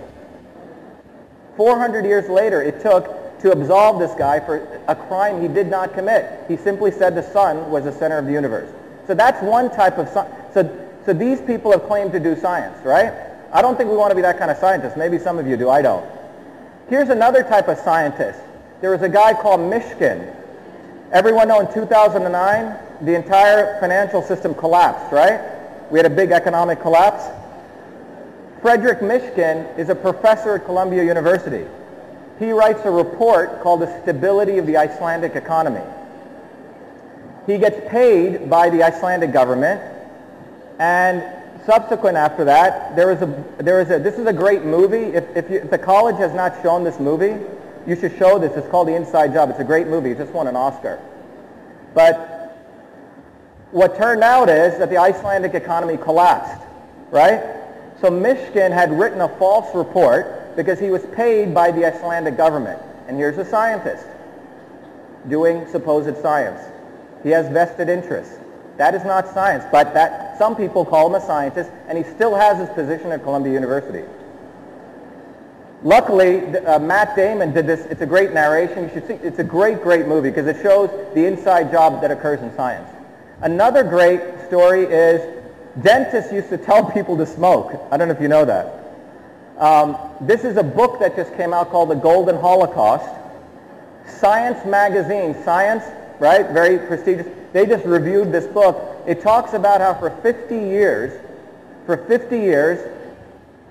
400 1.60 2.05
years 2.05 2.30
later, 2.30 2.62
it 2.62 2.80
took 2.80 3.38
to 3.41 3.51
absolve 3.51 3.99
this 3.99 4.14
guy 4.14 4.39
for 4.39 4.82
a 4.88 4.95
crime 4.95 5.41
he 5.41 5.49
did 5.49 5.68
not 5.68 5.93
commit. 5.93 6.45
He 6.47 6.55
simply 6.55 6.89
said 6.89 7.16
the 7.16 7.32
sun 7.34 7.70
was 7.70 7.84
the 7.84 7.91
center 7.91 8.18
of 8.18 8.26
the 8.26 8.32
universe. 8.32 8.74
So 9.07 9.14
that's 9.14 9.43
one 9.43 9.70
type 9.70 9.97
of 9.97 10.07
science. 10.07 10.34
So, 10.53 10.88
so 11.05 11.12
these 11.12 11.41
people 11.41 11.74
have 11.74 11.84
claimed 11.84 12.14
to 12.14 12.20
do 12.22 12.38
science, 12.38 12.78
right? 12.86 13.12
I 13.51 13.62
don't 13.62 13.76
think 13.76 13.89
we 13.89 13.97
want 13.97 14.12
to 14.12 14.16
be 14.16 14.22
that 14.22 14.39
kind 14.39 14.49
of 14.49 14.55
scientist. 14.55 14.95
Maybe 14.95 15.20
some 15.20 15.38
of 15.38 15.47
you 15.47 15.57
do. 15.57 15.70
I 15.70 15.82
don't. 15.82 16.10
Here's 16.88 17.10
another 17.10 17.43
type 17.43 17.68
of 17.68 17.78
scientist. 17.80 18.39
There 18.80 18.91
was 18.91 19.01
a 19.01 19.10
guy 19.10 19.34
called 19.34 19.60
Mishkin. 19.60 20.34
Everyone 21.12 21.49
know 21.49 21.60
in 21.60 21.74
2009, 21.74 22.78
the 23.01 23.16
entire 23.16 23.78
financial 23.82 24.22
system 24.22 24.55
collapsed, 24.55 25.12
right? 25.12 25.41
We 25.91 25.99
had 25.99 26.05
a 26.05 26.16
big 26.16 26.32
economic 26.32 26.80
collapse. 26.80 27.26
Frederic 28.62 28.99
Mishkin 28.99 29.78
is 29.78 29.89
a 29.89 29.95
professor 29.95 30.55
at 30.55 30.66
Columbia 30.66 31.03
University. 31.03 31.66
He 32.39 32.51
writes 32.51 32.82
a 32.84 32.91
report 32.91 33.62
called 33.62 33.82
The 33.82 34.01
Stability 34.01 34.57
of 34.57 34.66
the 34.66 34.78
Icelandic 34.78 35.36
Economy. 35.36 35.84
He 37.47 37.57
gets 37.57 37.89
paid 37.89 38.49
by 38.49 38.70
the 38.70 38.84
Icelandic 38.84 39.32
government, 39.32 39.82
and 40.78 41.24
subsequent 41.66 42.18
after 42.18 42.43
that, 42.45 42.95
there 42.95 43.12
is 43.12 43.22
a, 43.22 43.43
there 43.57 43.82
is 43.82 43.91
a, 43.91 43.99
this 43.99 44.18
is 44.18 44.26
a 44.26 44.34
great 44.34 44.64
movie. 44.64 45.16
If, 45.16 45.36
if, 45.36 45.49
you, 45.49 45.57
if 45.60 45.70
the 45.70 45.78
college 45.78 46.18
has 46.18 46.34
not 46.34 46.62
shown 46.62 46.84
this 46.84 46.99
movie, 46.99 47.38
you 47.88 47.95
should 47.95 48.18
show 48.18 48.39
this. 48.39 48.55
It's 48.55 48.68
called 48.68 48.88
The 48.88 48.95
Inside 48.95 49.34
Job. 49.34 49.49
It's 49.49 49.60
a 49.60 49.64
great 49.64 49.88
movie. 49.88 50.12
It 50.12 50.18
just 50.18 50.32
won 50.32 50.47
an 50.47 50.55
Oscar. 50.55 50.99
But 51.93 52.57
what 53.72 53.97
turned 53.97 54.24
out 54.24 54.49
is 54.49 54.78
that 54.80 54.89
the 54.89 54.97
Icelandic 54.97 55.53
economy 55.53 55.97
collapsed, 55.97 56.62
right? 57.10 57.41
So 58.01 58.09
Mishkin 58.09 58.71
had 58.71 58.97
written 58.97 59.21
a 59.21 59.27
false 59.37 59.75
report 59.75 60.55
because 60.55 60.79
he 60.79 60.89
was 60.89 61.05
paid 61.07 61.53
by 61.53 61.71
the 61.71 61.85
Icelandic 61.85 62.37
government. 62.37 62.81
And 63.07 63.17
here's 63.17 63.37
a 63.37 63.45
scientist 63.45 64.05
doing 65.27 65.67
supposed 65.67 66.15
science. 66.21 66.61
He 67.23 67.29
has 67.29 67.49
vested 67.49 67.89
interests. 67.89 68.35
That 68.77 68.95
is 68.95 69.03
not 69.03 69.27
science, 69.33 69.65
but 69.71 69.93
that 69.93 70.37
some 70.37 70.55
people 70.55 70.85
call 70.85 71.07
him 71.07 71.15
a 71.15 71.25
scientist, 71.25 71.69
and 71.89 71.97
he 71.97 72.03
still 72.05 72.33
has 72.33 72.57
his 72.57 72.69
position 72.69 73.11
at 73.11 73.23
Columbia 73.23 73.51
University. 73.51 74.05
Luckily, 75.83 76.45
uh, 76.57 76.79
Matt 76.79 77.15
Damon 77.15 77.53
did 77.53 77.67
this. 77.67 77.85
It's 77.85 78.01
a 78.01 78.05
great 78.05 78.31
narration. 78.31 78.83
You 78.83 78.89
should 78.93 79.07
see. 79.07 79.13
It's 79.15 79.39
a 79.39 79.43
great, 79.43 79.81
great 79.81 80.07
movie 80.07 80.29
because 80.29 80.47
it 80.47 80.61
shows 80.61 80.89
the 81.13 81.25
inside 81.25 81.71
job 81.71 82.01
that 82.01 82.11
occurs 82.11 82.41
in 82.41 82.55
science. 82.55 82.89
Another 83.41 83.83
great 83.83 84.21
story 84.47 84.83
is 84.83 85.38
dentists 85.82 86.32
used 86.32 86.49
to 86.49 86.57
tell 86.57 86.89
people 86.91 87.17
to 87.17 87.25
smoke. 87.25 87.73
I 87.91 87.97
don't 87.97 88.07
know 88.07 88.13
if 88.13 88.21
you 88.21 88.27
know 88.27 88.45
that. 88.45 88.75
Um, 89.57 89.97
this 90.21 90.43
is 90.43 90.57
a 90.57 90.63
book 90.63 90.99
that 90.99 91.15
just 91.15 91.36
came 91.36 91.53
out 91.53 91.69
called 91.69 91.89
The 91.89 91.95
Golden 91.95 92.38
Holocaust. 92.38 93.09
Science 94.07 94.65
magazine, 94.65 95.36
Science 95.43 95.84
right? 96.19 96.49
Very 96.49 96.77
prestigious. 96.77 97.27
They 97.53 97.65
just 97.65 97.86
reviewed 97.86 98.32
this 98.32 98.45
book. 98.45 99.03
It 99.07 99.21
talks 99.21 99.53
about 99.53 99.82
how 99.82 99.95
for 99.95 100.11
50 100.21 100.55
years, 100.55 101.19
for 101.86 101.97
50 101.97 102.38
years, 102.38 102.95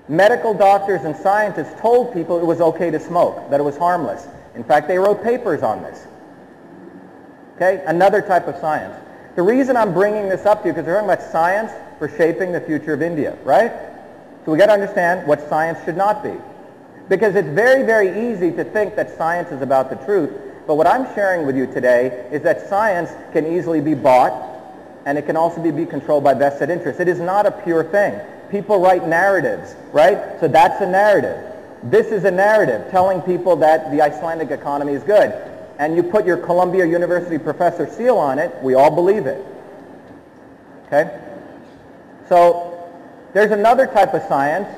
medical 0.07 0.53
doctors 0.53 1.03
and 1.03 1.15
scientists 1.15 1.79
told 1.79 2.13
people 2.13 2.39
it 2.39 2.45
was 2.45 2.59
okay 2.59 2.89
to 2.91 2.99
smoke, 2.99 3.49
that 3.49 3.59
it 3.59 3.63
was 3.63 3.77
harmless. 3.77 4.27
In 4.55 4.63
fact, 4.63 4.87
they 4.87 4.97
wrote 4.97 5.23
papers 5.23 5.61
on 5.61 5.83
this. 5.83 6.05
Okay, 7.55 7.83
another 7.85 8.21
type 8.21 8.47
of 8.47 8.57
science. 8.57 8.95
The 9.35 9.43
reason 9.43 9.77
I'm 9.77 9.93
bringing 9.93 10.27
this 10.27 10.45
up 10.45 10.63
to 10.63 10.69
you, 10.69 10.73
because 10.73 10.87
we're 10.87 10.95
talking 10.95 11.09
about 11.09 11.31
science 11.31 11.71
for 11.99 12.09
shaping 12.09 12.51
the 12.51 12.61
future 12.61 12.93
of 12.93 13.01
India, 13.01 13.37
right? 13.43 13.71
So 14.45 14.51
we 14.51 14.57
got 14.57 14.67
to 14.67 14.73
understand 14.73 15.27
what 15.27 15.47
science 15.47 15.77
should 15.85 15.97
not 15.97 16.23
be. 16.23 16.33
Because 17.07 17.35
it's 17.35 17.49
very, 17.49 17.85
very 17.85 18.31
easy 18.31 18.51
to 18.51 18.63
think 18.63 18.95
that 18.95 19.15
science 19.17 19.51
is 19.51 19.61
about 19.61 19.89
the 19.89 19.97
truth 20.05 20.31
but 20.69 20.75
what 20.75 20.85
I'm 20.85 21.11
sharing 21.15 21.47
with 21.47 21.57
you 21.57 21.65
today 21.65 22.29
is 22.31 22.43
that 22.43 22.69
science 22.69 23.09
can 23.33 23.47
easily 23.47 23.81
be 23.81 23.95
bought 23.95 24.31
and 25.07 25.17
it 25.17 25.25
can 25.25 25.35
also 25.35 25.59
be, 25.59 25.71
be 25.71 25.87
controlled 25.87 26.23
by 26.23 26.35
vested 26.35 26.69
interests. 26.69 27.01
It 27.01 27.07
is 27.07 27.19
not 27.19 27.47
a 27.47 27.51
pure 27.51 27.83
thing. 27.83 28.19
People 28.51 28.79
write 28.79 29.07
narratives, 29.07 29.75
right? 29.91 30.39
So 30.39 30.47
that's 30.47 30.79
a 30.79 30.85
narrative. 30.85 31.43
This 31.81 32.11
is 32.11 32.23
a 32.25 32.29
narrative 32.29 32.91
telling 32.91 33.19
people 33.23 33.55
that 33.55 33.89
the 33.89 34.03
Icelandic 34.03 34.51
economy 34.51 34.93
is 34.93 35.01
good. 35.01 35.33
And 35.79 35.95
you 35.95 36.03
put 36.03 36.23
your 36.23 36.37
Columbia 36.37 36.85
University 36.85 37.39
professor 37.39 37.87
seal 37.87 38.17
on 38.17 38.37
it, 38.37 38.53
we 38.61 38.75
all 38.75 38.91
believe 38.91 39.25
it. 39.25 39.43
Okay? 40.85 41.19
So 42.29 42.89
there's 43.33 43.51
another 43.51 43.87
type 43.87 44.13
of 44.13 44.21
science, 44.23 44.69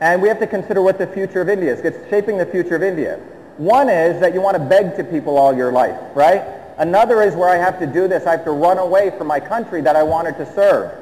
and 0.00 0.20
we 0.20 0.28
have 0.28 0.40
to 0.40 0.46
consider 0.46 0.82
what 0.82 0.98
the 0.98 1.06
future 1.06 1.40
of 1.40 1.48
India 1.48 1.72
is. 1.72 1.80
It's 1.80 2.10
shaping 2.10 2.36
the 2.36 2.46
future 2.46 2.74
of 2.76 2.82
India. 2.82 3.18
One 3.56 3.88
is 3.88 4.20
that 4.20 4.34
you 4.34 4.40
want 4.40 4.56
to 4.56 4.62
beg 4.62 4.96
to 4.96 5.04
people 5.04 5.38
all 5.38 5.56
your 5.56 5.70
life, 5.70 5.98
right? 6.14 6.42
Another 6.78 7.22
is 7.22 7.34
where 7.34 7.48
I 7.48 7.56
have 7.56 7.78
to 7.78 7.86
do 7.86 8.08
this. 8.08 8.26
I 8.26 8.32
have 8.32 8.44
to 8.44 8.52
run 8.52 8.78
away 8.78 9.12
from 9.16 9.26
my 9.26 9.38
country 9.38 9.80
that 9.82 9.96
I 9.96 10.02
wanted 10.02 10.36
to 10.38 10.52
serve 10.54 10.92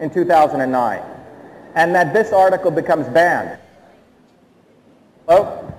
in 0.00 0.10
2009. 0.10 1.02
And 1.74 1.94
that 1.94 2.12
this 2.12 2.32
article 2.32 2.70
becomes 2.70 3.08
banned. 3.08 3.58
Oh? 5.26 5.72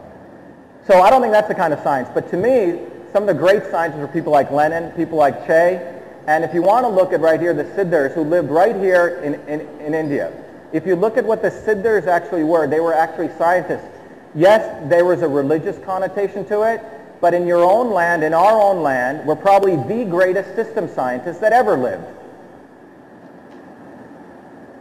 So 0.87 1.01
I 1.01 1.11
don't 1.11 1.21
think 1.21 1.31
that's 1.31 1.47
the 1.47 1.55
kind 1.55 1.73
of 1.73 1.79
science. 1.81 2.09
But 2.13 2.29
to 2.31 2.37
me, 2.37 2.79
some 3.13 3.23
of 3.23 3.27
the 3.27 3.39
great 3.39 3.63
scientists 3.69 3.99
were 3.99 4.07
people 4.07 4.31
like 4.31 4.49
Lenin, 4.49 4.91
people 4.93 5.17
like 5.17 5.45
Che. 5.45 6.01
And 6.27 6.43
if 6.43 6.53
you 6.53 6.61
want 6.61 6.85
to 6.85 6.89
look 6.89 7.13
at 7.13 7.19
right 7.19 7.39
here, 7.39 7.53
the 7.53 7.65
Siddhars 7.65 8.13
who 8.13 8.21
lived 8.21 8.49
right 8.49 8.75
here 8.75 9.19
in, 9.23 9.35
in, 9.47 9.61
in 9.81 9.93
India. 9.93 10.31
If 10.71 10.87
you 10.87 10.95
look 10.95 11.17
at 11.17 11.25
what 11.25 11.41
the 11.41 11.51
Siddhars 11.51 12.07
actually 12.07 12.43
were, 12.43 12.67
they 12.67 12.79
were 12.79 12.93
actually 12.93 13.29
scientists 13.37 13.93
Yes, 14.35 14.89
there 14.89 15.05
was 15.05 15.21
a 15.21 15.27
religious 15.27 15.77
connotation 15.79 16.45
to 16.45 16.63
it, 16.63 16.81
but 17.21 17.33
in 17.33 17.45
your 17.45 17.63
own 17.63 17.91
land, 17.91 18.23
in 18.23 18.33
our 18.33 18.59
own 18.59 18.81
land, 18.81 19.27
we're 19.27 19.35
probably 19.35 19.75
the 19.75 20.09
greatest 20.09 20.55
system 20.55 20.89
scientists 20.89 21.37
that 21.39 21.53
ever 21.53 21.77
lived. 21.77 22.05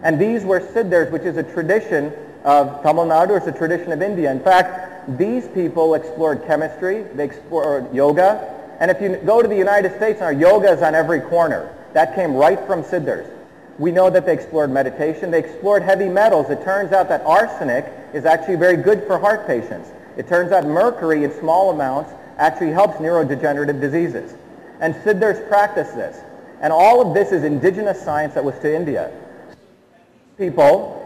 And 0.02 0.18
these 0.18 0.42
were 0.42 0.60
Siddhars, 0.60 1.10
which 1.10 1.22
is 1.22 1.36
a 1.36 1.42
tradition 1.42 2.12
of 2.44 2.82
Tamil 2.82 3.04
Nadu, 3.06 3.36
it's 3.36 3.46
a 3.46 3.52
tradition 3.52 3.92
of 3.92 4.02
India. 4.02 4.32
In 4.32 4.40
fact, 4.40 5.18
these 5.18 5.46
people 5.48 5.94
explored 5.94 6.44
chemistry, 6.46 7.02
they 7.14 7.24
explored 7.24 7.94
yoga, 7.94 8.61
and 8.80 8.90
if 8.90 9.00
you 9.00 9.16
go 9.16 9.42
to 9.42 9.48
the 9.48 9.56
United 9.56 9.94
States 9.96 10.20
now, 10.20 10.30
yoga 10.30 10.72
is 10.72 10.82
on 10.82 10.94
every 10.94 11.20
corner. 11.20 11.74
That 11.92 12.14
came 12.14 12.34
right 12.34 12.58
from 12.66 12.82
Siddhars. 12.82 13.30
We 13.78 13.90
know 13.90 14.10
that 14.10 14.26
they 14.26 14.32
explored 14.32 14.70
meditation. 14.70 15.30
They 15.30 15.38
explored 15.38 15.82
heavy 15.82 16.08
metals. 16.08 16.50
It 16.50 16.62
turns 16.62 16.92
out 16.92 17.08
that 17.08 17.22
arsenic 17.22 17.86
is 18.12 18.24
actually 18.24 18.56
very 18.56 18.76
good 18.76 19.04
for 19.06 19.18
heart 19.18 19.46
patients. 19.46 19.90
It 20.16 20.28
turns 20.28 20.52
out 20.52 20.66
mercury 20.66 21.24
in 21.24 21.32
small 21.38 21.70
amounts 21.70 22.12
actually 22.38 22.70
helps 22.70 22.94
neurodegenerative 22.96 23.80
diseases. 23.80 24.34
And 24.80 24.94
Siddhars 24.96 25.46
practiced 25.48 25.94
this. 25.94 26.18
And 26.60 26.72
all 26.72 27.06
of 27.06 27.14
this 27.14 27.32
is 27.32 27.44
indigenous 27.44 28.02
science 28.02 28.34
that 28.34 28.44
was 28.44 28.58
to 28.60 28.74
India. 28.74 29.10
People 30.38 30.98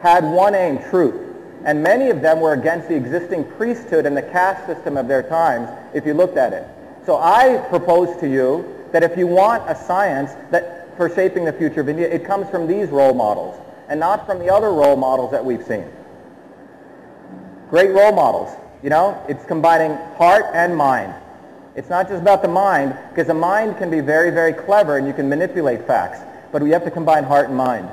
had 0.00 0.24
one 0.24 0.54
aim, 0.54 0.78
truth. 0.90 1.20
And 1.64 1.82
many 1.82 2.10
of 2.10 2.20
them 2.20 2.40
were 2.40 2.52
against 2.52 2.88
the 2.88 2.94
existing 2.94 3.44
priesthood 3.52 4.06
and 4.06 4.16
the 4.16 4.22
caste 4.22 4.66
system 4.66 4.96
of 4.96 5.08
their 5.08 5.22
times, 5.22 5.68
if 5.94 6.04
you 6.06 6.14
looked 6.14 6.36
at 6.36 6.52
it. 6.52 6.68
So 7.06 7.18
I 7.18 7.58
propose 7.68 8.18
to 8.20 8.28
you 8.28 8.64
that 8.92 9.02
if 9.02 9.16
you 9.16 9.26
want 9.26 9.68
a 9.68 9.74
science 9.74 10.32
that 10.50 10.96
for 10.96 11.10
shaping 11.10 11.44
the 11.44 11.52
future 11.52 11.80
of 11.80 11.88
India, 11.88 12.08
it 12.08 12.24
comes 12.24 12.48
from 12.48 12.66
these 12.66 12.88
role 12.88 13.14
models 13.14 13.60
and 13.88 14.00
not 14.00 14.24
from 14.26 14.38
the 14.38 14.52
other 14.52 14.70
role 14.70 14.96
models 14.96 15.30
that 15.32 15.44
we've 15.44 15.64
seen. 15.64 15.84
Great 17.68 17.90
role 17.90 18.12
models. 18.12 18.56
You 18.82 18.90
know, 18.90 19.22
it's 19.28 19.44
combining 19.44 19.96
heart 20.16 20.46
and 20.54 20.76
mind. 20.76 21.12
It's 21.74 21.90
not 21.90 22.08
just 22.08 22.22
about 22.22 22.42
the 22.42 22.48
mind, 22.48 22.96
because 23.10 23.26
the 23.26 23.34
mind 23.34 23.78
can 23.78 23.90
be 23.90 24.00
very, 24.00 24.30
very 24.30 24.52
clever 24.52 24.96
and 24.96 25.06
you 25.06 25.12
can 25.12 25.28
manipulate 25.28 25.86
facts, 25.86 26.20
but 26.52 26.62
we 26.62 26.70
have 26.70 26.84
to 26.84 26.90
combine 26.90 27.24
heart 27.24 27.48
and 27.48 27.56
mind. 27.56 27.88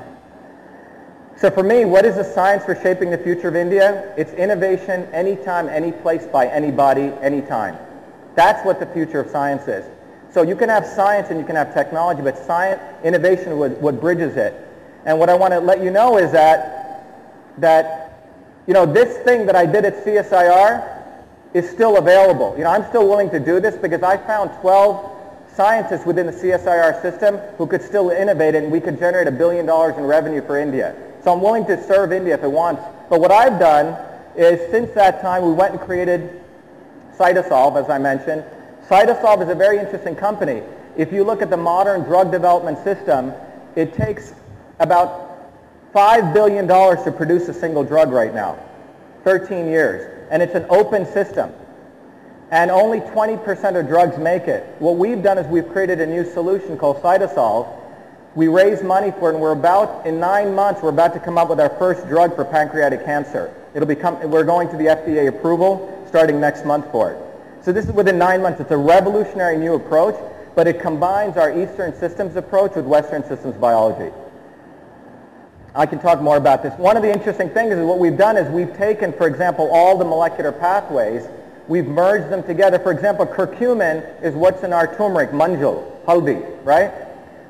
So 1.36 1.50
for 1.50 1.64
me, 1.64 1.84
what 1.84 2.04
is 2.04 2.14
the 2.14 2.24
science 2.24 2.64
for 2.64 2.76
shaping 2.76 3.10
the 3.10 3.18
future 3.18 3.48
of 3.48 3.56
India? 3.56 4.14
It's 4.16 4.32
innovation 4.34 5.06
anytime, 5.12 5.68
any 5.68 5.90
place, 5.90 6.24
by 6.26 6.46
anybody, 6.46 7.12
anytime. 7.20 7.76
That's 8.34 8.64
what 8.64 8.80
the 8.80 8.86
future 8.86 9.20
of 9.20 9.30
science 9.30 9.68
is. 9.68 9.84
So 10.32 10.42
you 10.42 10.56
can 10.56 10.68
have 10.70 10.86
science 10.86 11.28
and 11.30 11.38
you 11.38 11.44
can 11.44 11.56
have 11.56 11.74
technology, 11.74 12.22
but 12.22 12.38
science, 12.38 12.80
innovation 13.04 13.58
what, 13.58 13.72
what 13.78 14.00
bridges 14.00 14.36
it. 14.36 14.54
And 15.04 15.18
what 15.18 15.28
I 15.28 15.34
want 15.34 15.52
to 15.52 15.60
let 15.60 15.82
you 15.82 15.90
know 15.90 16.16
is 16.16 16.32
that, 16.32 17.04
that, 17.58 18.30
you 18.66 18.72
know, 18.72 18.86
this 18.86 19.18
thing 19.24 19.44
that 19.46 19.56
I 19.56 19.66
did 19.66 19.84
at 19.84 20.04
CSIR 20.04 21.02
is 21.52 21.68
still 21.68 21.98
available. 21.98 22.54
You 22.56 22.64
know, 22.64 22.70
I'm 22.70 22.88
still 22.88 23.06
willing 23.06 23.28
to 23.30 23.40
do 23.40 23.60
this 23.60 23.76
because 23.76 24.02
I 24.02 24.16
found 24.16 24.50
12 24.60 25.10
scientists 25.54 26.06
within 26.06 26.26
the 26.26 26.32
CSIR 26.32 27.02
system 27.02 27.36
who 27.58 27.66
could 27.66 27.82
still 27.82 28.08
innovate 28.08 28.54
and 28.54 28.72
we 28.72 28.80
could 28.80 28.98
generate 28.98 29.28
a 29.28 29.32
billion 29.32 29.66
dollars 29.66 29.98
in 29.98 30.04
revenue 30.04 30.40
for 30.40 30.58
India. 30.58 30.96
So 31.22 31.32
I'm 31.32 31.42
willing 31.42 31.66
to 31.66 31.82
serve 31.84 32.12
India 32.12 32.34
if 32.34 32.42
it 32.42 32.50
wants. 32.50 32.82
But 33.10 33.20
what 33.20 33.30
I've 33.30 33.58
done 33.58 33.96
is 34.34 34.70
since 34.70 34.90
that 34.94 35.20
time 35.20 35.44
we 35.44 35.52
went 35.52 35.72
and 35.72 35.80
created 35.80 36.41
Cytosolve, 37.16 37.82
as 37.82 37.90
I 37.90 37.98
mentioned. 37.98 38.44
Cytosolve 38.88 39.42
is 39.42 39.48
a 39.48 39.54
very 39.54 39.78
interesting 39.78 40.14
company. 40.14 40.62
If 40.96 41.12
you 41.12 41.24
look 41.24 41.42
at 41.42 41.50
the 41.50 41.56
modern 41.56 42.02
drug 42.02 42.30
development 42.30 42.82
system, 42.84 43.32
it 43.76 43.94
takes 43.94 44.34
about 44.80 45.32
$5 45.94 46.34
billion 46.34 46.66
to 46.66 47.12
produce 47.16 47.48
a 47.48 47.54
single 47.54 47.84
drug 47.84 48.10
right 48.10 48.34
now, 48.34 48.58
13 49.24 49.66
years. 49.66 50.26
And 50.30 50.42
it's 50.42 50.54
an 50.54 50.66
open 50.68 51.06
system. 51.06 51.52
And 52.50 52.70
only 52.70 53.00
20% 53.00 53.80
of 53.80 53.86
drugs 53.86 54.18
make 54.18 54.42
it. 54.42 54.64
What 54.78 54.96
we've 54.96 55.22
done 55.22 55.38
is 55.38 55.46
we've 55.46 55.68
created 55.68 56.00
a 56.00 56.06
new 56.06 56.30
solution 56.30 56.76
called 56.76 57.02
Cytosolve. 57.02 57.78
We 58.34 58.48
raised 58.48 58.82
money 58.82 59.10
for 59.10 59.30
it, 59.30 59.34
and 59.34 59.42
we're 59.42 59.52
about, 59.52 60.06
in 60.06 60.18
nine 60.18 60.54
months, 60.54 60.82
we're 60.82 60.90
about 60.90 61.12
to 61.14 61.20
come 61.20 61.38
up 61.38 61.48
with 61.48 61.60
our 61.60 61.70
first 61.78 62.06
drug 62.08 62.34
for 62.34 62.44
pancreatic 62.44 63.04
cancer. 63.04 63.54
It'll 63.74 63.88
become, 63.88 64.30
we're 64.30 64.44
going 64.44 64.68
to 64.70 64.76
the 64.76 64.86
FDA 64.86 65.28
approval 65.28 66.01
starting 66.12 66.38
next 66.38 66.66
month 66.66 66.84
for 66.92 67.12
it. 67.12 67.64
So 67.64 67.72
this 67.72 67.86
is 67.86 67.92
within 67.92 68.18
nine 68.18 68.42
months. 68.42 68.60
It's 68.60 68.70
a 68.70 68.76
revolutionary 68.76 69.56
new 69.56 69.76
approach, 69.76 70.14
but 70.54 70.68
it 70.68 70.78
combines 70.78 71.38
our 71.38 71.58
Eastern 71.58 71.96
systems 71.96 72.36
approach 72.36 72.74
with 72.74 72.84
Western 72.84 73.24
systems 73.24 73.56
biology. 73.56 74.14
I 75.74 75.86
can 75.86 76.00
talk 76.00 76.20
more 76.20 76.36
about 76.36 76.62
this. 76.62 76.74
One 76.74 76.98
of 76.98 77.02
the 77.02 77.10
interesting 77.10 77.48
things 77.48 77.72
is 77.72 77.82
what 77.82 77.98
we've 77.98 78.18
done 78.18 78.36
is 78.36 78.46
we've 78.50 78.76
taken, 78.76 79.14
for 79.14 79.26
example, 79.26 79.70
all 79.72 79.96
the 79.96 80.04
molecular 80.04 80.52
pathways, 80.52 81.26
we've 81.66 81.86
merged 81.86 82.30
them 82.30 82.42
together. 82.42 82.78
For 82.78 82.92
example, 82.92 83.24
curcumin 83.24 84.22
is 84.22 84.34
what's 84.34 84.64
in 84.64 84.74
our 84.74 84.94
turmeric, 84.94 85.30
manjal, 85.30 86.04
haldi, 86.04 86.62
right? 86.62 86.92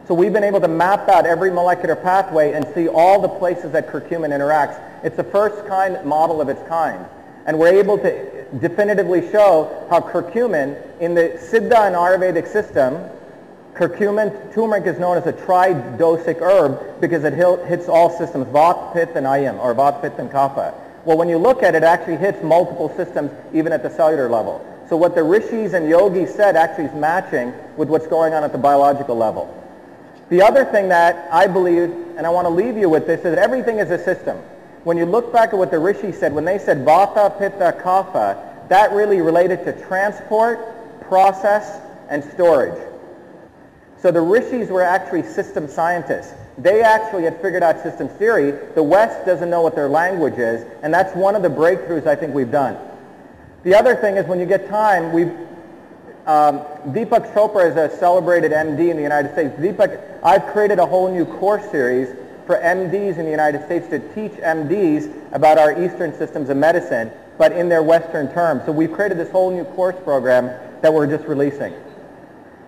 So 0.06 0.14
we've 0.14 0.32
been 0.32 0.44
able 0.44 0.60
to 0.60 0.68
map 0.68 1.08
out 1.08 1.26
every 1.26 1.50
molecular 1.50 1.96
pathway 1.96 2.52
and 2.52 2.64
see 2.76 2.86
all 2.86 3.20
the 3.20 3.28
places 3.28 3.72
that 3.72 3.88
curcumin 3.88 4.30
interacts. 4.30 4.80
It's 5.02 5.16
the 5.16 5.24
first 5.24 5.66
kind 5.66 6.04
model 6.04 6.40
of 6.40 6.48
its 6.48 6.62
kind. 6.68 7.04
And 7.44 7.58
we're 7.58 7.74
able 7.74 7.98
to 7.98 8.41
definitively 8.60 9.30
show 9.30 9.86
how 9.88 10.00
curcumin 10.00 10.76
in 11.00 11.14
the 11.14 11.38
Siddha 11.50 11.86
and 11.86 11.96
Ayurvedic 11.96 12.46
system, 12.46 12.98
curcumin, 13.74 14.52
turmeric 14.52 14.86
is 14.86 14.98
known 14.98 15.16
as 15.16 15.26
a 15.26 15.32
tridosic 15.32 16.40
herb 16.40 17.00
because 17.00 17.24
it 17.24 17.32
hits 17.32 17.88
all 17.88 18.10
systems, 18.10 18.46
Vata, 18.46 18.92
Pitta, 18.92 19.16
and 19.16 19.26
Ayam, 19.26 19.58
or 19.58 19.74
Vata, 19.74 20.00
Pitta, 20.02 20.20
and 20.20 20.30
Kapha. 20.30 20.74
Well, 21.04 21.16
when 21.16 21.28
you 21.28 21.38
look 21.38 21.62
at 21.62 21.74
it, 21.74 21.78
it 21.78 21.84
actually 21.84 22.16
hits 22.16 22.42
multiple 22.42 22.92
systems, 22.96 23.30
even 23.52 23.72
at 23.72 23.82
the 23.82 23.90
cellular 23.90 24.28
level. 24.28 24.64
So 24.88 24.96
what 24.96 25.14
the 25.14 25.22
rishis 25.22 25.72
and 25.72 25.88
yogis 25.88 26.34
said 26.34 26.54
actually 26.54 26.84
is 26.84 26.94
matching 26.94 27.52
with 27.76 27.88
what's 27.88 28.06
going 28.06 28.34
on 28.34 28.44
at 28.44 28.52
the 28.52 28.58
biological 28.58 29.16
level. 29.16 29.48
The 30.28 30.42
other 30.42 30.64
thing 30.64 30.88
that 30.90 31.28
I 31.32 31.46
believe, 31.46 31.90
and 32.16 32.26
I 32.26 32.30
want 32.30 32.46
to 32.46 32.50
leave 32.50 32.76
you 32.76 32.88
with 32.88 33.06
this, 33.06 33.18
is 33.18 33.34
that 33.34 33.38
everything 33.38 33.78
is 33.78 33.90
a 33.90 33.98
system. 33.98 34.38
When 34.84 34.96
you 34.96 35.06
look 35.06 35.32
back 35.32 35.50
at 35.50 35.58
what 35.58 35.70
the 35.70 35.78
rishis 35.78 36.18
said, 36.18 36.32
when 36.32 36.44
they 36.44 36.58
said 36.58 36.78
Vata, 36.78 37.38
Pitta, 37.38 37.78
Kapha, 37.82 38.68
that 38.68 38.92
really 38.92 39.20
related 39.20 39.64
to 39.64 39.72
transport, 39.86 41.02
process, 41.02 41.80
and 42.08 42.24
storage. 42.24 42.80
So 43.98 44.10
the 44.10 44.20
rishis 44.20 44.68
were 44.68 44.82
actually 44.82 45.22
system 45.22 45.68
scientists. 45.68 46.34
They 46.58 46.82
actually 46.82 47.22
had 47.22 47.40
figured 47.40 47.62
out 47.62 47.80
systems 47.82 48.10
theory. 48.12 48.50
The 48.74 48.82
West 48.82 49.24
doesn't 49.24 49.48
know 49.48 49.62
what 49.62 49.76
their 49.76 49.88
language 49.88 50.38
is, 50.38 50.66
and 50.82 50.92
that's 50.92 51.14
one 51.14 51.36
of 51.36 51.42
the 51.42 51.48
breakthroughs 51.48 52.06
I 52.06 52.16
think 52.16 52.34
we've 52.34 52.50
done. 52.50 52.76
The 53.62 53.74
other 53.76 53.94
thing 53.94 54.16
is 54.16 54.26
when 54.26 54.40
you 54.40 54.46
get 54.46 54.68
time, 54.68 55.12
we've, 55.12 55.32
um, 56.26 56.60
Deepak 56.88 57.32
Chopra 57.32 57.70
is 57.70 57.76
a 57.76 57.96
celebrated 57.96 58.50
MD 58.50 58.90
in 58.90 58.96
the 58.96 59.02
United 59.02 59.32
States. 59.32 59.54
Deepak, 59.54 60.00
I've 60.24 60.46
created 60.46 60.80
a 60.80 60.86
whole 60.86 61.12
new 61.12 61.24
course 61.24 61.70
series 61.70 62.08
for 62.46 62.56
MDs 62.56 63.18
in 63.18 63.24
the 63.24 63.30
United 63.30 63.64
States 63.64 63.88
to 63.88 63.98
teach 64.14 64.32
MDs 64.32 65.32
about 65.32 65.58
our 65.58 65.82
Eastern 65.82 66.16
systems 66.16 66.48
of 66.48 66.56
medicine, 66.56 67.10
but 67.38 67.52
in 67.52 67.68
their 67.68 67.82
Western 67.82 68.32
terms. 68.32 68.64
So 68.66 68.72
we've 68.72 68.92
created 68.92 69.18
this 69.18 69.30
whole 69.30 69.50
new 69.50 69.64
course 69.64 69.96
program 70.04 70.46
that 70.82 70.92
we're 70.92 71.06
just 71.06 71.26
releasing. 71.26 71.74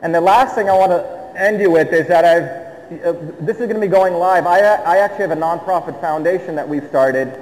And 0.02 0.14
the 0.14 0.20
last 0.20 0.54
thing 0.54 0.68
I 0.68 0.76
want 0.76 0.92
to 0.92 1.40
end 1.40 1.60
you 1.60 1.70
with 1.70 1.92
is 1.92 2.06
that 2.08 2.24
I've, 2.24 3.02
uh, 3.04 3.12
this 3.40 3.56
is 3.56 3.66
going 3.66 3.74
to 3.74 3.80
be 3.80 3.88
going 3.88 4.14
live. 4.14 4.46
I, 4.46 4.60
I 4.60 4.98
actually 4.98 5.28
have 5.28 5.32
a 5.32 5.40
nonprofit 5.40 6.00
foundation 6.00 6.54
that 6.56 6.68
we've 6.68 6.86
started 6.88 7.40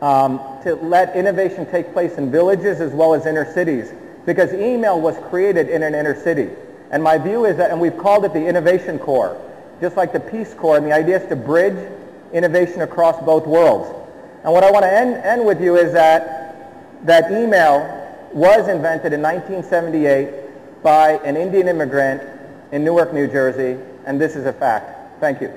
um, 0.00 0.38
to 0.62 0.76
let 0.76 1.14
innovation 1.14 1.70
take 1.70 1.92
place 1.92 2.14
in 2.14 2.30
villages 2.30 2.80
as 2.80 2.92
well 2.92 3.12
as 3.14 3.26
inner 3.26 3.50
cities 3.52 3.92
because 4.24 4.52
email 4.54 5.00
was 5.00 5.16
created 5.28 5.68
in 5.68 5.82
an 5.82 5.94
inner 5.94 6.14
city. 6.14 6.50
And 6.90 7.02
my 7.02 7.18
view 7.18 7.44
is 7.44 7.56
that, 7.58 7.70
and 7.70 7.80
we've 7.80 7.96
called 7.96 8.24
it 8.24 8.32
the 8.32 8.44
Innovation 8.44 8.98
Corps 8.98 9.36
just 9.80 9.96
like 9.96 10.12
the 10.12 10.20
Peace 10.20 10.54
Corps, 10.54 10.76
and 10.76 10.86
the 10.86 10.92
idea 10.92 11.20
is 11.20 11.28
to 11.28 11.36
bridge 11.36 11.78
innovation 12.32 12.82
across 12.82 13.22
both 13.24 13.46
worlds. 13.46 13.90
And 14.44 14.52
what 14.52 14.64
I 14.64 14.70
want 14.70 14.84
to 14.84 14.92
end, 14.92 15.14
end 15.16 15.44
with 15.44 15.60
you 15.60 15.76
is 15.76 15.92
that 15.92 17.06
that 17.06 17.30
email 17.30 17.96
was 18.32 18.68
invented 18.68 19.12
in 19.12 19.22
1978 19.22 20.82
by 20.82 21.12
an 21.24 21.36
Indian 21.36 21.68
immigrant 21.68 22.22
in 22.72 22.84
Newark, 22.84 23.12
New 23.12 23.26
Jersey, 23.26 23.78
and 24.06 24.20
this 24.20 24.36
is 24.36 24.46
a 24.46 24.52
fact. 24.52 25.20
Thank 25.20 25.40
you. 25.40 25.52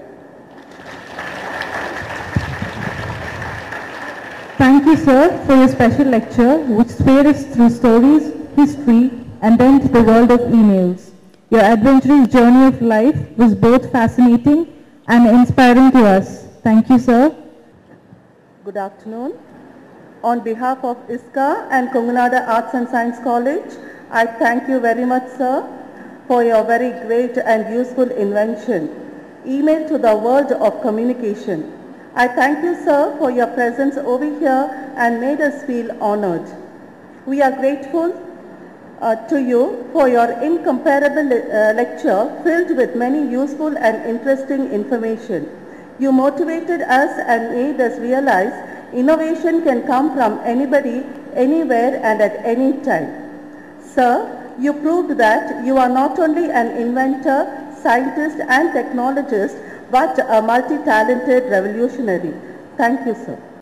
Thank 4.57 4.85
you, 4.85 4.95
sir, 4.97 5.45
for 5.45 5.55
your 5.55 5.67
special 5.67 6.05
lecture, 6.05 6.57
which 6.59 6.89
us 7.27 7.45
through 7.53 7.69
stories, 7.69 8.33
history, 8.55 9.11
and 9.41 9.59
then 9.59 9.81
to 9.81 9.87
the 9.87 10.01
world 10.01 10.31
of 10.31 10.39
emails. 10.39 11.12
Your 11.53 11.61
adventurous 11.61 12.29
journey 12.29 12.65
of 12.65 12.81
life 12.81 13.15
was 13.37 13.53
both 13.53 13.91
fascinating 13.91 14.61
and 15.07 15.27
inspiring 15.27 15.91
to 15.91 16.03
us. 16.03 16.47
Thank 16.63 16.89
you, 16.89 16.97
sir. 16.97 17.29
Good 18.65 18.75
afternoon. 18.75 19.37
On 20.23 20.39
behalf 20.39 20.83
of 20.83 20.97
ISCA 21.07 21.67
and 21.69 21.89
Kongunadu 21.89 22.41
Arts 22.47 22.73
and 22.73 22.89
Science 22.89 23.19
College, 23.19 23.77
I 24.09 24.25
thank 24.25 24.67
you 24.67 24.79
very 24.79 25.05
much, 25.05 25.27
sir, 25.37 25.61
for 26.27 26.43
your 26.43 26.63
very 26.63 26.89
great 27.05 27.37
and 27.37 27.71
useful 27.71 28.09
invention, 28.09 28.89
email 29.45 29.87
to 29.89 29.99
the 29.99 30.15
world 30.17 30.51
of 30.53 30.81
communication. 30.81 31.71
I 32.15 32.29
thank 32.29 32.63
you, 32.63 32.73
sir, 32.83 33.15
for 33.19 33.29
your 33.29 33.45
presence 33.45 33.95
over 33.97 34.25
here 34.25 34.93
and 34.97 35.21
made 35.21 35.39
us 35.39 35.63
feel 35.65 35.95
honored. 36.01 36.49
We 37.27 37.43
are 37.43 37.51
grateful 37.51 38.11
uh, 39.03 39.15
to 39.27 39.41
you 39.41 39.63
for 39.91 40.07
your 40.07 40.29
incomparable 40.49 41.33
uh, 41.33 41.73
lecture 41.79 42.21
filled 42.43 42.75
with 42.77 42.95
many 42.95 43.21
useful 43.29 43.77
and 43.77 44.05
interesting 44.09 44.71
information. 44.71 45.49
You 45.99 46.11
motivated 46.11 46.81
us 46.81 47.11
and 47.33 47.51
made 47.55 47.81
us 47.81 47.99
realize 47.99 48.53
innovation 48.93 49.63
can 49.63 49.83
come 49.85 50.13
from 50.15 50.39
anybody, 50.43 51.03
anywhere 51.33 51.99
and 52.03 52.21
at 52.21 52.45
any 52.45 52.71
time. 52.81 53.09
Sir, 53.93 54.13
you 54.59 54.73
proved 54.73 55.17
that 55.17 55.65
you 55.65 55.77
are 55.77 55.89
not 55.89 56.19
only 56.19 56.49
an 56.49 56.67
inventor, 56.77 57.39
scientist 57.81 58.37
and 58.47 58.69
technologist, 58.69 59.59
but 59.91 60.17
a 60.19 60.41
multi-talented 60.41 61.51
revolutionary. 61.51 62.33
Thank 62.77 63.05
you, 63.05 63.15
sir. 63.25 63.37